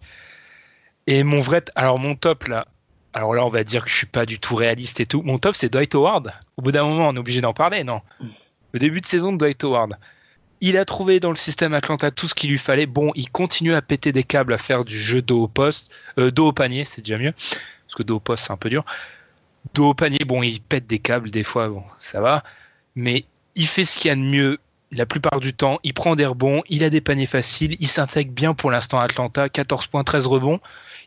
[1.07, 2.67] Et mon vrai, alors mon top là,
[3.13, 5.21] alors là on va dire que je suis pas du tout réaliste et tout.
[5.21, 6.33] Mon top c'est Dwight Howard.
[6.57, 8.01] Au bout d'un moment, on est obligé d'en parler, non?
[8.73, 9.97] Le début de saison de Dwight Howard.
[10.61, 12.85] Il a trouvé dans le système Atlanta tout ce qu'il lui fallait.
[12.85, 16.31] Bon, il continue à péter des câbles, à faire du jeu dos au poste, euh,
[16.31, 18.85] dos au panier, c'est déjà mieux, parce que dos au poste c'est un peu dur.
[19.73, 22.43] Dos au panier, bon, il pète des câbles des fois, bon, ça va,
[22.95, 24.59] mais il fait ce qu'il y a de mieux
[24.91, 25.79] la plupart du temps.
[25.83, 29.05] Il prend des rebonds, il a des paniers faciles, il s'intègre bien pour l'instant à
[29.05, 30.59] Atlanta, 14 points, 13 rebonds.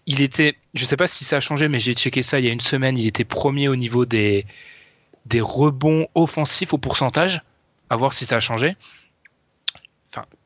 [0.07, 2.49] Il était, je sais pas si ça a changé, mais j'ai checké ça il y
[2.49, 4.47] a une semaine, il était premier au niveau des,
[5.27, 7.43] des rebonds offensifs au pourcentage.
[7.91, 8.77] À voir si ça a changé.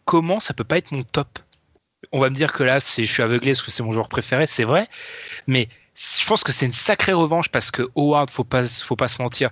[0.09, 1.38] Comment ça peut pas être mon top?
[2.12, 4.46] On va me dire que là, je suis aveuglé parce que c'est mon joueur préféré,
[4.46, 4.88] c'est vrai.
[5.46, 9.09] Mais je pense que c'est une sacrée revanche parce que Howard, faut pas, faut pas
[9.09, 9.50] se mentir,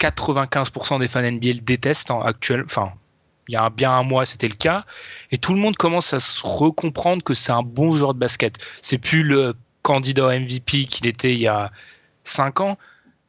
[0.00, 2.62] 95% des fans NBA le détestent en actuel.
[2.64, 2.94] Enfin,
[3.46, 4.86] il y a bien un mois, c'était le cas.
[5.30, 8.56] Et tout le monde commence à se recomprendre que c'est un bon joueur de basket.
[8.80, 11.70] C'est plus le candidat MVP qu'il était il y a
[12.24, 12.78] 5 ans,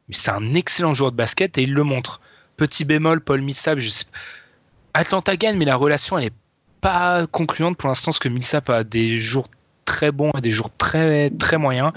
[0.08, 2.22] mais c'est un excellent joueur de basket et il le montre.
[2.56, 4.06] Petit bémol, Paul Millsap, je sais...
[4.94, 6.45] Atlanta gagne, mais la relation, elle est
[6.86, 9.48] pas concluante pour l'instant, parce que Millsap a des jours
[9.84, 11.92] très bons et des jours très, très moyens.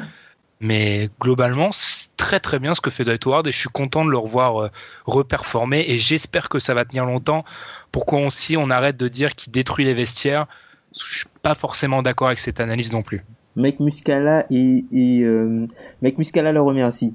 [0.61, 4.03] Mais globalement, c'est très très bien ce que fait Dwight Howard et je suis content
[4.03, 4.69] de le revoir euh,
[5.05, 7.45] reperformer et j'espère que ça va tenir longtemps
[7.91, 10.47] pour qu'on aussi on arrête de dire qu'il détruit les vestiaires?
[10.93, 13.23] Je suis pas forcément d'accord avec cette analyse non plus.
[13.55, 15.67] Mec Muscala et, et euh,
[16.01, 17.13] Mec Muscala le remercie.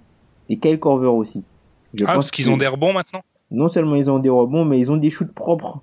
[0.49, 1.45] Et Kyle Corver aussi.
[1.93, 3.22] Je ah, pense parce qu'ils ont des rebonds maintenant?
[3.51, 5.83] Non seulement ils ont des rebonds, mais ils ont des shoots propres.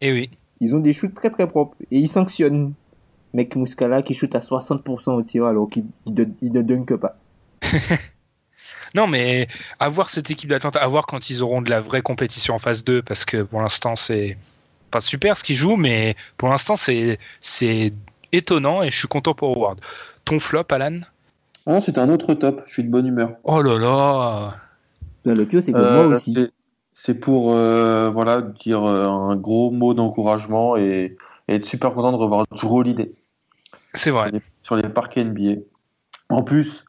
[0.00, 0.30] Eh oui.
[0.60, 1.76] Ils ont des shoots très très propres.
[1.90, 2.74] Et ils sanctionnent.
[3.32, 7.16] Mec Muscala qui shoot à 60% au tir alors qu'il il ne, dunk pas.
[8.94, 9.46] Non, mais
[9.78, 12.58] à voir cette équipe d'Atlanta, à voir quand ils auront de la vraie compétition en
[12.58, 14.36] phase 2, parce que pour l'instant, c'est
[14.90, 17.92] pas super ce qu'ils jouent, mais pour l'instant, c'est c'est
[18.32, 19.80] étonnant et je suis content pour Howard.
[20.24, 21.00] Ton flop, Alan?
[21.66, 22.62] Non, c'est un autre top.
[22.66, 23.36] Je suis de bonne humeur.
[23.44, 24.56] Oh là là
[25.24, 26.50] Dans le pire, c'est que Euh, moi aussi.
[27.02, 31.16] C'est- pour euh, voilà dire euh, un gros mot d'encouragement et,
[31.48, 33.10] et être super content de revoir Drew Holiday
[33.94, 34.30] C'est vrai.
[34.62, 35.60] sur les parquets NBA.
[36.28, 36.84] En plus,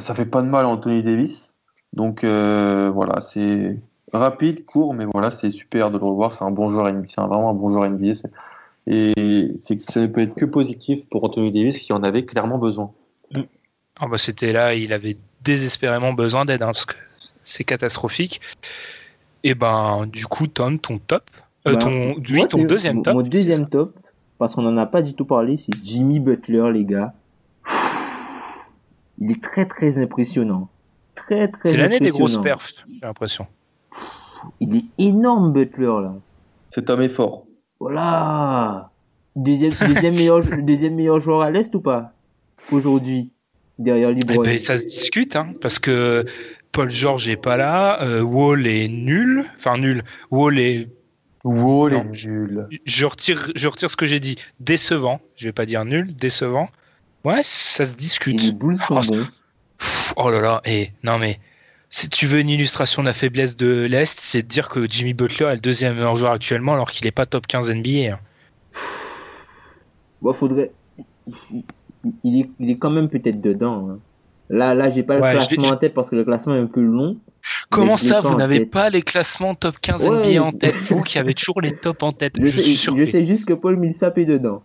[0.00, 1.50] ça fait pas de mal à Anthony Davis.
[1.92, 3.78] Donc euh, voilà, c'est
[4.12, 6.32] rapide, court, mais voilà, c'est super de le revoir.
[6.32, 7.08] C'est un bon joueur NBA.
[7.08, 8.12] C'est vraiment un bon joueur NBA.
[8.86, 12.92] Et ça ne peut être que positif pour Anthony Davis qui en avait clairement besoin.
[14.00, 16.94] Ah bah, C'était là, il avait désespérément besoin d'aide, hein, parce que
[17.42, 18.40] c'est catastrophique.
[19.44, 21.30] Et ben, du coup, Tom, ton top
[21.66, 23.96] euh, Bah, ton, oui, deuxième top Mon deuxième top,
[24.38, 27.14] parce qu'on n'en a pas du tout parlé, c'est Jimmy Butler, les gars.
[29.18, 30.68] Il est très très impressionnant.
[31.14, 33.46] Très très C'est l'année des grosses perfs, j'ai l'impression.
[34.60, 36.14] Il est énorme, Butler, là.
[36.70, 37.44] Cet homme est fort.
[37.80, 38.90] Voilà.
[39.34, 42.12] Deuxième, deuxième, meilleur, deuxième meilleur joueur à l'Est ou pas?
[42.70, 43.32] Aujourd'hui,
[43.78, 44.42] derrière Eh LeBron.
[44.42, 46.24] ben, ça se discute, hein, parce que
[46.72, 50.02] Paul George est pas là, euh, Wall est nul, enfin nul.
[50.30, 50.88] Wall est,
[51.44, 52.04] Wow, les Non.
[52.04, 52.66] nuls.
[52.84, 55.20] je retire, je retire ce que j'ai dit, décevant.
[55.36, 56.68] Je vais pas dire nul, décevant.
[57.24, 58.42] Ouais, ça se discute.
[58.42, 59.14] les Bulls sont Oh.
[59.78, 61.38] Pff, Oh là là, et non mais
[61.90, 65.14] si tu veux une illustration de la faiblesse de l'Est, c'est de dire que Jimmy
[65.14, 68.14] Butler est le deuxième meilleur joueur actuellement alors qu'il est pas top 15 NBA.
[68.14, 68.18] hein.
[70.20, 70.72] Bon, faudrait.
[72.24, 73.88] Il est, il est quand même peut-être dedans.
[73.90, 73.98] hein.
[74.50, 76.66] Là, là, j'ai pas le Ouais, classement en tête parce que le classement est un
[76.66, 77.16] peu long.
[77.70, 80.16] Comment ça, vous n'avez pas les classements top 15 Ouais.
[80.34, 82.34] NBA en tête Vous qui avez toujours les tops en tête.
[82.40, 84.62] Je, Je, sais, suis je sais juste que Paul Millsap est dedans.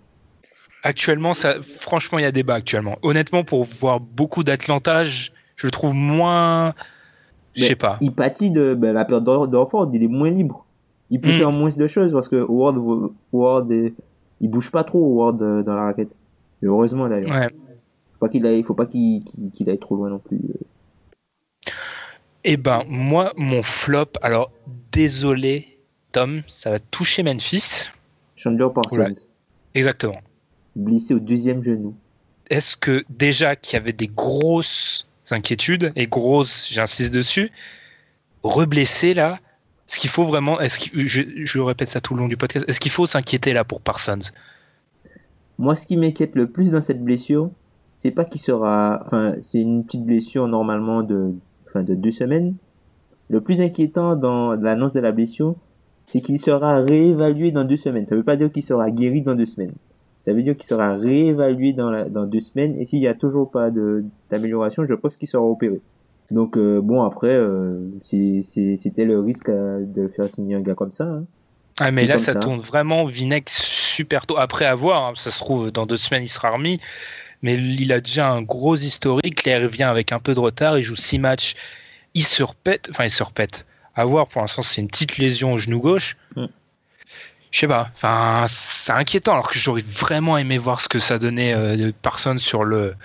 [0.83, 2.97] Actuellement, ça, franchement, il y a débat actuellement.
[3.03, 6.73] Honnêtement, pour voir beaucoup d'Atlanta, je, je le trouve moins.
[7.55, 7.97] Je sais pas.
[8.01, 10.65] Il pâtit de ben, la perte d'Orford, il est moins libre.
[11.09, 11.33] Il peut Mm.
[11.33, 12.77] faire moins de choses parce que Howard,
[13.33, 13.93] Howard est-
[14.41, 16.09] il bouge pas trop Howard euh, dans la raquette.
[16.61, 17.31] Et heureusement d'ailleurs.
[17.31, 17.47] Ouais.
[18.23, 19.21] Pas qu'il aille, faut pas qu'il
[19.67, 20.39] aille trop loin non plus.
[22.45, 24.49] Eh ben, moi, mon flop, alors
[24.93, 25.77] désolé,
[26.13, 27.89] Tom, ça va toucher Memphis.
[28.37, 29.09] Chandler Parsons, Oula.
[29.75, 30.21] Exactement.
[30.77, 31.97] blessé au deuxième genou.
[32.49, 37.51] Est-ce que déjà qu'il y avait des grosses inquiétudes, et grosses, j'insiste dessus,
[38.41, 39.41] reblessé là,
[39.89, 42.79] est-ce qu'il faut vraiment, est-ce je, je répète ça tout le long du podcast, est-ce
[42.79, 44.31] qu'il faut s'inquiéter là pour Parsons?
[45.57, 47.51] Moi, ce qui m'inquiète le plus dans cette blessure,
[47.95, 51.33] c'est pas qu'il sera, enfin, c'est une petite blessure normalement de,
[51.67, 52.55] enfin, de deux semaines.
[53.29, 55.55] Le plus inquiétant dans l'annonce de la blessure,
[56.07, 58.05] c'est qu'il sera réévalué dans deux semaines.
[58.07, 59.73] Ça veut pas dire qu'il sera guéri dans deux semaines.
[60.25, 62.77] Ça veut dire qu'il sera réévalué dans, la, dans deux semaines.
[62.79, 65.81] Et s'il y a toujours pas de, d'amélioration, je pense qu'il sera opéré.
[66.31, 70.61] Donc euh, bon après, euh, c'est- c'est- c'était le risque euh, de faire signer un
[70.61, 71.03] gars comme ça.
[71.05, 71.25] hein.
[71.79, 72.39] Ah mais là ça, ça.
[72.39, 74.37] tourne vraiment vinaigre super tôt.
[74.37, 76.79] Après avoir, hein, ça se trouve dans deux semaines il sera remis,
[77.43, 79.45] mais il a déjà un gros historique.
[79.45, 81.53] Là il revient avec un peu de retard, il joue six matchs,
[82.15, 83.65] il se repète, enfin il se repète.
[83.95, 86.17] À voir pour l'instant c'est une petite lésion au genou gauche.
[86.35, 86.45] Mm.
[87.51, 91.19] Je sais pas, enfin c'est inquiétant alors que j'aurais vraiment aimé voir ce que ça
[91.19, 92.95] donnait euh, de personnes sur le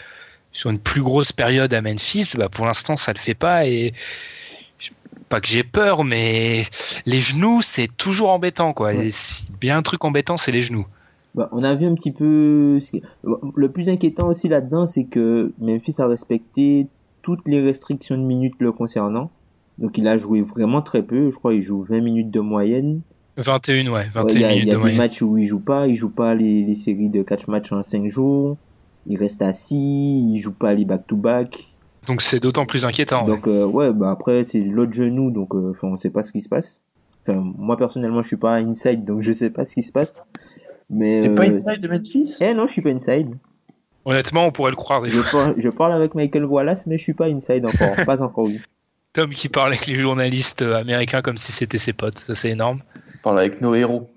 [0.52, 2.32] sur une plus grosse période à Memphis.
[2.36, 3.92] Bah pour l'instant ça le fait pas et
[5.28, 6.64] pas que j'ai peur, mais
[7.04, 8.94] les genoux, c'est toujours embêtant, quoi.
[8.94, 9.08] Ouais.
[9.08, 10.86] Et si- bien un truc embêtant, c'est les genoux.
[11.34, 12.78] Bah, on a vu un petit peu.
[13.56, 16.88] Le plus inquiétant aussi là-dedans, c'est que Memphis a respecté
[17.22, 19.30] toutes les restrictions de minutes le concernant.
[19.78, 21.30] Donc il a joué vraiment très peu.
[21.30, 23.00] Je crois qu'il joue 20 minutes de moyenne.
[23.36, 24.96] 21, ouais, Ouais, 21 il y a, il minutes y a de des moyenne.
[24.98, 25.86] matchs où il joue pas.
[25.86, 28.56] Il joue pas les, les séries de 4 matchs en 5 jours.
[29.06, 30.32] Il reste assis.
[30.34, 31.68] Il joue pas les back-to-back.
[32.08, 33.24] Donc c'est d'autant plus inquiétant.
[33.26, 33.36] ouais.
[33.36, 36.40] Donc euh, ouais, bah après c'est l'autre genou, donc euh, on sait pas ce qui
[36.40, 36.82] se passe.
[37.22, 40.24] Enfin moi personnellement je suis pas inside, donc je sais pas ce qui se passe.
[40.90, 42.36] Mais T'es euh, pas inside de Memphis?
[42.40, 43.34] Eh non, je suis pas inside.
[44.04, 45.44] Honnêtement, on pourrait le croire des Je fois.
[45.46, 47.94] parle, je parle avec Michael Wallace, mais je suis pas inside encore.
[48.06, 48.58] pas encore, oui.
[49.12, 52.18] Tom qui parle avec les journalistes euh, américains comme si c'était ses potes.
[52.18, 52.80] Ça, c'est énorme.
[53.16, 54.08] Je parle avec nos héros.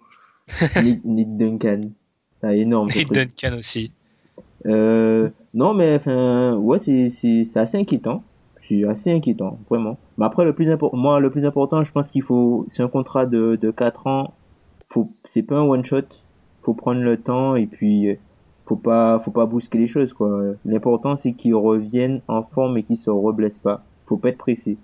[0.84, 1.82] Nick, Nick Duncan.
[2.44, 2.90] Ah, énorme.
[2.90, 3.12] truc.
[3.12, 3.92] Duncan aussi.
[4.66, 7.10] Euh, Non, mais enfin, ouais, c'est
[7.56, 8.24] assez inquiétant.
[8.62, 9.98] C'est assez inquiétant, vraiment.
[10.18, 12.88] Mais après, le plus important, moi, le plus important, je pense qu'il faut, c'est un
[12.88, 14.34] contrat de de quatre ans.
[14.88, 16.04] Faut, c'est pas un one shot.
[16.62, 18.16] Faut prendre le temps et puis euh,
[18.66, 20.42] faut pas, faut pas bousquer les choses quoi.
[20.66, 23.84] L'important c'est qu'ils reviennent en forme et qu'ils se reblessent pas.
[24.06, 24.78] Faut pas être pressé.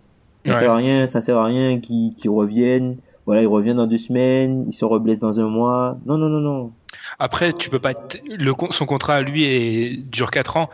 [0.45, 0.59] Ça Ouais.
[0.59, 2.97] sert à rien, ça sert à rien qu'ils reviennent.
[3.25, 5.97] Voilà, ils reviennent dans deux semaines, ils se reblessent dans un mois.
[6.05, 6.71] Non, non, non, non.
[7.19, 7.91] Après, tu peux pas.
[8.29, 10.69] Le, son contrat lui est, dure 4 ans,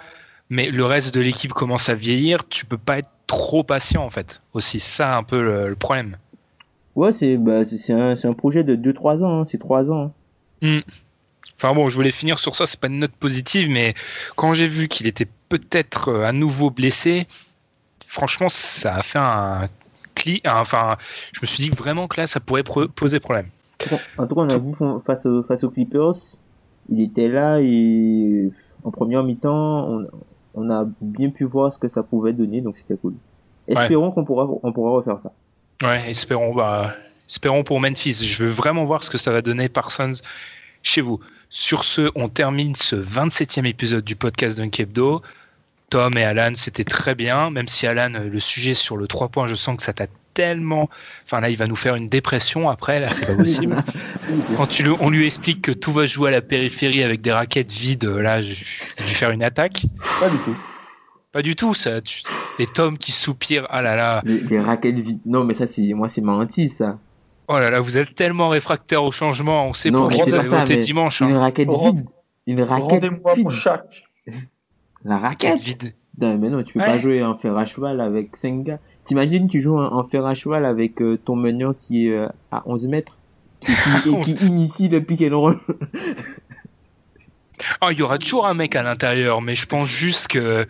[0.51, 2.47] mais le reste de l'équipe commence à vieillir.
[2.47, 4.41] Tu peux pas être trop patient en fait.
[4.53, 6.17] Aussi, c'est ça un peu le, le problème.
[6.95, 10.13] Ouais, c'est bah, c'est un, un projet de 2-3 ans, hein, c'est 3 ans.
[10.63, 10.79] Hmm.
[11.57, 12.65] Enfin bon, je voulais finir sur ça.
[12.65, 13.93] C'est pas une note positive, mais
[14.35, 17.27] quand j'ai vu qu'il était peut-être euh, à nouveau blessé,
[18.05, 19.69] franchement, ça a fait un
[20.15, 20.41] cli.
[20.47, 20.97] Enfin,
[21.33, 23.47] je me suis dit vraiment que là, ça pourrait poser problème.
[24.17, 24.73] En tout cas, on a vu
[25.05, 26.13] face, au- face aux Clippers,
[26.89, 28.49] il était là et
[28.83, 30.03] en première mi-temps, on,
[30.53, 33.13] on a bien pu voir ce que ça pouvait donner, donc c'était cool.
[33.67, 35.31] Espérons qu'on pourra, on pourra refaire ça.
[35.81, 36.93] Ouais, espérons, bah,
[37.29, 38.13] espérons pour Memphis.
[38.13, 40.13] Je veux vraiment voir ce que ça va donner Parsons
[40.83, 41.19] chez vous.
[41.49, 45.21] Sur ce, on termine ce 27e épisode du podcast Dunk Hebdo.
[45.89, 49.45] Tom et Alan, c'était très bien, même si Alan, le sujet sur le 3 points,
[49.47, 50.89] je sens que ça t'a tellement.
[51.23, 53.75] Enfin là, il va nous faire une dépression après, là, c'est pas possible.
[54.57, 57.31] Quand tu le- on lui explique que tout va jouer à la périphérie avec des
[57.31, 59.83] raquettes vides, là, j'ai dû faire une attaque.
[60.19, 60.57] Pas du tout.
[61.31, 62.01] Pas du tout, ça.
[62.01, 62.23] tu-
[62.57, 64.21] Et Tom qui soupire, ah là là.
[64.25, 65.21] Les, les raquettes vides.
[65.27, 66.97] Non, mais ça, c'est, moi, c'est ma hantise, ça.
[67.47, 69.67] Oh là là, vous êtes tellement réfractaire au changement.
[69.67, 71.21] On sait non, pour qui vous allez voter dimanche.
[71.21, 71.39] Une hein.
[71.39, 72.05] raquette Rend- vide.
[72.47, 73.47] Une raquette Rendez-moi vide.
[75.05, 75.93] La Raquette vide.
[76.19, 76.85] Non, mais non, tu peux Ouais.
[76.85, 78.79] pas jouer en fer à cheval avec 5 gars.
[79.03, 82.63] T'imagines, tu joues en, fer à cheval avec euh, ton meneur qui est euh, à
[82.65, 83.17] 11 mètres
[83.63, 83.71] et
[84.03, 85.59] qui, et qui initie le pick and roll.
[87.81, 90.67] Ah, il y aura toujours un mec à l'intérieur, mais je pense juste que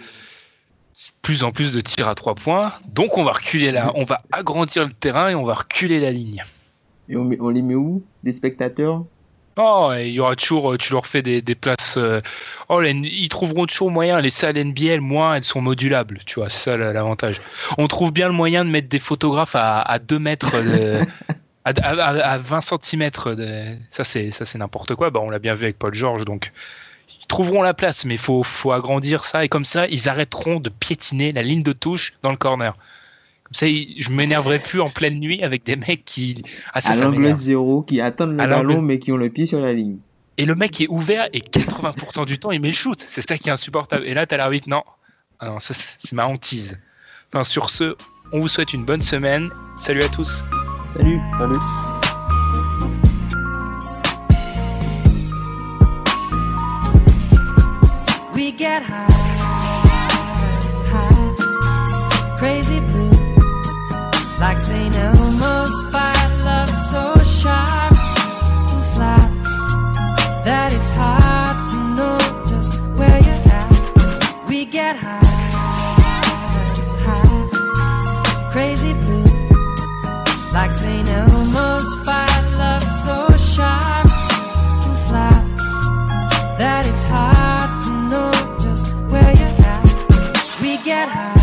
[0.92, 2.72] c'est de plus en plus de tirs à trois points.
[2.94, 6.12] Donc on va reculer là, on va agrandir le terrain et on va reculer la
[6.12, 6.44] ligne.
[7.10, 9.04] Et on, met- on les met où Les spectateurs?
[9.56, 11.96] Oh, et il y aura toujours, euh, tu leur fais des, des places.
[11.98, 12.22] euh,
[12.70, 14.20] Oh, les- ils trouveront toujours moyen.
[14.20, 16.20] Les salles NBL, moins, elles sont modulables.
[16.26, 17.40] Tu vois, c'est ça la- l'avantage.
[17.78, 21.02] On trouve bien le moyen de mettre des photographes à, à 2 mètres, de-
[21.66, 23.12] à, à- à 20 cm.
[23.36, 23.78] De...
[23.92, 25.12] Ça, c'est ça, c'est n'importe quoi.
[25.12, 26.26] Bah, on l'a bien vu avec Paul George.
[26.26, 26.52] Donc,
[27.22, 29.46] ils trouveront la place, mais il faut, faut agrandir ça.
[29.46, 32.76] Et comme ça, ils arrêteront de piétiner la ligne de touche dans le corner.
[33.54, 36.42] Comme ça, je m'énerverai plus en pleine nuit avec des mecs qui.
[36.74, 39.60] Ah, ça, à l'angle zéro qui attendent le ballon mais qui ont le pied sur
[39.60, 39.98] la ligne.
[40.40, 42.98] Et le mec est ouvert et 80% du temps, il met le shoot.
[43.06, 44.08] C'est ça qui est insupportable.
[44.08, 44.82] Et là, t'as l'arbitre, non.
[45.38, 46.82] Ah non, ça, c'est ma hantise.
[47.28, 47.96] Enfin, sur ce,
[48.32, 49.52] on vous souhaite une bonne semaine.
[49.76, 50.44] Salut à tous.
[50.98, 51.60] Salut Salut.
[58.34, 59.33] We get high, high,
[64.54, 64.96] like St.
[64.96, 67.92] Elmo's fire, love so sharp
[68.74, 69.32] and flat
[70.46, 72.18] that it's hard to know
[72.48, 74.48] just where you're.
[74.48, 75.24] We get high,
[77.04, 79.26] high, crazy blue,
[80.54, 81.08] like St.
[81.10, 84.06] Elmo's fire, love so sharp
[84.86, 85.44] and flat
[86.60, 88.32] that it's hard to know
[88.62, 90.62] just where you're.
[90.62, 91.43] We get high.